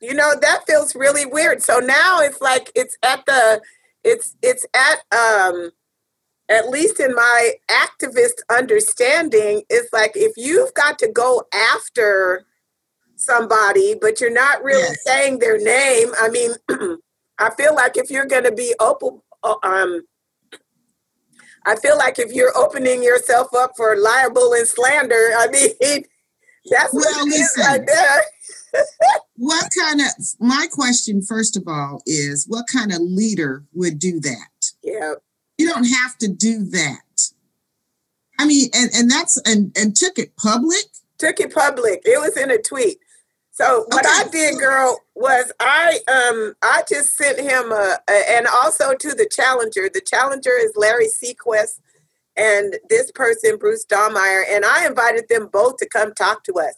You 0.00 0.14
know 0.14 0.34
that 0.40 0.64
feels 0.66 0.94
really 0.94 1.26
weird. 1.26 1.62
So 1.62 1.78
now 1.78 2.20
it's 2.20 2.40
like 2.40 2.70
it's 2.74 2.96
at 3.02 3.24
the 3.26 3.60
it's 4.04 4.36
it's 4.42 4.64
at 4.74 5.00
um 5.16 5.70
at 6.48 6.68
least 6.70 6.98
in 6.98 7.14
my 7.14 7.52
activist 7.70 8.40
understanding 8.50 9.62
it's 9.68 9.92
like 9.92 10.12
if 10.14 10.32
you've 10.36 10.72
got 10.74 10.98
to 10.98 11.08
go 11.08 11.42
after 11.52 12.46
somebody 13.16 13.94
but 14.00 14.20
you're 14.20 14.32
not 14.32 14.62
really 14.62 14.80
Yes. 14.80 15.04
saying 15.04 15.38
their 15.40 15.58
name 15.58 16.08
i 16.20 16.28
mean 16.28 16.52
i 17.38 17.50
feel 17.56 17.74
like 17.74 17.96
if 17.96 18.10
you're 18.10 18.26
going 18.26 18.44
to 18.44 18.52
be 18.52 18.74
open 18.80 19.20
uh, 19.42 19.56
um 19.62 20.02
i 21.68 21.76
feel 21.76 21.96
like 21.98 22.18
if 22.18 22.32
you're 22.32 22.56
opening 22.56 23.02
yourself 23.02 23.48
up 23.54 23.72
for 23.76 23.96
libel 23.96 24.52
and 24.54 24.66
slander 24.66 25.30
i 25.38 25.46
mean 25.48 25.70
that's 26.70 26.92
what 26.92 27.06
Well, 27.16 27.26
it 27.26 27.30
is 27.30 27.54
listen. 27.56 27.62
right 27.64 27.86
there 27.86 28.22
what 29.36 29.64
kind 29.80 30.00
of? 30.02 30.08
My 30.40 30.66
question, 30.70 31.22
first 31.22 31.56
of 31.56 31.62
all, 31.66 32.02
is 32.06 32.44
what 32.46 32.66
kind 32.70 32.92
of 32.92 32.98
leader 33.00 33.64
would 33.72 33.98
do 33.98 34.20
that? 34.20 34.72
yeah 34.82 35.14
You 35.56 35.68
don't 35.68 35.84
have 35.88 36.18
to 36.18 36.28
do 36.28 36.64
that. 36.70 37.32
I 38.38 38.44
mean, 38.46 38.68
and 38.74 38.90
and 38.94 39.10
that's 39.10 39.40
and 39.46 39.72
and 39.76 39.96
took 39.96 40.18
it 40.18 40.36
public. 40.36 40.84
took 41.18 41.40
it 41.40 41.54
public. 41.54 42.02
It 42.04 42.20
was 42.20 42.36
in 42.36 42.50
a 42.50 42.58
tweet. 42.58 42.98
So 43.60 43.86
what 43.88 44.06
I 44.06 44.22
did, 44.30 44.56
girl, 44.60 45.00
was 45.16 45.50
I 45.58 45.98
um 46.06 46.54
I 46.62 46.84
just 46.88 47.16
sent 47.16 47.40
him 47.40 47.72
a, 47.72 47.98
a 48.08 48.36
and 48.36 48.46
also 48.46 48.94
to 48.94 49.08
the 49.08 49.28
challenger. 49.28 49.90
The 49.92 50.00
challenger 50.00 50.52
is 50.56 50.72
Larry 50.76 51.08
Seaquist 51.08 51.80
and 52.36 52.76
this 52.88 53.10
person 53.10 53.56
Bruce 53.58 53.84
Dammeier, 53.84 54.44
and 54.48 54.64
I 54.64 54.86
invited 54.86 55.28
them 55.28 55.48
both 55.52 55.78
to 55.78 55.88
come 55.88 56.14
talk 56.14 56.44
to 56.44 56.52
us 56.54 56.74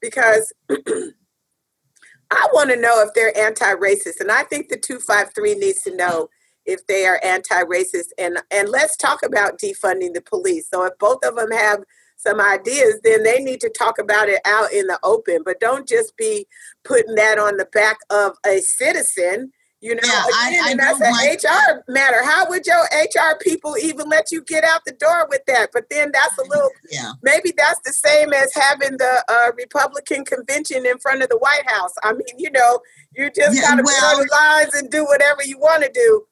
because 0.00 0.52
I 0.70 2.46
want 2.52 2.70
to 2.70 2.76
know 2.76 3.02
if 3.02 3.12
they're 3.12 3.36
anti-racist, 3.36 4.20
and 4.20 4.30
I 4.30 4.44
think 4.44 4.68
the 4.68 4.78
two 4.78 5.00
five 5.00 5.34
three 5.34 5.56
needs 5.56 5.82
to 5.82 5.96
know 5.96 6.28
if 6.64 6.86
they 6.86 7.06
are 7.06 7.20
anti-racist, 7.24 8.10
and 8.18 8.38
and 8.52 8.68
let's 8.68 8.96
talk 8.96 9.24
about 9.24 9.58
defunding 9.58 10.14
the 10.14 10.22
police. 10.24 10.68
So 10.72 10.84
if 10.84 10.96
both 11.00 11.24
of 11.24 11.34
them 11.34 11.50
have 11.50 11.82
some 12.20 12.40
ideas, 12.40 13.00
then 13.02 13.22
they 13.22 13.38
need 13.42 13.60
to 13.60 13.70
talk 13.70 13.98
about 13.98 14.28
it 14.28 14.40
out 14.44 14.72
in 14.72 14.86
the 14.86 14.98
open. 15.02 15.42
But 15.44 15.58
don't 15.60 15.88
just 15.88 16.16
be 16.16 16.46
putting 16.84 17.14
that 17.14 17.38
on 17.38 17.56
the 17.56 17.64
back 17.66 17.96
of 18.10 18.32
a 18.46 18.60
citizen. 18.60 19.52
You 19.82 19.94
know, 19.94 20.02
Yeah, 20.04 20.24
again, 20.48 20.62
I 20.64 20.70
and 20.72 20.78
that's 20.78 21.00
an 21.00 21.10
like 21.10 21.42
HR 21.42 21.82
matter. 21.90 22.22
How 22.22 22.46
would 22.50 22.66
your 22.66 22.82
HR 22.92 23.38
people 23.40 23.76
even 23.82 24.10
let 24.10 24.30
you 24.30 24.42
get 24.44 24.62
out 24.62 24.82
the 24.84 24.92
door 24.92 25.26
with 25.30 25.40
that? 25.46 25.70
But 25.72 25.84
then 25.90 26.10
that's 26.12 26.36
a 26.36 26.42
little 26.42 26.68
Yeah. 26.90 27.12
maybe 27.22 27.54
that's 27.56 27.80
the 27.86 27.92
same 27.94 28.34
as 28.34 28.52
having 28.54 28.98
the 28.98 29.24
uh, 29.26 29.52
Republican 29.56 30.26
convention 30.26 30.84
in 30.84 30.98
front 30.98 31.22
of 31.22 31.30
the 31.30 31.38
White 31.38 31.66
House. 31.66 31.92
I 32.04 32.12
mean, 32.12 32.36
you 32.36 32.50
know, 32.50 32.80
you 33.16 33.30
just 33.30 33.56
Yeah, 33.56 33.68
kind 33.68 33.80
of 33.80 33.86
well- 33.86 33.98
draw 34.16 34.22
the 34.22 34.28
lines 34.30 34.74
and 34.74 34.90
do 34.90 35.06
whatever 35.06 35.42
you 35.44 35.58
want 35.58 35.82
to 35.84 35.90
do. 35.90 36.24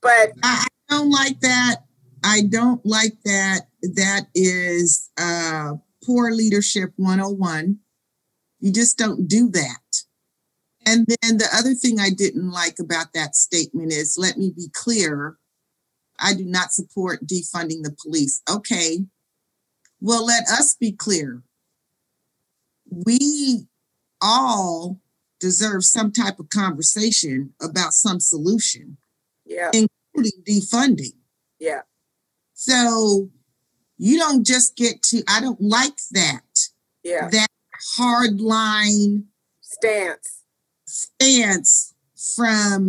But 0.00 0.30
I, 0.44 0.64
I 0.88 0.94
don't 0.96 1.10
like 1.10 1.40
that. 1.40 1.78
I 2.24 2.42
don't 2.42 2.84
like 2.84 3.20
that. 3.24 3.62
That 3.82 4.26
is 4.34 5.10
uh, 5.18 5.74
poor 6.04 6.30
leadership 6.30 6.92
101. 6.96 7.78
You 8.60 8.72
just 8.72 8.96
don't 8.98 9.26
do 9.26 9.48
that. 9.50 10.04
And 10.86 11.06
then 11.06 11.38
the 11.38 11.48
other 11.54 11.74
thing 11.74 12.00
I 12.00 12.10
didn't 12.10 12.50
like 12.50 12.78
about 12.78 13.12
that 13.14 13.36
statement 13.36 13.92
is 13.92 14.16
let 14.18 14.36
me 14.36 14.52
be 14.54 14.68
clear 14.72 15.36
I 16.18 16.34
do 16.34 16.44
not 16.44 16.72
support 16.72 17.26
defunding 17.26 17.82
the 17.82 17.96
police. 18.00 18.42
Okay. 18.48 18.98
Well, 20.00 20.24
let 20.24 20.44
us 20.44 20.76
be 20.78 20.92
clear. 20.92 21.42
We 22.88 23.66
all 24.20 25.00
deserve 25.40 25.84
some 25.84 26.12
type 26.12 26.38
of 26.38 26.48
conversation 26.50 27.54
about 27.60 27.92
some 27.92 28.20
solution 28.20 28.98
yeah, 29.44 29.70
including 29.72 30.42
defunding. 30.46 31.14
yeah, 31.58 31.82
So 32.64 33.28
you 33.98 34.18
don't 34.18 34.46
just 34.46 34.76
get 34.76 35.02
to, 35.04 35.24
I 35.28 35.40
don't 35.40 35.60
like 35.60 35.96
that, 36.12 36.44
yeah. 37.02 37.28
that 37.28 37.48
hard 37.96 38.40
line 38.40 39.24
Stance. 39.60 40.42
stance 40.84 41.92
from 42.36 42.88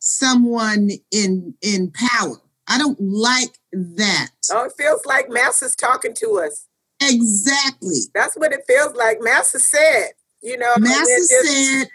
someone 0.00 0.90
in 1.10 1.54
in 1.62 1.90
power. 1.92 2.36
I 2.68 2.76
don't 2.76 3.00
like 3.00 3.58
that. 3.72 4.32
Oh, 4.52 4.64
it 4.64 4.72
feels 4.76 5.06
like 5.06 5.30
Massa's 5.30 5.74
talking 5.74 6.12
to 6.16 6.38
us. 6.46 6.66
Exactly. 7.00 8.00
That's 8.14 8.34
what 8.34 8.52
it 8.52 8.64
feels 8.68 8.94
like. 8.94 9.16
Massa 9.22 9.58
said, 9.60 10.10
you 10.42 10.58
know, 10.58 10.74
Massa 10.78 11.06
just- 11.06 11.30
said, 11.30 11.88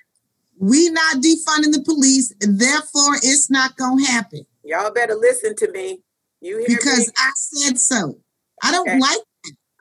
we 0.58 0.90
not 0.90 1.18
defunding 1.18 1.72
the 1.72 1.84
police, 1.86 2.34
therefore 2.40 3.16
it's 3.22 3.52
not 3.52 3.78
gonna 3.78 4.08
happen. 4.08 4.48
y'all 4.64 4.92
better 4.92 5.14
listen 5.14 5.56
to 5.58 5.70
me. 5.72 6.02
You 6.46 6.64
Because 6.68 7.00
me? 7.00 7.14
I 7.18 7.32
said 7.36 7.80
so. 7.80 8.20
I 8.62 8.72
don't 8.72 8.88
Okay. 8.88 9.00
like 9.00 9.20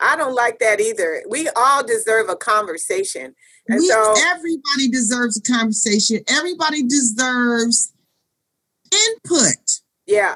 I 0.01 0.17
don't 0.17 0.35
like 0.35 0.59
that 0.59 0.81
either. 0.81 1.23
We 1.29 1.49
all 1.51 1.85
deserve 1.85 2.29
a 2.29 2.37
conversation. 2.37 3.35
And 3.69 3.79
we, 3.79 3.87
so, 3.89 4.15
everybody 4.19 4.89
deserves 4.89 5.39
a 5.39 5.43
conversation. 5.43 6.21
Everybody 6.27 6.83
deserves 6.83 7.93
input. 8.93 9.81
yeah, 10.07 10.35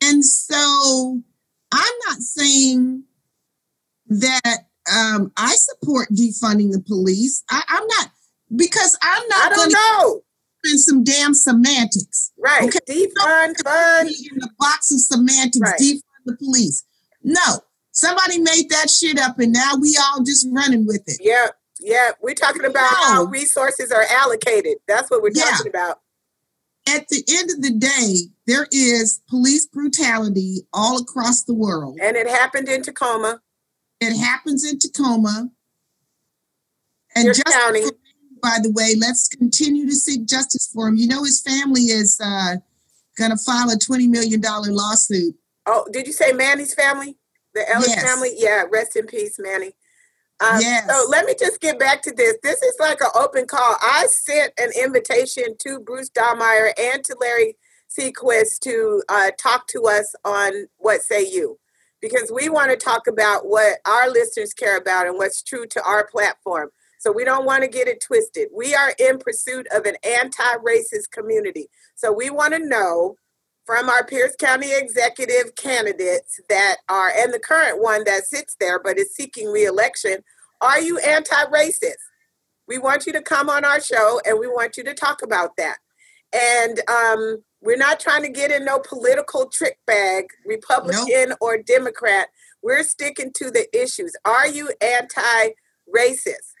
And 0.00 0.24
so 0.24 1.20
I'm 1.72 1.94
not 2.08 2.18
saying 2.18 3.04
that 4.06 4.66
um, 4.92 5.32
I 5.36 5.54
support 5.54 6.08
defunding 6.10 6.72
the 6.72 6.82
police. 6.86 7.42
I, 7.50 7.62
I'm 7.68 7.86
not 7.86 8.10
because 8.56 8.96
I'm 9.02 9.28
not. 9.28 9.52
I 9.52 9.56
don't 9.56 9.70
to 9.70 9.74
know. 9.74 10.22
Spend 10.64 10.80
some 10.80 11.04
damn 11.04 11.34
semantics. 11.34 12.32
Right. 12.38 12.64
Okay. 12.68 12.78
Defund, 12.88 13.54
fund. 13.62 14.08
In 14.08 14.38
the 14.38 14.50
box 14.58 14.92
of 14.92 15.00
semantics, 15.00 15.60
Right. 15.60 15.80
defund 15.80 16.02
the 16.24 16.36
police. 16.36 16.84
No, 17.22 17.60
somebody 17.92 18.38
made 18.38 18.68
that 18.70 18.90
shit 18.90 19.18
up, 19.18 19.38
and 19.38 19.52
now 19.52 19.72
we 19.80 19.96
all 19.98 20.22
just 20.22 20.46
running 20.50 20.86
with 20.86 21.02
it. 21.06 21.18
Yeah, 21.20 21.48
yeah. 21.80 22.10
We're 22.22 22.34
talking 22.34 22.64
about 22.64 22.94
how 22.94 23.24
resources 23.24 23.90
are 23.90 24.04
allocated. 24.10 24.78
That's 24.86 25.10
what 25.10 25.22
we're 25.22 25.30
Yeah. 25.34 25.44
talking 25.44 25.68
about. 25.68 26.00
At 26.86 27.08
the 27.08 27.24
end 27.28 27.50
of 27.50 27.62
the 27.62 27.70
day, 27.70 28.30
there 28.46 28.66
is 28.70 29.20
police 29.28 29.66
brutality 29.66 30.66
all 30.74 31.00
across 31.00 31.42
the 31.44 31.54
world. 31.54 31.98
And 32.00 32.14
it 32.16 32.26
happened 32.28 32.68
in 32.68 32.82
Tacoma, 32.82 33.40
It 34.00 34.14
happens 34.18 34.64
in 34.64 34.78
Tacoma. 34.78 35.50
And 37.14 37.28
just 37.28 37.44
County. 37.46 37.84
By 38.44 38.58
the 38.62 38.70
way, 38.72 38.94
let's 39.00 39.26
continue 39.28 39.86
to 39.86 39.94
seek 39.94 40.26
justice 40.26 40.68
for 40.70 40.86
him. 40.86 40.96
You 40.96 41.08
know, 41.08 41.24
his 41.24 41.40
family 41.40 41.84
is 41.84 42.20
uh, 42.22 42.56
going 43.16 43.30
to 43.30 43.38
file 43.38 43.70
a 43.70 43.76
$20 43.76 44.06
million 44.10 44.42
lawsuit. 44.42 45.34
Oh, 45.64 45.86
did 45.90 46.06
you 46.06 46.12
say 46.12 46.32
Manny's 46.32 46.74
family? 46.74 47.16
The 47.54 47.66
Ellis 47.72 47.88
Yes. 47.88 48.02
family? 48.04 48.34
Yeah, 48.36 48.64
rest 48.70 48.96
in 48.96 49.06
peace, 49.06 49.36
Manny. 49.38 49.72
Um, 50.40 50.60
Yes. 50.60 50.86
So 50.90 51.08
let 51.08 51.24
me 51.24 51.34
just 51.40 51.58
get 51.62 51.78
back 51.78 52.02
to 52.02 52.12
this. 52.14 52.34
This 52.42 52.60
is 52.60 52.76
like 52.78 53.00
an 53.00 53.08
open 53.14 53.46
call. 53.46 53.76
I 53.80 54.08
sent 54.10 54.52
an 54.58 54.72
invitation 54.78 55.56
to 55.60 55.80
Bruce 55.80 56.10
Dammeier 56.10 56.72
and 56.78 57.02
to 57.04 57.16
Larry 57.18 57.56
Seaquist 57.88 58.58
to 58.64 59.02
uh, 59.08 59.30
talk 59.40 59.68
to 59.68 59.84
us 59.84 60.14
on 60.22 60.66
What 60.76 61.00
Say 61.00 61.26
You, 61.26 61.58
because 62.02 62.30
we 62.34 62.50
want 62.50 62.72
to 62.72 62.76
talk 62.76 63.06
about 63.06 63.46
what 63.46 63.78
our 63.86 64.10
listeners 64.10 64.52
care 64.52 64.76
about 64.76 65.06
and 65.06 65.16
what's 65.16 65.42
true 65.42 65.64
to 65.68 65.82
our 65.82 66.06
platform. 66.06 66.68
So 67.04 67.12
we 67.12 67.24
don't 67.24 67.44
want 67.44 67.62
to 67.62 67.68
get 67.68 67.86
it 67.86 68.00
twisted. 68.00 68.48
We 68.50 68.74
are 68.74 68.94
in 68.98 69.18
pursuit 69.18 69.66
of 69.76 69.84
an 69.84 69.96
anti 70.02 70.54
racist 70.66 71.10
community. 71.12 71.68
So 71.94 72.10
we 72.10 72.30
want 72.30 72.54
to 72.54 72.66
know 72.66 73.16
from 73.66 73.90
our 73.90 74.06
Pierce 74.06 74.34
County 74.36 74.74
executive 74.74 75.54
candidates 75.54 76.40
that 76.48 76.76
are, 76.88 77.12
and 77.14 77.30
the 77.30 77.38
current 77.38 77.82
one 77.82 78.04
that 78.04 78.24
sits 78.24 78.56
there 78.58 78.80
but 78.82 78.96
is 78.96 79.14
seeking 79.14 79.52
reelection, 79.52 80.24
are 80.62 80.80
you 80.80 80.96
anti 80.96 81.44
racist? 81.52 82.00
We 82.66 82.78
want 82.78 83.06
you 83.06 83.12
to 83.12 83.20
come 83.20 83.50
on 83.50 83.66
our 83.66 83.82
show 83.82 84.22
and 84.24 84.40
we 84.40 84.46
want 84.46 84.78
you 84.78 84.84
to 84.84 84.94
talk 84.94 85.20
about 85.20 85.58
that. 85.58 85.76
And 86.32 86.80
um, 86.88 87.44
we're 87.60 87.76
not 87.76 88.00
trying 88.00 88.22
to 88.22 88.30
get 88.30 88.50
in 88.50 88.64
no 88.64 88.78
political 88.78 89.50
trick 89.50 89.78
bag, 89.86 90.24
Republican 90.46 91.34
or 91.42 91.58
Democrat. 91.58 92.28
We're 92.62 92.82
sticking 92.82 93.30
to 93.34 93.50
the 93.50 93.66
issues. 93.78 94.16
Are 94.24 94.48
you 94.48 94.70
anti 94.80 95.50
racist? 95.94 96.53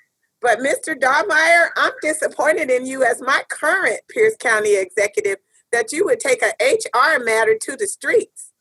But 0.44 0.58
Mr. 0.58 0.94
Dammeier, 0.94 1.70
I'm 1.74 1.92
disappointed 2.02 2.70
in 2.70 2.84
you 2.84 3.02
as 3.02 3.22
my 3.22 3.44
current 3.48 4.00
Pierce 4.10 4.36
County 4.38 4.76
executive 4.76 5.38
that 5.72 5.90
you 5.90 6.04
would 6.04 6.20
take 6.20 6.42
a 6.42 6.52
HR 6.62 7.18
matter 7.24 7.56
to 7.62 7.76
the 7.76 7.86
streets. 7.86 8.52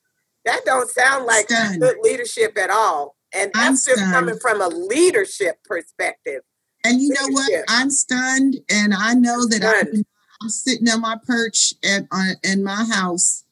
That 0.46 0.62
don't 0.64 0.90
sound 0.90 1.26
like 1.26 1.50
Stunned. 1.50 1.82
good 1.82 1.98
leadership 2.02 2.58
at 2.58 2.70
all. 2.70 3.18
And 3.34 3.52
I'm 3.54 3.74
that's 3.74 3.86
just 3.86 3.98
stunned. 3.98 4.14
coming 4.14 4.40
from 4.40 4.62
a 4.62 4.70
leadership 4.70 5.58
perspective. 5.66 6.44
And 6.86 7.02
you 7.02 7.10
know 7.10 7.28
what? 7.32 7.52
I'm 7.68 7.90
stunned, 7.90 8.62
and 8.70 8.94
I 8.94 9.14
know 9.14 9.46
that 9.46 9.64
I'm, 9.66 10.04
I'm 10.42 10.50
sitting 10.50 10.90
on 10.90 11.02
my 11.02 11.18
perch 11.26 11.74
at 11.84 12.04
on, 12.14 12.36
in 12.44 12.64
my 12.64 12.86
house, 12.86 13.44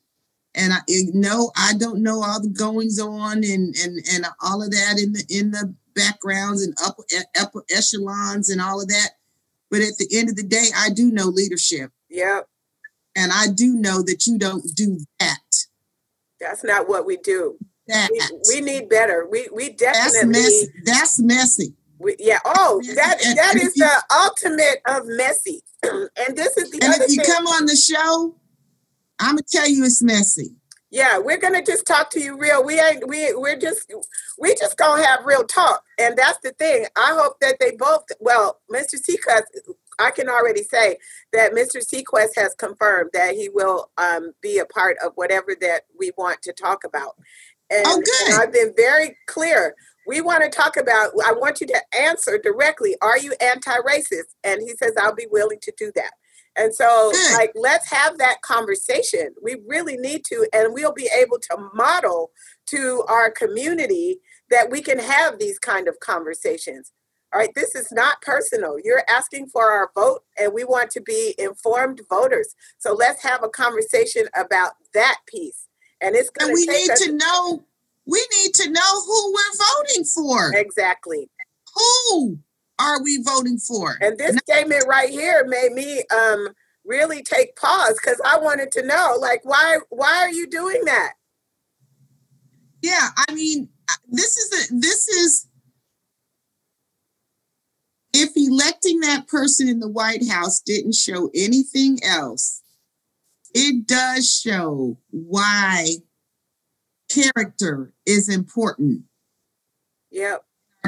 and 0.55 0.71
I 0.71 0.77
you 0.87 1.11
know 1.13 1.51
I 1.57 1.73
don't 1.73 2.01
know 2.01 2.23
all 2.23 2.41
the 2.41 2.49
goings 2.49 2.99
on 2.99 3.43
and 3.43 3.75
and 3.75 3.99
and 4.13 4.25
all 4.41 4.61
of 4.61 4.71
that 4.71 4.99
in 5.01 5.13
the 5.13 5.25
in 5.29 5.51
the 5.51 5.73
backgrounds 5.95 6.63
and 6.63 6.73
upper 6.83 7.03
upper 7.39 7.63
echelons 7.75 8.49
and 8.49 8.61
all 8.61 8.81
of 8.81 8.87
that. 8.87 9.09
But 9.69 9.81
at 9.81 9.97
the 9.97 10.07
end 10.13 10.29
of 10.29 10.35
the 10.35 10.43
day, 10.43 10.67
I 10.75 10.89
do 10.89 11.11
know 11.11 11.25
leadership, 11.27 11.91
Yep, 12.09 12.47
and 13.15 13.31
I 13.31 13.47
do 13.47 13.73
know 13.75 14.01
that 14.03 14.25
you 14.27 14.37
don't 14.37 14.63
do 14.75 14.99
that. 15.19 15.37
that's 16.39 16.63
not 16.63 16.89
what 16.89 17.05
we 17.05 17.17
do. 17.17 17.57
That 17.87 18.09
We, 18.11 18.21
we 18.55 18.61
need 18.61 18.89
better. 18.89 19.27
We 19.29 19.47
we 19.53 19.69
that's 19.69 20.13
definitely 20.13 20.41
messy. 20.41 20.67
That's 20.85 21.19
messy. 21.19 21.73
we, 21.99 22.15
yeah. 22.19 22.39
Oh, 22.45 22.81
that 22.95 23.19
that 23.35 23.55
is 23.55 23.75
you- 23.75 23.85
the 23.85 24.03
ultimate 24.13 24.81
of 24.87 25.03
messy. 25.07 25.61
and 25.83 26.37
this 26.37 26.55
is 26.57 26.69
the 26.71 26.79
And 26.83 26.93
if 27.01 27.09
you 27.09 27.21
thing. 27.23 27.33
come 27.33 27.47
on 27.47 27.65
the 27.65 27.75
show, 27.75 28.35
I'm 29.19 29.31
gonna 29.35 29.41
tell 29.49 29.67
you 29.67 29.83
it's 29.83 30.01
messy. 30.03 30.55
Yeah, 30.91 31.19
we're 31.19 31.37
gonna 31.37 31.63
just 31.63 31.85
talk 31.85 32.09
to 32.11 32.19
you 32.21 32.37
real. 32.37 32.63
We 32.65 32.79
ain't 32.79 33.07
we 33.07 33.33
we're 33.33 33.57
just 33.57 33.91
we 34.37 34.53
just 34.55 34.77
gonna 34.77 35.03
have 35.05 35.25
real 35.25 35.45
talk, 35.45 35.83
and 35.97 36.17
that's 36.17 36.39
the 36.43 36.51
thing. 36.51 36.85
I 36.97 37.17
hope 37.17 37.39
that 37.39 37.57
they 37.61 37.71
both. 37.77 38.03
Well, 38.19 38.59
Mr. 38.71 38.95
Seacrest, 38.95 39.43
I 39.99 40.11
can 40.11 40.27
already 40.27 40.63
say 40.63 40.97
that 41.31 41.53
Mr. 41.53 41.77
Seaquist 41.77 42.35
has 42.35 42.53
confirmed 42.55 43.11
that 43.13 43.35
he 43.35 43.47
will 43.47 43.89
um, 43.97 44.33
be 44.41 44.59
a 44.59 44.65
part 44.65 44.97
of 45.03 45.13
whatever 45.15 45.55
that 45.61 45.83
we 45.97 46.11
want 46.17 46.41
to 46.41 46.53
talk 46.53 46.83
about. 46.83 47.15
And, 47.69 47.85
Oh, 47.85 47.95
and 47.95 48.03
good. 48.03 48.33
I've 48.33 48.51
been 48.53 48.73
very 48.75 49.17
clear. 49.27 49.75
We 50.05 50.19
want 50.19 50.43
to 50.43 50.49
talk 50.49 50.75
about. 50.75 51.11
I 51.25 51.31
want 51.31 51.61
you 51.61 51.67
to 51.67 51.81
answer 51.97 52.37
directly. 52.37 52.97
Are 53.01 53.17
you 53.17 53.33
anti-racist? 53.39 54.35
And 54.43 54.59
he 54.61 54.75
says, 54.75 54.91
"I'll 54.99 55.15
be 55.15 55.27
willing 55.31 55.59
to 55.61 55.73
do 55.77 55.91
that." 55.95 56.11
And 56.57 56.73
so, 56.75 57.11
like, 57.33 57.53
let's 57.55 57.89
have 57.89 58.17
that 58.17 58.41
conversation. 58.41 59.33
We 59.41 59.55
really 59.65 59.95
need 59.97 60.25
to, 60.25 60.47
and 60.53 60.73
we'll 60.73 60.93
be 60.93 61.09
able 61.17 61.39
to 61.39 61.69
model 61.73 62.31
to 62.67 63.03
our 63.07 63.31
community 63.31 64.19
that 64.49 64.69
we 64.69 64.81
can 64.81 64.99
have 64.99 65.39
these 65.39 65.57
kind 65.59 65.87
of 65.87 65.99
conversations. 66.01 66.91
All 67.33 67.39
right, 67.39 67.53
this 67.55 67.75
is 67.75 67.89
not 67.93 68.21
personal. 68.21 68.75
You're 68.83 69.03
asking 69.09 69.47
for 69.47 69.71
our 69.71 69.89
vote, 69.95 70.23
and 70.37 70.53
we 70.53 70.65
want 70.65 70.91
to 70.91 71.01
be 71.01 71.33
informed 71.37 72.01
voters. 72.09 72.53
So 72.77 72.93
let's 72.93 73.23
have 73.23 73.43
a 73.43 73.49
conversation 73.49 74.25
about 74.35 74.73
that 74.93 75.19
piece. 75.27 75.67
And 76.01 76.15
it's 76.15 76.29
And 76.39 76.49
going 76.49 76.53
we 76.53 76.65
to 76.65 76.71
take 76.71 76.81
need 76.81 76.91
us 76.91 76.99
to 77.05 77.13
know, 77.13 77.63
we 78.05 78.25
need 78.43 78.53
to 78.55 78.69
know 78.69 79.01
who 79.05 79.33
we're 79.33 79.85
voting 79.85 80.03
for. 80.03 80.53
exactly. 80.53 81.29
Who 81.75 82.39
are 82.81 83.03
we 83.03 83.21
voting 83.23 83.57
for? 83.57 83.97
And 84.01 84.17
this 84.17 84.35
statement 84.37 84.85
right 84.87 85.09
here 85.09 85.45
made 85.47 85.73
me 85.73 86.03
um, 86.13 86.49
really 86.85 87.21
take 87.21 87.55
pause 87.55 87.97
because 88.01 88.19
I 88.25 88.37
wanted 88.37 88.71
to 88.71 88.85
know, 88.85 89.17
like, 89.19 89.41
why 89.43 89.79
why 89.89 90.17
are 90.17 90.31
you 90.31 90.47
doing 90.47 90.83
that? 90.85 91.13
Yeah, 92.81 93.09
I 93.17 93.33
mean, 93.33 93.69
uh, 93.89 93.93
this 94.09 94.37
is 94.37 94.71
a 94.71 94.73
this 94.79 95.07
is 95.07 95.47
if 98.13 98.31
electing 98.35 98.99
that 99.01 99.27
person 99.27 99.67
in 99.67 99.79
the 99.79 99.87
White 99.87 100.27
House 100.27 100.59
didn't 100.59 100.95
show 100.95 101.29
anything 101.35 101.99
else, 102.03 102.61
it 103.53 103.87
does 103.87 104.29
show 104.29 104.97
why 105.11 105.87
character 107.09 107.93
is 108.05 108.29
important. 108.29 109.03
Yep. 110.11 110.43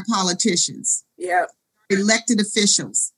Politicians, 0.09 1.05
Yep. 1.17 1.51
Elected 1.89 2.41
officials, 2.41 3.13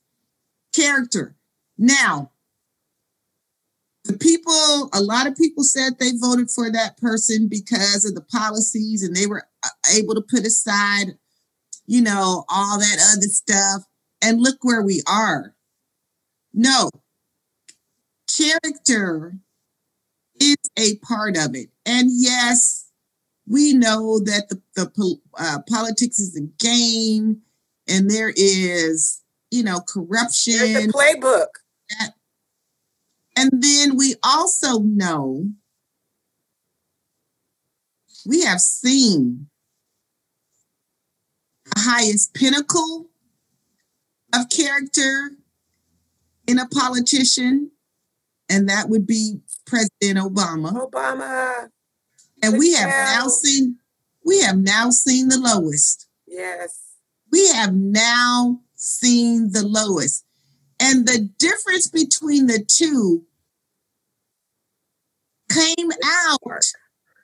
character. 0.74 1.36
Now, 1.78 2.30
the 4.04 4.16
people, 4.16 4.88
a 4.92 5.02
lot 5.02 5.26
of 5.26 5.36
people 5.36 5.64
said 5.64 5.98
they 5.98 6.12
voted 6.16 6.50
for 6.50 6.70
that 6.70 6.96
person 6.96 7.48
because 7.48 8.04
of 8.04 8.14
the 8.14 8.20
policies 8.20 9.02
and 9.02 9.14
they 9.14 9.26
were 9.26 9.46
uh, 9.64 9.68
able 9.96 10.14
to 10.14 10.20
put 10.20 10.46
aside, 10.46 11.18
you 11.86 12.02
know, 12.02 12.44
all 12.48 12.78
that 12.78 12.98
other 13.12 13.28
stuff. 13.28 13.82
And 14.22 14.40
look 14.40 14.58
where 14.62 14.82
we 14.82 15.02
are. 15.08 15.54
No, 16.54 16.90
character 18.34 19.36
is 20.40 20.56
a 20.78 20.96
part 20.98 21.36
of 21.36 21.54
it. 21.54 21.68
And 21.84 22.08
yes, 22.12 22.90
we 23.46 23.74
know 23.74 24.18
that 24.20 24.48
the, 24.48 24.60
the 24.74 25.18
uh, 25.38 25.58
politics 25.68 26.18
is 26.18 26.36
a 26.36 26.64
game 26.64 27.42
and 27.88 28.10
there 28.10 28.32
is, 28.34 29.22
you 29.50 29.62
know, 29.62 29.80
corruption. 29.80 30.58
There's 30.58 30.86
the 30.86 30.92
playbook. 30.92 31.46
And 33.38 33.50
then 33.52 33.96
we 33.96 34.14
also 34.22 34.78
know 34.80 35.46
we 38.26 38.42
have 38.42 38.60
seen 38.60 39.48
the 41.66 41.80
highest 41.80 42.34
pinnacle 42.34 43.10
of 44.34 44.48
character 44.48 45.32
in 46.46 46.58
a 46.58 46.66
politician, 46.66 47.72
and 48.48 48.68
that 48.68 48.88
would 48.88 49.06
be 49.06 49.40
President 49.66 50.18
Obama. 50.18 50.90
Obama. 50.90 51.68
And 52.42 52.58
we 52.58 52.72
have 52.74 52.88
now 52.88 53.28
seen 53.28 53.76
we 54.24 54.40
have 54.42 54.56
now 54.56 54.90
seen 54.90 55.28
the 55.28 55.38
lowest. 55.38 56.08
Yes. 56.26 56.85
We 57.32 57.48
have 57.48 57.74
now 57.74 58.60
seen 58.74 59.52
the 59.52 59.66
lowest. 59.66 60.24
And 60.78 61.06
the 61.06 61.30
difference 61.38 61.88
between 61.88 62.46
the 62.46 62.62
two 62.66 63.24
came 65.50 65.90
out 66.04 66.62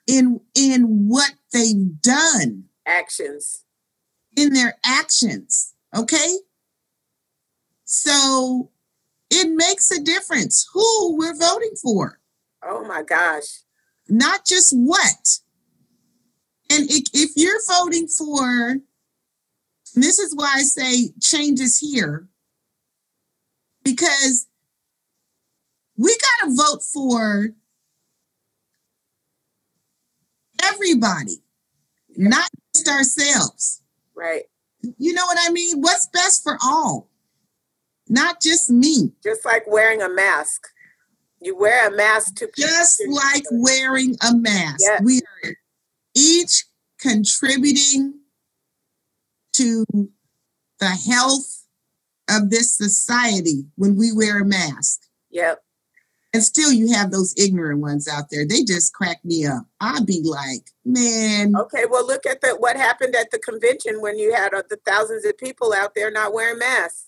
in 0.07 0.41
in 0.55 1.07
what 1.07 1.33
they've 1.51 2.01
done 2.01 2.65
Actions. 2.85 3.63
in 4.35 4.53
their 4.53 4.75
actions. 4.85 5.73
Okay? 5.95 6.37
So 7.85 8.71
it 9.29 9.49
makes 9.55 9.91
a 9.91 10.01
difference 10.01 10.67
who 10.73 11.15
we're 11.17 11.37
voting 11.37 11.75
for, 11.81 12.19
Oh 12.63 12.83
my 12.85 13.03
gosh. 13.03 13.61
not 14.09 14.45
just 14.45 14.73
what. 14.75 15.39
And 16.69 16.89
if, 16.89 17.03
if 17.13 17.31
you're 17.35 17.61
voting 17.67 18.07
for, 18.07 18.77
and 19.95 20.03
this 20.03 20.19
is 20.19 20.35
why 20.35 20.53
I 20.55 20.61
say 20.61 21.13
change 21.21 21.59
is 21.59 21.79
here, 21.79 22.27
because 23.83 24.47
we 25.97 26.09
got 26.09 26.47
to 26.47 26.55
vote 26.55 26.81
for 26.83 27.49
everybody, 30.63 31.43
not 32.15 32.49
just 32.73 32.87
ourselves. 32.87 33.81
Right. 34.15 34.43
You 34.97 35.13
know 35.13 35.25
what 35.25 35.37
I 35.39 35.51
mean? 35.51 35.81
What's 35.81 36.07
best 36.07 36.43
for 36.43 36.57
all, 36.63 37.09
not 38.09 38.41
just 38.41 38.69
me. 38.69 39.13
Just 39.23 39.45
like 39.45 39.63
wearing 39.67 40.01
a 40.01 40.09
mask. 40.09 40.67
You 41.41 41.57
wear 41.57 41.89
a 41.89 41.91
mask 41.91 42.35
to 42.37 42.49
Just 42.57 43.03
like 43.09 43.43
wearing 43.51 44.15
a 44.27 44.33
mask. 44.33 44.79
Yeah. 44.79 44.99
We 45.03 45.19
are 45.43 45.55
each 46.15 46.65
contributing 46.99 48.19
to 49.53 49.85
the 50.79 50.89
health 50.89 51.65
of 52.29 52.49
this 52.49 52.75
society 52.77 53.65
when 53.75 53.95
we 53.95 54.11
wear 54.11 54.39
a 54.41 54.45
mask. 54.45 55.01
Yep. 55.31 55.61
And 56.33 56.43
still, 56.43 56.71
you 56.71 56.91
have 56.93 57.11
those 57.11 57.33
ignorant 57.37 57.79
ones 57.81 58.07
out 58.07 58.31
there. 58.31 58.43
They 58.47 58.63
just 58.63 58.91
crack 58.93 59.23
me 59.23 59.45
up. 59.45 59.65
I'd 59.79 60.07
be 60.07 60.21
like, 60.23 60.71
man, 60.83 61.55
Okay. 61.55 61.83
Well, 61.87 62.07
look 62.07 62.25
at 62.25 62.41
the 62.41 62.55
what 62.57 62.75
happened 62.75 63.15
at 63.15 63.29
the 63.29 63.37
convention 63.37 64.01
when 64.01 64.17
you 64.17 64.33
had 64.33 64.53
uh, 64.53 64.63
the 64.67 64.77
thousands 64.85 65.25
of 65.25 65.37
people 65.37 65.73
out 65.77 65.93
there 65.93 66.09
not 66.09 66.33
wearing 66.33 66.57
masks. 66.57 67.05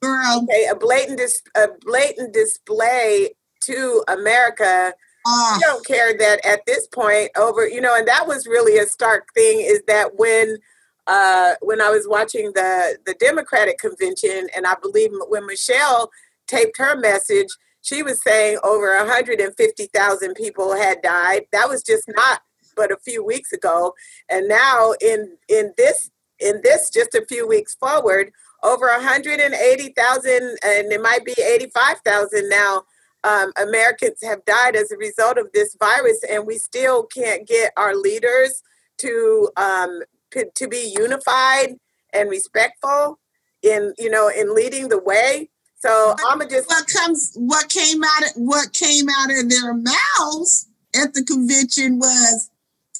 girl, 0.00 0.44
Okay, 0.44 0.66
a 0.70 0.76
blatant 0.76 1.18
dis- 1.18 1.42
a 1.56 1.66
blatant 1.84 2.32
display 2.32 3.30
to 3.62 4.04
America. 4.06 4.94
ah, 5.26 5.56
I 5.56 5.58
don't 5.60 5.84
care 5.84 6.16
that 6.16 6.46
at 6.46 6.60
this 6.66 6.86
point 6.86 7.30
over 7.36 7.66
you 7.68 7.80
know, 7.80 7.96
and 7.96 8.06
that 8.06 8.28
was 8.28 8.46
really 8.46 8.78
a 8.78 8.86
stark 8.86 9.34
thing. 9.34 9.60
Is 9.62 9.82
that 9.88 10.16
when 10.16 10.58
uh, 11.06 11.54
when 11.60 11.80
I 11.80 11.90
was 11.90 12.06
watching 12.08 12.52
the 12.54 12.98
the 13.04 13.14
Democratic 13.14 13.78
convention, 13.78 14.48
and 14.54 14.66
I 14.66 14.74
believe 14.80 15.10
when 15.28 15.46
Michelle 15.46 16.10
taped 16.46 16.78
her 16.78 16.96
message, 16.96 17.48
she 17.82 18.02
was 18.02 18.22
saying 18.22 18.58
over 18.62 18.96
150,000 18.96 20.34
people 20.34 20.76
had 20.76 21.02
died. 21.02 21.42
That 21.52 21.68
was 21.68 21.82
just 21.82 22.04
not 22.08 22.42
but 22.76 22.92
a 22.92 22.96
few 23.04 23.24
weeks 23.24 23.52
ago, 23.52 23.94
and 24.28 24.48
now 24.48 24.94
in 25.00 25.36
in 25.48 25.72
this 25.76 26.10
in 26.38 26.60
this 26.62 26.90
just 26.90 27.14
a 27.14 27.24
few 27.28 27.46
weeks 27.46 27.74
forward, 27.74 28.32
over 28.62 28.86
180,000, 28.86 30.32
and 30.32 30.92
it 30.92 31.02
might 31.02 31.24
be 31.24 31.34
85,000 31.38 32.48
now. 32.48 32.84
Um, 33.22 33.52
Americans 33.60 34.18
have 34.22 34.42
died 34.46 34.76
as 34.76 34.90
a 34.90 34.96
result 34.96 35.36
of 35.36 35.48
this 35.52 35.76
virus, 35.78 36.24
and 36.30 36.46
we 36.46 36.56
still 36.56 37.04
can't 37.04 37.46
get 37.46 37.72
our 37.76 37.94
leaders 37.94 38.62
to 38.98 39.50
um, 39.58 40.00
to 40.30 40.68
be 40.68 40.94
unified 40.96 41.76
and 42.12 42.30
respectful 42.30 43.18
in 43.62 43.94
you 43.98 44.10
know 44.10 44.28
in 44.28 44.54
leading 44.54 44.88
the 44.88 44.98
way. 44.98 45.50
So 45.78 46.14
I'm 46.28 46.40
just 46.48 46.68
what 46.68 46.86
comes 46.86 47.32
what 47.36 47.68
came 47.68 48.02
out 48.04 48.22
of 48.22 48.30
what 48.36 48.72
came 48.72 49.06
out 49.08 49.30
of 49.30 49.48
their 49.48 49.74
mouths 49.74 50.68
at 50.94 51.14
the 51.14 51.24
convention 51.24 51.98
was 51.98 52.50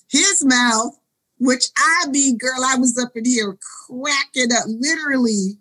his 0.08 0.44
mouth, 0.44 0.98
which 1.38 1.66
I 1.76 2.06
be 2.10 2.36
girl, 2.36 2.64
I 2.64 2.76
was 2.76 2.98
up 2.98 3.16
in 3.16 3.24
here 3.24 3.56
cracking 3.86 4.52
up. 4.52 4.64
Literally, 4.66 5.58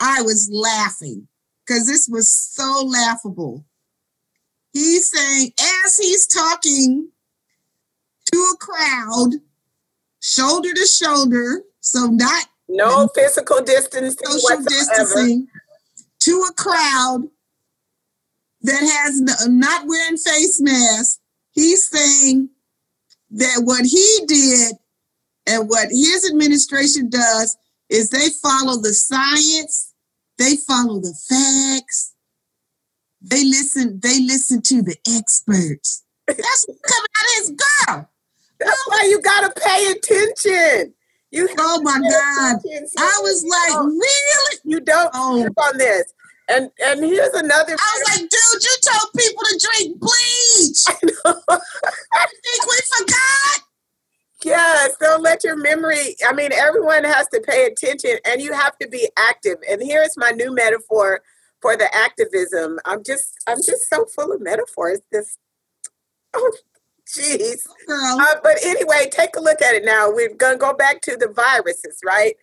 I 0.00 0.22
was 0.22 0.48
laughing 0.52 1.28
because 1.66 1.86
this 1.86 2.08
was 2.10 2.32
so 2.32 2.82
laughable. 2.84 3.64
He's 4.72 5.10
saying, 5.10 5.52
as 5.84 5.96
he's 5.96 6.26
talking 6.26 7.10
to 8.32 8.38
a 8.38 8.56
crowd, 8.56 9.40
shoulder 10.26 10.72
to 10.74 10.86
shoulder, 10.86 11.62
so 11.80 12.06
not 12.06 12.46
no 12.68 13.08
physical 13.14 13.62
distancing 13.62 14.10
social 14.26 14.56
whatsoever. 14.56 14.68
distancing 14.68 15.48
to 16.20 16.46
a 16.50 16.52
crowd 16.54 17.28
that 18.62 18.80
has 18.80 19.20
n- 19.20 19.58
not 19.58 19.86
wearing 19.86 20.16
face 20.16 20.60
masks. 20.60 21.20
He's 21.52 21.88
saying 21.88 22.50
that 23.30 23.62
what 23.62 23.86
he 23.86 24.20
did 24.26 24.74
and 25.46 25.68
what 25.68 25.88
his 25.90 26.28
administration 26.28 27.08
does 27.08 27.56
is 27.88 28.10
they 28.10 28.28
follow 28.42 28.80
the 28.82 28.92
science, 28.92 29.92
they 30.38 30.56
follow 30.56 31.00
the 31.00 31.14
facts, 31.28 32.14
they 33.22 33.44
listen, 33.44 34.00
they 34.02 34.20
listen 34.20 34.60
to 34.62 34.82
the 34.82 34.96
experts. 35.08 36.02
That's 36.26 36.66
what 36.66 36.82
coming 36.82 37.08
out 37.16 37.24
of 37.24 37.38
his 37.38 37.50
girl. 37.86 38.10
That's 38.58 38.82
why 38.86 39.06
you 39.08 39.20
gotta 39.22 39.52
pay 39.60 39.90
attention. 39.92 40.94
You 41.30 41.46
have 41.48 41.56
Oh 41.58 41.82
my 41.82 41.96
to 41.96 42.02
pay 42.02 42.10
God. 42.10 42.56
attention. 42.64 42.88
I 42.98 43.18
was 43.22 43.44
like, 43.44 43.76
Oh. 43.78 43.86
really? 43.86 44.58
you 44.64 44.80
don't 44.80 45.10
Oh. 45.14 45.46
on 45.58 45.78
this. 45.78 46.04
And 46.48 46.70
and 46.84 47.04
here's 47.04 47.34
another. 47.34 47.72
I 47.72 47.98
was 47.98 48.08
like, 48.10 48.20
dude, 48.20 48.62
you 48.62 48.76
told 48.84 49.12
people 49.16 49.42
to 49.44 49.68
drink 49.68 49.98
bleach. 49.98 50.84
I 52.12 52.26
think 52.26 52.66
we 52.66 52.76
forgot. 52.98 53.62
Yes, 54.44 54.94
don't 55.00 55.22
let 55.22 55.42
your 55.42 55.56
memory. 55.56 56.14
I 56.26 56.32
mean, 56.32 56.52
everyone 56.52 57.02
has 57.04 57.26
to 57.28 57.40
pay 57.40 57.66
attention, 57.66 58.18
and 58.24 58.40
you 58.40 58.52
have 58.52 58.78
to 58.78 58.86
be 58.88 59.08
active. 59.18 59.56
And 59.68 59.82
here's 59.82 60.16
my 60.16 60.30
new 60.30 60.54
metaphor 60.54 61.20
for 61.60 61.76
the 61.76 61.92
activism. 61.94 62.78
I'm 62.84 63.02
just, 63.02 63.34
I'm 63.48 63.56
just 63.56 63.88
so 63.90 64.04
full 64.14 64.30
of 64.32 64.40
metaphors. 64.40 65.00
This, 65.10 65.38
oh, 66.34 66.52
jeez. 67.06 67.66
Uh, 67.88 68.34
but 68.42 68.56
anyway, 68.64 69.08
take 69.10 69.36
a 69.36 69.40
look 69.40 69.62
at 69.62 69.74
it 69.74 69.84
now. 69.84 70.10
We're 70.10 70.34
gonna 70.34 70.58
go 70.58 70.74
back 70.74 71.00
to 71.02 71.16
the 71.16 71.28
viruses, 71.28 72.00
right? 72.04 72.36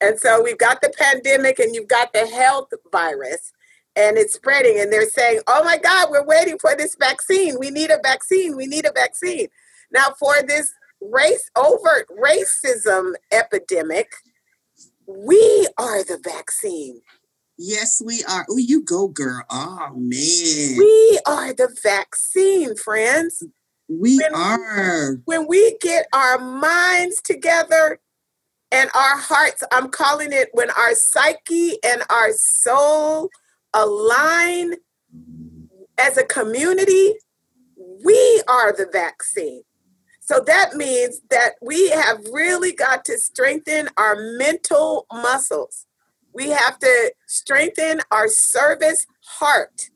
And 0.00 0.18
so 0.18 0.42
we've 0.42 0.58
got 0.58 0.80
the 0.80 0.92
pandemic, 0.98 1.58
and 1.58 1.74
you've 1.74 1.88
got 1.88 2.12
the 2.12 2.26
health 2.26 2.72
virus. 2.92 3.52
and 3.96 4.16
it's 4.16 4.34
spreading 4.34 4.78
and 4.78 4.92
they're 4.92 5.08
saying 5.08 5.40
oh 5.48 5.64
my 5.64 5.76
god 5.76 6.08
we're 6.10 6.24
waiting 6.24 6.58
for 6.58 6.76
this 6.76 6.94
vaccine 7.00 7.56
we 7.58 7.70
need 7.70 7.90
a 7.90 7.98
vaccine 8.02 8.54
we 8.56 8.66
need 8.66 8.84
a 8.86 8.92
vaccine 8.92 9.48
now 9.90 10.14
for 10.18 10.34
this 10.46 10.72
race 11.00 11.50
overt 11.56 12.06
racism 12.22 13.12
epidemic 13.32 14.12
we 15.06 15.66
are 15.78 16.04
the 16.04 16.18
vaccine 16.22 17.00
Yes, 17.60 18.00
we 18.04 18.22
are. 18.28 18.46
Oh, 18.48 18.56
you 18.56 18.84
go, 18.84 19.08
girl. 19.08 19.42
Oh 19.50 19.88
man. 19.96 20.76
we 20.78 21.18
are 21.26 21.52
the 21.52 21.74
vaccine 21.82 22.76
friends 22.76 23.42
We 23.88 24.18
when- 24.18 24.34
are. 24.34 25.14
when 25.24 25.46
we 25.46 25.76
get 25.80 26.06
our 26.12 26.38
minds 26.38 27.20
together 27.22 28.00
and 28.70 28.90
our 28.94 29.16
hearts, 29.16 29.62
I'm 29.72 29.88
calling 29.88 30.32
it 30.32 30.50
when 30.52 30.70
our 30.70 30.94
psyche 30.94 31.78
and 31.82 32.02
our 32.10 32.32
soul 32.32 33.30
align 33.72 34.74
as 35.96 36.16
a 36.18 36.24
community, 36.24 37.14
we 38.04 38.42
are 38.46 38.72
the 38.72 38.86
vaccine. 38.92 39.62
So 40.20 40.40
that 40.46 40.74
means 40.74 41.22
that 41.30 41.54
we 41.62 41.88
have 41.88 42.18
really 42.30 42.72
got 42.72 43.04
to 43.06 43.16
strengthen 43.16 43.88
our 43.96 44.16
mental 44.36 45.06
muscles. 45.10 45.86
We 46.34 46.50
have 46.50 46.78
to 46.80 47.14
strengthen 47.26 48.00
our 48.10 48.28
service 48.28 49.06
heart 49.24 49.88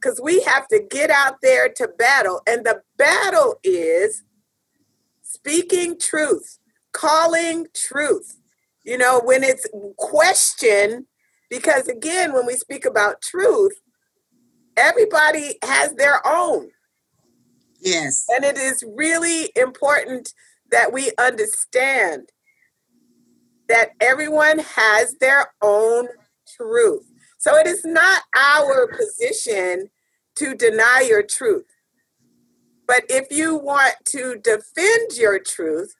because 0.00 0.20
we 0.20 0.42
have 0.42 0.66
to 0.68 0.80
get 0.90 1.10
out 1.10 1.36
there 1.42 1.68
to 1.68 1.88
battle. 1.98 2.40
And 2.46 2.64
the 2.64 2.82
battle 2.96 3.58
is 3.62 4.24
speaking 5.22 5.98
truth, 5.98 6.58
calling 6.92 7.66
truth. 7.74 8.38
You 8.84 8.98
know, 8.98 9.20
when 9.22 9.44
it's 9.44 9.66
question, 9.98 11.06
because 11.50 11.86
again, 11.88 12.32
when 12.32 12.46
we 12.46 12.54
speak 12.54 12.84
about 12.84 13.20
truth, 13.20 13.80
everybody 14.76 15.58
has 15.62 15.94
their 15.94 16.26
own. 16.26 16.70
Yes. 17.80 18.24
And 18.28 18.44
it 18.44 18.56
is 18.56 18.84
really 18.96 19.50
important 19.56 20.32
that 20.70 20.92
we 20.92 21.12
understand 21.18 22.30
that 23.68 23.90
everyone 24.00 24.60
has 24.60 25.14
their 25.20 25.52
own 25.62 26.08
truth. 26.56 27.09
So 27.40 27.56
it 27.56 27.66
is 27.66 27.86
not 27.86 28.22
our 28.36 28.86
position 28.86 29.88
to 30.36 30.54
deny 30.54 31.06
your 31.08 31.22
truth. 31.22 31.64
But 32.86 33.04
if 33.08 33.28
you 33.30 33.56
want 33.56 33.94
to 34.08 34.36
defend 34.44 35.16
your 35.16 35.38
truth, 35.38 35.94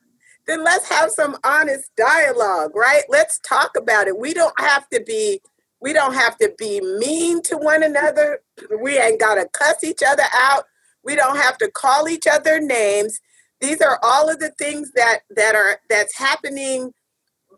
then 0.46 0.62
let's 0.62 0.86
have 0.90 1.10
some 1.10 1.38
honest 1.42 1.90
dialogue, 1.96 2.72
right? 2.74 3.04
Let's 3.08 3.38
talk 3.38 3.70
about 3.76 4.06
it. 4.06 4.18
We 4.18 4.34
don't 4.34 4.58
have 4.60 4.86
to 4.90 5.00
be 5.00 5.40
we 5.80 5.94
don't 5.94 6.12
have 6.12 6.36
to 6.38 6.52
be 6.58 6.82
mean 6.98 7.42
to 7.44 7.56
one 7.56 7.82
another. 7.82 8.40
We 8.82 8.98
ain't 8.98 9.18
got 9.18 9.36
to 9.36 9.48
cuss 9.50 9.82
each 9.82 10.02
other 10.06 10.24
out. 10.34 10.64
We 11.02 11.16
don't 11.16 11.38
have 11.38 11.56
to 11.58 11.70
call 11.70 12.06
each 12.06 12.26
other 12.30 12.60
names. 12.60 13.18
These 13.62 13.80
are 13.80 13.98
all 14.02 14.28
of 14.28 14.40
the 14.40 14.50
things 14.58 14.92
that 14.92 15.20
that 15.30 15.54
are 15.54 15.80
that's 15.88 16.18
happening 16.18 16.92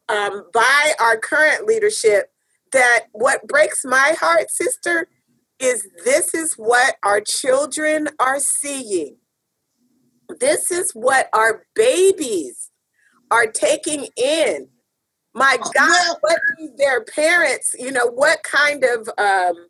um, 0.09 0.45
by 0.53 0.93
our 1.01 1.17
current 1.17 1.67
leadership. 1.67 2.32
That 2.73 3.05
what 3.13 3.47
breaks 3.47 3.85
my 3.85 4.15
heart, 4.19 4.51
sister, 4.51 5.09
is 5.59 5.87
this 6.05 6.35
is 6.35 6.55
what 6.55 6.97
our 7.03 7.21
children 7.21 8.09
are 8.19 8.41
seeing. 8.41 9.17
This 10.41 10.71
is 10.71 10.93
what 10.93 11.29
our 11.33 11.67
babies 11.75 12.71
are 13.31 13.47
taking 13.47 14.09
in. 14.17 14.69
My 15.35 15.57
Oh, 15.63 15.71
God, 15.75 16.17
what 16.21 16.39
do 16.59 16.71
their 16.77 17.03
parents, 17.05 17.75
you 17.79 17.91
know, 17.91 18.07
what 18.07 18.43
kind 18.43 18.85
of 18.85 19.09
um, 19.17 19.69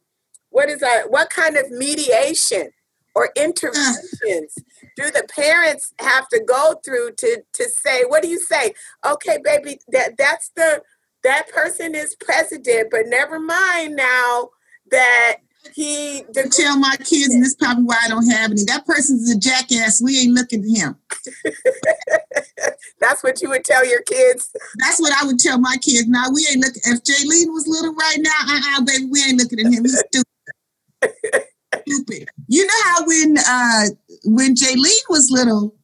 what 0.51 0.69
is 0.69 0.81
that? 0.81 1.11
What 1.11 1.31
kind 1.31 1.57
of 1.57 1.71
mediation 1.71 2.71
or 3.15 3.31
interventions 3.37 4.55
do 4.97 5.11
the 5.11 5.27
parents 5.35 5.93
have 5.99 6.29
to 6.29 6.41
go 6.41 6.81
through 6.85 7.13
to 7.19 7.43
to 7.53 7.69
say, 7.69 8.03
what 8.05 8.23
do 8.23 8.29
you 8.29 8.41
say? 8.41 8.75
Okay, 9.05 9.39
baby, 9.43 9.79
that 9.89 10.17
that's 10.19 10.51
the 10.57 10.83
that 11.23 11.49
person 11.51 11.95
is 11.95 12.15
president, 12.17 12.89
but 12.91 13.07
never 13.07 13.39
mind 13.39 13.97
now 13.97 14.51
that 14.91 15.39
he 15.75 16.25
I 16.37 16.43
tell 16.51 16.77
my 16.77 16.97
kids, 16.99 17.33
and 17.33 17.43
this 17.43 17.51
is 17.51 17.55
probably 17.57 17.85
why 17.85 17.97
I 18.05 18.09
don't 18.09 18.29
have 18.29 18.51
any. 18.51 18.65
That 18.65 18.85
person's 18.85 19.31
a 19.31 19.39
jackass. 19.39 20.03
We 20.03 20.19
ain't 20.19 20.35
looking 20.35 20.65
at 20.65 20.77
him. 20.77 20.97
that's 23.01 23.23
what 23.23 23.41
you 23.41 23.49
would 23.51 23.65
tell 23.65 23.87
your 23.87 24.03
kids. 24.03 24.51
That's 24.79 25.01
what 25.01 25.13
I 25.21 25.25
would 25.25 25.39
tell 25.39 25.59
my 25.59 25.77
kids. 25.77 26.09
Now 26.09 26.25
we 26.33 26.47
ain't 26.51 26.61
looking. 26.61 26.83
If 26.85 27.05
Jaylene 27.05 27.53
was 27.53 27.69
little 27.69 27.95
right 27.95 28.19
now, 28.19 28.31
uh-uh, 28.49 28.85
baby, 28.85 29.07
we 29.07 29.23
ain't 29.23 29.39
looking 29.39 29.61
at 29.61 29.73
him. 29.73 29.85
He's 29.85 29.99
stupid. 29.99 31.47
stupid. 31.87 32.29
You 32.49 32.67
know 32.67 32.83
how 32.85 33.07
when 33.07 33.39
uh 33.39 33.85
when 34.25 34.55
Jaylene 34.57 35.09
was 35.09 35.31
little, 35.31 35.77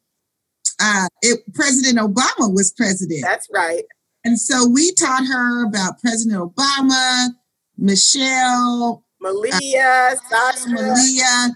uh, 0.81 1.09
it, 1.23 1.41
President 1.55 1.99
Obama 1.99 2.53
was 2.53 2.73
president. 2.77 3.23
That's 3.23 3.49
right. 3.53 3.85
And 4.25 4.39
so 4.39 4.69
we 4.69 4.93
taught 4.93 5.27
her 5.27 5.67
about 5.67 6.01
President 6.01 6.41
Obama, 6.41 7.29
Michelle, 7.77 9.05
Malia, 9.21 10.17
Sasha, 10.29 10.59
Sasha, 10.59 10.71
Malia. 10.71 11.51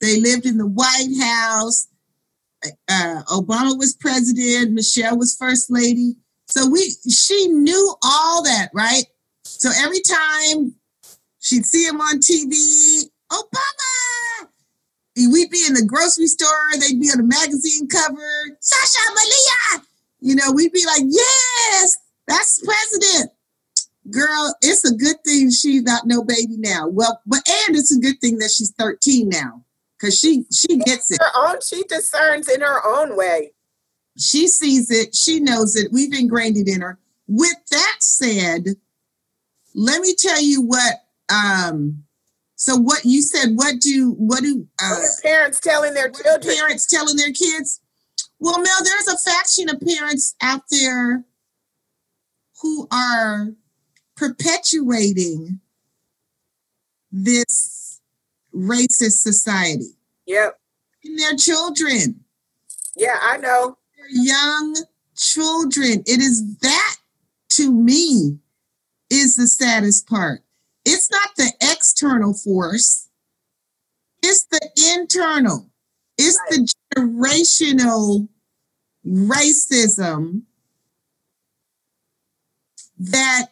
They 0.00 0.20
lived 0.20 0.46
in 0.46 0.58
the 0.58 0.66
White 0.66 1.14
House. 1.20 1.88
Uh, 2.88 3.22
Obama 3.28 3.78
was 3.78 3.94
president. 3.94 4.72
Michelle 4.72 5.16
was 5.16 5.36
first 5.36 5.70
lady. 5.70 6.16
So 6.46 6.68
we, 6.68 6.94
she 7.08 7.48
knew 7.48 7.94
all 8.02 8.42
that, 8.42 8.70
right? 8.72 9.04
So 9.44 9.70
every 9.78 10.00
time 10.00 10.74
she'd 11.40 11.66
see 11.66 11.86
him 11.86 12.00
on 12.00 12.18
TV, 12.20 13.10
Obama. 13.30 14.48
We'd 15.16 15.50
be 15.50 15.64
in 15.66 15.74
the 15.74 15.84
grocery 15.84 16.28
store. 16.28 16.48
They'd 16.78 17.00
be 17.00 17.10
on 17.10 17.20
a 17.20 17.24
magazine 17.24 17.88
cover. 17.88 18.56
Sasha 18.60 19.10
Malia. 19.14 19.84
You 20.20 20.36
know, 20.36 20.52
we'd 20.52 20.72
be 20.72 20.84
like, 20.86 21.02
yes, 21.08 21.96
that's 22.28 22.62
president. 22.64 23.32
Girl, 24.10 24.54
it's 24.62 24.84
a 24.84 24.94
good 24.94 25.16
thing 25.24 25.50
she's 25.50 25.82
not 25.82 26.06
no 26.06 26.22
baby 26.22 26.56
now. 26.56 26.88
Well, 26.88 27.20
but 27.26 27.40
and 27.66 27.76
it's 27.76 27.94
a 27.94 28.00
good 28.00 28.20
thing 28.20 28.38
that 28.38 28.50
she's 28.50 28.72
13 28.78 29.28
now. 29.28 29.64
Cause 30.00 30.16
she 30.16 30.44
she 30.52 30.76
gets 30.78 31.10
it. 31.10 31.18
her 31.20 31.48
own. 31.48 31.56
She 31.60 31.82
discerns 31.84 32.48
in 32.48 32.60
her 32.60 32.80
own 32.86 33.16
way. 33.16 33.52
She 34.16 34.46
sees 34.48 34.90
it, 34.90 35.14
she 35.14 35.40
knows 35.40 35.76
it. 35.76 35.92
We've 35.92 36.14
ingrained 36.14 36.56
it 36.56 36.68
in 36.68 36.80
her. 36.80 36.98
With 37.26 37.56
that 37.70 37.96
said, 38.00 38.64
let 39.74 40.00
me 40.00 40.14
tell 40.16 40.40
you 40.40 40.62
what 40.62 40.94
um 41.32 42.04
so 42.56 42.76
what 42.76 43.04
you 43.04 43.22
said, 43.22 43.50
what 43.54 43.80
do 43.80 44.12
what 44.18 44.42
do 44.42 44.66
uh 44.82 44.88
What 44.90 44.98
are 44.98 45.22
parents 45.22 45.60
telling 45.60 45.94
their 45.94 46.10
children? 46.10 46.56
parents 46.56 46.86
telling 46.86 47.16
their 47.16 47.32
kids? 47.32 47.80
Well, 48.40 48.58
Mel, 48.60 48.84
there's 48.84 49.08
a 49.08 49.18
faction 49.30 49.68
of 49.68 49.80
parents 49.80 50.34
out 50.40 50.62
there 50.70 51.24
who 52.62 52.88
are 52.92 53.48
perpetuating 54.16 55.60
this 57.10 58.00
racist 58.54 59.22
society 59.22 59.96
Yep. 60.26 60.58
in 61.04 61.16
their 61.16 61.36
children, 61.36 62.24
Yeah, 62.96 63.18
I 63.22 63.36
know. 63.38 63.78
their 63.96 64.08
young 64.10 64.76
children. 65.16 66.02
It 66.06 66.20
is 66.20 66.56
that 66.58 66.96
to 67.50 67.72
me 67.72 68.38
is 69.10 69.36
the 69.36 69.46
saddest 69.46 70.06
part. 70.06 70.42
It's 70.84 71.10
not 71.10 71.30
the 71.36 71.52
external 71.60 72.34
force, 72.34 73.08
it's 74.22 74.44
the 74.44 74.60
internal, 74.96 75.70
it's 76.18 76.38
the 76.50 76.68
generational 76.96 78.28
racism 79.06 80.42
that 82.98 83.46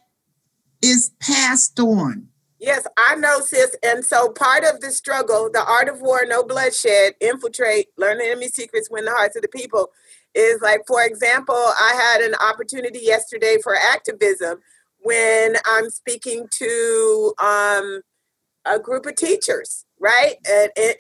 is 0.83 1.13
passed 1.21 1.79
on. 1.81 2.29
Yes, 2.59 2.87
I 2.97 3.17
know, 3.17 3.41
sis. 3.41 3.77
And 3.83 4.05
so 4.05 4.31
part 4.31 4.65
of 4.65 4.81
the 4.81 4.91
struggle, 4.91 5.51
the 5.53 5.65
art 5.65 5.89
of 5.89 6.01
war, 6.01 6.23
no 6.27 6.43
bloodshed, 6.43 7.15
infiltrate, 7.21 7.89
learn 7.99 8.19
the 8.19 8.25
enemy 8.25 8.49
secrets, 8.49 8.89
win 8.91 9.05
the 9.05 9.13
hearts 9.13 9.37
of 9.37 9.43
the 9.43 9.49
people, 9.49 9.91
is 10.35 10.61
like, 10.63 10.81
for 10.87 11.03
example, 11.05 11.55
I 11.55 11.93
had 11.95 12.23
an 12.23 12.35
opportunity 12.37 13.01
yesterday 13.03 13.59
for 13.63 13.77
activism 13.77 14.59
when 15.03 15.57
I'm 15.67 15.91
speaking 15.91 16.49
to 16.59 17.35
um, 17.39 18.01
a 18.65 18.79
group 18.79 19.07
of 19.07 19.17
teachers, 19.17 19.85
right, 20.01 20.35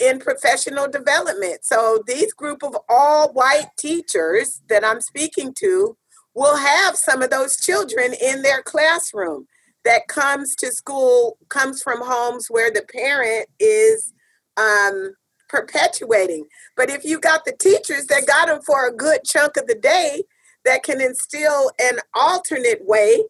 in, 0.00 0.20
professional 0.20 0.88
development. 0.88 1.64
So 1.64 2.02
these 2.06 2.32
group 2.32 2.62
of 2.62 2.76
all 2.88 3.32
white 3.32 3.70
teachers 3.78 4.62
that 4.68 4.84
I'm 4.84 5.00
speaking 5.00 5.52
to 5.58 5.96
will 6.36 6.56
have 6.56 6.96
some 6.96 7.22
of 7.22 7.30
those 7.30 7.56
children 7.56 8.14
in 8.22 8.42
their 8.42 8.62
classroom 8.62 9.48
that 9.84 10.06
comes 10.06 10.54
to 10.54 10.70
school 10.70 11.38
comes 11.48 11.82
from 11.82 12.00
homes 12.04 12.48
where 12.48 12.70
the 12.70 12.84
parent 12.92 13.48
is 13.58 14.12
um, 14.58 15.14
perpetuating. 15.48 16.44
But 16.76 16.90
if 16.90 17.04
you 17.04 17.18
got 17.18 17.44
the 17.44 17.56
teachers 17.58 18.06
that 18.06 18.26
got 18.26 18.48
them 18.48 18.60
for 18.62 18.86
a 18.86 18.92
good 18.92 19.24
chunk 19.24 19.56
of 19.56 19.66
the 19.66 19.76
day 19.76 20.24
that 20.66 20.82
can 20.82 21.00
instill 21.00 21.70
an 21.80 22.00
alternate 22.14 22.84
way, 22.84 23.24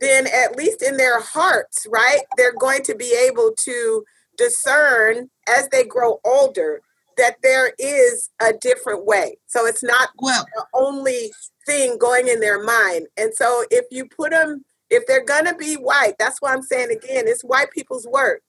then 0.00 0.26
at 0.26 0.56
least 0.56 0.82
in 0.82 0.96
their 0.96 1.20
hearts, 1.20 1.86
right, 1.88 2.20
they're 2.36 2.56
going 2.58 2.82
to 2.82 2.94
be 2.94 3.16
able 3.26 3.52
to 3.60 4.04
discern 4.36 5.30
as 5.48 5.68
they 5.68 5.84
grow 5.84 6.20
older 6.24 6.82
that 7.20 7.36
there 7.42 7.74
is 7.78 8.30
a 8.40 8.54
different 8.54 9.04
way. 9.04 9.36
So 9.46 9.66
it's 9.66 9.82
not 9.82 10.08
Well, 10.18 10.46
the 10.56 10.64
only 10.72 11.30
thing 11.66 11.98
going 11.98 12.28
in 12.28 12.40
their 12.40 12.62
mind. 12.62 13.08
And 13.18 13.32
so 13.34 13.64
if 13.70 13.84
you 13.90 14.06
put 14.06 14.30
them, 14.30 14.64
if 14.88 15.06
they're 15.06 15.24
going 15.24 15.44
to 15.44 15.54
be 15.54 15.74
white, 15.74 16.14
that's 16.18 16.40
why 16.40 16.54
I'm 16.54 16.62
saying 16.62 16.90
again, 16.90 17.24
it's 17.26 17.42
white 17.42 17.70
people's 17.72 18.06
work. 18.06 18.40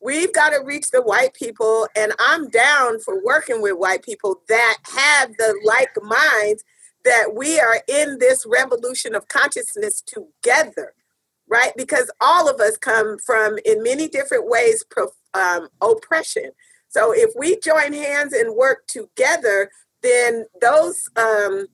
We've 0.00 0.32
got 0.32 0.50
to 0.50 0.64
reach 0.64 0.90
the 0.90 1.02
white 1.02 1.34
people, 1.34 1.86
and 1.96 2.12
I'm 2.18 2.48
down 2.48 3.00
for 3.00 3.22
working 3.24 3.60
with 3.60 3.74
white 3.74 4.02
people 4.04 4.40
that 4.48 4.76
have 4.84 5.36
the 5.36 5.60
like 5.64 5.90
minds 6.02 6.64
that 7.04 7.34
we 7.34 7.60
are 7.60 7.80
in 7.88 8.18
this 8.18 8.44
revolution 8.46 9.14
of 9.14 9.28
consciousness 9.28 10.02
together, 10.02 10.94
right? 11.48 11.72
Because 11.76 12.10
all 12.20 12.48
of 12.48 12.60
us 12.60 12.76
come 12.76 13.18
from, 13.18 13.58
in 13.64 13.82
many 13.82 14.08
different 14.08 14.48
ways, 14.48 14.84
um, 15.34 15.68
oppression. 15.80 16.50
So 16.92 17.12
if 17.12 17.30
we 17.36 17.58
join 17.58 17.94
hands 17.94 18.34
and 18.34 18.54
work 18.54 18.86
together, 18.86 19.70
then 20.02 20.44
those, 20.60 21.08
um, 21.16 21.66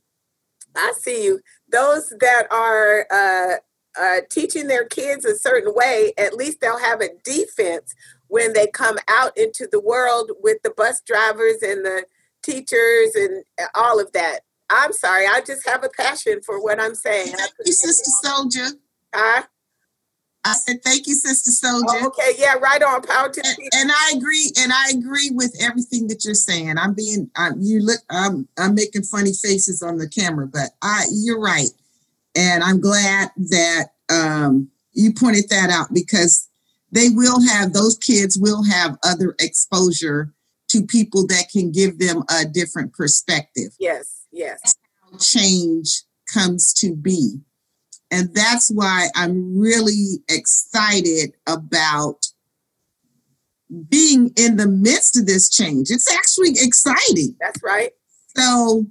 I 0.77 0.93
see 0.97 1.25
you, 1.25 1.41
those 1.71 2.13
that 2.21 2.47
are 2.53 3.07
uh, 3.11 3.57
uh, 4.01 4.21
teaching 4.31 4.69
their 4.69 4.85
kids 4.85 5.25
a 5.25 5.37
certain 5.37 5.75
way, 5.75 6.13
at 6.17 6.35
least 6.35 6.61
they'll 6.61 6.79
have 6.79 7.01
a 7.01 7.09
defense 7.25 7.95
when 8.29 8.53
they 8.53 8.69
come 8.69 8.97
out 9.09 9.37
into 9.37 9.69
the 9.71 9.81
world 9.81 10.31
with 10.41 10.59
the 10.63 10.71
bus 10.71 11.01
drivers 11.05 11.63
and 11.63 11.85
the 11.85 12.05
teachers 12.45 13.15
and 13.17 13.45
all 13.75 13.99
of 13.99 14.13
that. 14.13 14.41
I'm 14.71 14.93
sorry, 14.93 15.27
I 15.27 15.41
just 15.45 15.67
have 15.67 15.83
a 15.83 15.89
passion 15.89 16.43
for 16.47 16.63
what 16.63 16.81
I'm 16.81 16.95
saying. 16.95 17.33
thank 17.35 17.51
you, 17.65 17.73
Sister 17.73 18.11
Soldier. 18.23 18.67
Huh? 19.13 19.43
I 20.49 20.55
said, 20.55 20.83
thank 20.83 21.07
you, 21.07 21.15
Sister 21.15 21.51
Soldier. 21.51 21.87
Oh, 21.89 22.07
okay, 22.09 22.33
yeah, 22.39 22.55
right 22.55 22.83
on. 22.83 23.03
Power 23.03 23.29
to 23.29 23.43
and, 23.45 23.59
and 23.75 23.91
I 23.91 24.13
agree, 24.17 24.53
and 24.59 24.73
I 24.73 24.91
agree 24.91 25.31
with 25.33 25.55
everything 25.61 26.09
that 26.09 26.25
you're 26.25 26.35
saying. 26.35 26.79
I'm 26.79 26.95
being, 26.95 27.31
I'm, 27.37 27.61
you 27.61 27.81
look, 27.81 28.01
I'm, 28.11 28.49
I'm 28.59 28.75
making 28.75 29.03
funny 29.03 29.33
faces 29.33 29.83
on 29.83 29.99
the 29.99 30.09
camera, 30.09 30.47
but 30.47 30.71
I, 30.83 31.05
you're 31.11 31.41
right, 31.41 31.71
and 32.35 32.63
I'm 32.63 32.81
glad 32.81 33.31
that 33.37 33.89
um, 34.11 34.71
you 34.93 35.13
pointed 35.13 35.49
that 35.51 35.71
out 35.71 35.89
because 35.93 36.49
they 36.91 37.09
will 37.11 37.47
have 37.47 37.73
those 37.73 37.97
kids 37.99 38.39
will 38.39 38.65
have 38.65 38.99
other 39.05 39.35
exposure 39.39 40.33
to 40.69 40.85
people 40.85 41.27
that 41.27 41.47
can 41.51 41.71
give 41.73 41.99
them 41.99 42.23
a 42.31 42.45
different 42.45 42.93
perspective. 42.93 43.73
Yes, 43.79 44.25
yes. 44.33 44.75
Change 45.19 46.03
comes 46.33 46.73
to 46.75 46.95
be. 46.95 47.41
And 48.11 48.35
that's 48.35 48.71
why 48.71 49.09
I'm 49.15 49.59
really 49.59 50.23
excited 50.29 51.35
about 51.47 52.27
being 53.89 54.33
in 54.37 54.57
the 54.57 54.67
midst 54.67 55.19
of 55.19 55.27
this 55.27 55.51
change. 55.51 55.91
It's 55.91 56.11
actually 56.13 56.53
exciting. 56.53 57.37
That's 57.39 57.63
right. 57.63 57.91
So 58.37 58.87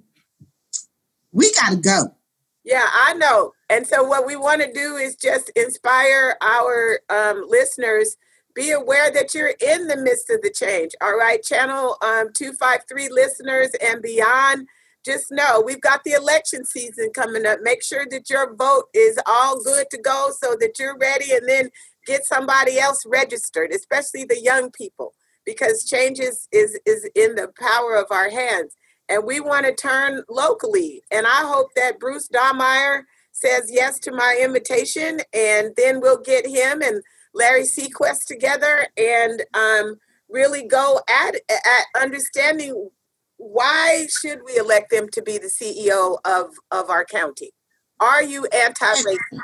we 1.31 1.51
got 1.53 1.71
to 1.71 1.77
go. 1.77 2.15
Yeah, 2.63 2.85
I 2.91 3.13
know. 3.13 3.53
And 3.69 3.87
so, 3.87 4.03
what 4.03 4.25
we 4.25 4.35
want 4.35 4.61
to 4.61 4.71
do 4.71 4.97
is 4.97 5.15
just 5.15 5.49
inspire 5.55 6.35
our 6.41 6.99
um, 7.09 7.45
listeners. 7.47 8.17
Be 8.53 8.71
aware 8.71 9.11
that 9.11 9.33
you're 9.33 9.53
in 9.61 9.87
the 9.87 9.95
midst 9.95 10.29
of 10.29 10.41
the 10.41 10.51
change. 10.51 10.91
All 11.01 11.15
right, 11.17 11.41
Channel 11.41 11.97
um, 12.01 12.33
253 12.33 13.09
listeners 13.09 13.69
and 13.87 14.01
beyond, 14.01 14.67
just 15.07 15.31
know 15.31 15.63
we've 15.65 15.81
got 15.81 16.03
the 16.03 16.11
election 16.11 16.65
season 16.65 17.09
coming 17.15 17.45
up. 17.45 17.59
Make 17.63 17.81
sure 17.81 18.05
that 18.11 18.29
your 18.29 18.55
vote 18.55 18.85
is 18.93 19.17
all 19.25 19.63
good 19.63 19.87
to 19.91 19.97
go 19.97 20.31
so 20.39 20.55
that 20.59 20.77
you're 20.77 20.97
ready 20.97 21.31
and 21.31 21.47
then 21.47 21.69
get 22.05 22.25
somebody 22.25 22.77
else 22.77 23.03
registered, 23.07 23.71
especially 23.71 24.25
the 24.25 24.39
young 24.41 24.69
people, 24.71 25.13
because 25.45 25.85
change 25.85 26.19
is, 26.19 26.47
is, 26.51 26.79
is 26.85 27.09
in 27.15 27.35
the 27.35 27.51
power 27.59 27.95
of 27.95 28.05
our 28.11 28.29
hands 28.29 28.75
and 29.09 29.23
we 29.25 29.39
want 29.39 29.65
to 29.65 29.73
turn 29.73 30.23
locally. 30.29 31.01
And 31.11 31.25
I 31.25 31.45
hope 31.45 31.69
that 31.75 31.99
Bruce 31.99 32.27
Dammeier 32.27 33.03
says 33.31 33.69
yes 33.71 33.99
to 33.99 34.11
my 34.11 34.39
invitation, 34.41 35.19
and 35.33 35.73
then 35.77 36.01
we'll 36.01 36.21
get 36.21 36.45
him 36.45 36.81
and 36.81 37.01
Larry 37.33 37.63
Seaquist 37.63 38.25
together 38.25 38.87
and 38.97 39.43
um, 39.53 39.97
really 40.29 40.67
go 40.67 40.99
at, 41.07 41.35
at 41.49 42.01
understanding 42.01 42.89
why 43.37 44.07
should 44.09 44.39
we 44.45 44.57
elect 44.57 44.89
them 44.91 45.07
to 45.09 45.21
be 45.21 45.37
the 45.37 45.47
CEO 45.47 46.17
of, 46.25 46.51
of 46.71 46.89
our 46.89 47.05
county? 47.05 47.51
Are 47.99 48.23
you 48.23 48.45
anti-racist? 48.45 49.39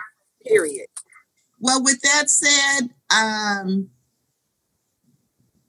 Period. 0.46 0.88
Well, 1.60 1.82
with 1.84 2.02
that 2.02 2.30
said, 2.30 2.90
um, 3.10 3.90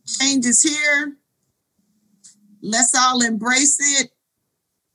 change 0.07 0.45
is 0.47 0.63
here. 0.63 1.17
Let's 2.61 2.95
all 2.99 3.23
embrace 3.23 3.79
it. 4.01 4.11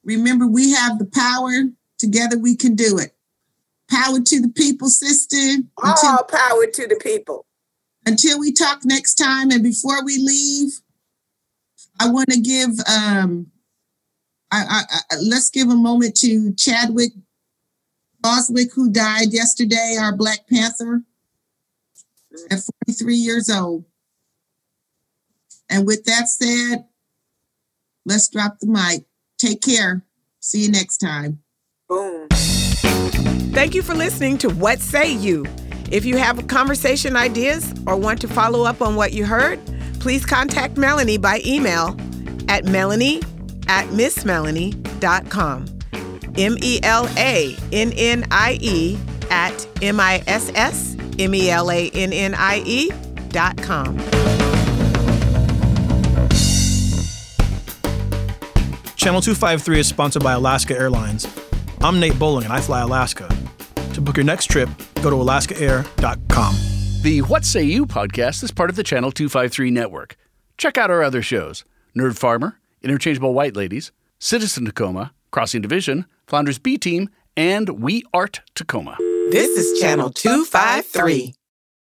Remember, 0.04 0.46
we 0.48 0.74
have 0.74 1.00
the 1.00 1.06
power. 1.06 1.72
Together, 1.98 2.38
we 2.38 2.56
can 2.56 2.76
do 2.76 2.98
it. 2.98 3.16
Power 3.90 4.20
to 4.20 4.42
the 4.42 4.50
people, 4.50 4.90
sister. 4.90 5.64
Until, 5.82 6.24
power 6.24 6.66
to 6.66 6.88
the 6.88 7.00
people. 7.02 7.46
until 8.06 8.40
we 8.40 8.52
talk 8.52 8.80
next 8.84 9.16
time, 9.16 9.52
and 9.52 9.64
before 9.64 10.04
we 10.04 10.18
leave, 10.18 10.82
I 12.00 12.10
want 12.10 12.30
to 12.30 12.40
give. 12.40 12.72
Um, 12.88 13.48
I, 14.52 14.64
I, 14.68 14.84
I, 15.12 15.16
let's 15.22 15.50
give 15.50 15.70
a 15.70 15.76
moment 15.76 16.16
to 16.18 16.54
Chadwick 16.56 17.12
Boswick, 18.22 18.74
who 18.74 18.92
died 18.92 19.32
yesterday, 19.32 19.98
our 20.00 20.16
Black 20.16 20.48
Panther, 20.48 21.04
at 22.52 22.60
43 22.88 23.16
years 23.16 23.50
old. 23.50 23.86
And 25.70 25.86
with 25.86 26.04
that 26.06 26.28
said, 26.28 26.86
let's 28.06 28.28
drop 28.28 28.60
the 28.60 28.68
mic. 28.68 29.06
Take 29.38 29.62
care. 29.62 30.04
See 30.40 30.64
you 30.64 30.72
next 30.72 30.98
time. 30.98 31.40
Boom. 31.88 32.28
Thank 33.52 33.74
you 33.74 33.82
for 33.82 33.94
listening 33.94 34.38
to 34.40 34.50
What 34.50 34.80
Say 34.80 35.14
You. 35.14 35.46
If 35.92 36.06
you 36.06 36.18
have 36.18 36.48
conversation 36.48 37.16
ideas 37.16 37.74
or 37.88 37.96
want 37.96 38.22
to 38.22 38.28
follow 38.28 38.64
up 38.64 38.82
on 38.82 38.96
what 38.96 39.14
you 39.14 39.26
heard, 39.26 39.60
please 40.00 40.26
contact 40.26 40.76
Melannie 40.76 41.22
by 41.22 41.42
email 41.46 41.90
at 42.48 42.66
melannie 42.66 43.24
at 43.68 43.86
missmelannie.com. 43.88 45.66
M 46.38 46.58
E 46.62 46.80
L 46.84 47.08
A 47.18 47.56
N 47.72 47.92
N 47.96 48.26
I 48.32 48.58
E 48.62 48.98
at 49.30 49.68
M 49.82 50.00
I 50.00 50.24
S 50.28 50.52
S 50.56 50.96
M 51.18 51.36
E 51.36 51.50
L 51.50 51.70
A 51.72 51.90
N 51.90 52.14
N 52.14 52.34
I 52.36 52.64
E 52.66 52.92
dot 53.30 53.58
com. 53.58 53.98
Channel 58.96 59.22
253 59.22 59.80
is 59.80 59.88
sponsored 59.88 60.24
by 60.24 60.34
Alaska 60.34 60.78
Airlines. 60.78 61.26
I'm 61.82 62.02
Nate 62.02 62.20
Bowling 62.20 62.44
and 62.44 62.54
I 62.54 62.60
fly 62.60 62.82
Alaska. 62.82 63.30
To 63.94 64.02
book 64.02 64.18
your 64.18 64.26
next 64.26 64.48
trip, 64.48 64.68
go 64.96 65.10
to 65.10 65.16
alaskaair.com. 65.16 66.56
The 67.02 67.22
What 67.22 67.46
Say 67.46 67.64
You 67.64 67.86
podcast 67.86 68.44
is 68.44 68.52
part 68.52 68.70
of 68.70 68.76
the 68.76 68.84
Channel 68.84 69.14
253 69.14 69.72
network. 69.72 70.18
Check 70.58 70.78
out 70.78 70.92
our 70.92 71.02
other 71.02 71.22
shows 71.22 71.64
Nerd 71.98 72.18
Farmer, 72.18 72.60
Interchangeable 72.82 73.34
White 73.34 73.56
Ladies, 73.56 73.94
Citizen 74.20 74.66
Tacoma, 74.66 75.14
Crossing 75.32 75.62
Division, 75.62 76.06
Flounders 76.28 76.60
B 76.60 76.78
Team, 76.78 77.10
and 77.38 77.82
We 77.82 78.04
Art 78.14 78.42
Tacoma. 78.54 78.98
This 79.32 79.48
is 79.48 79.80
Channel 79.80 80.10
253. 80.10 81.36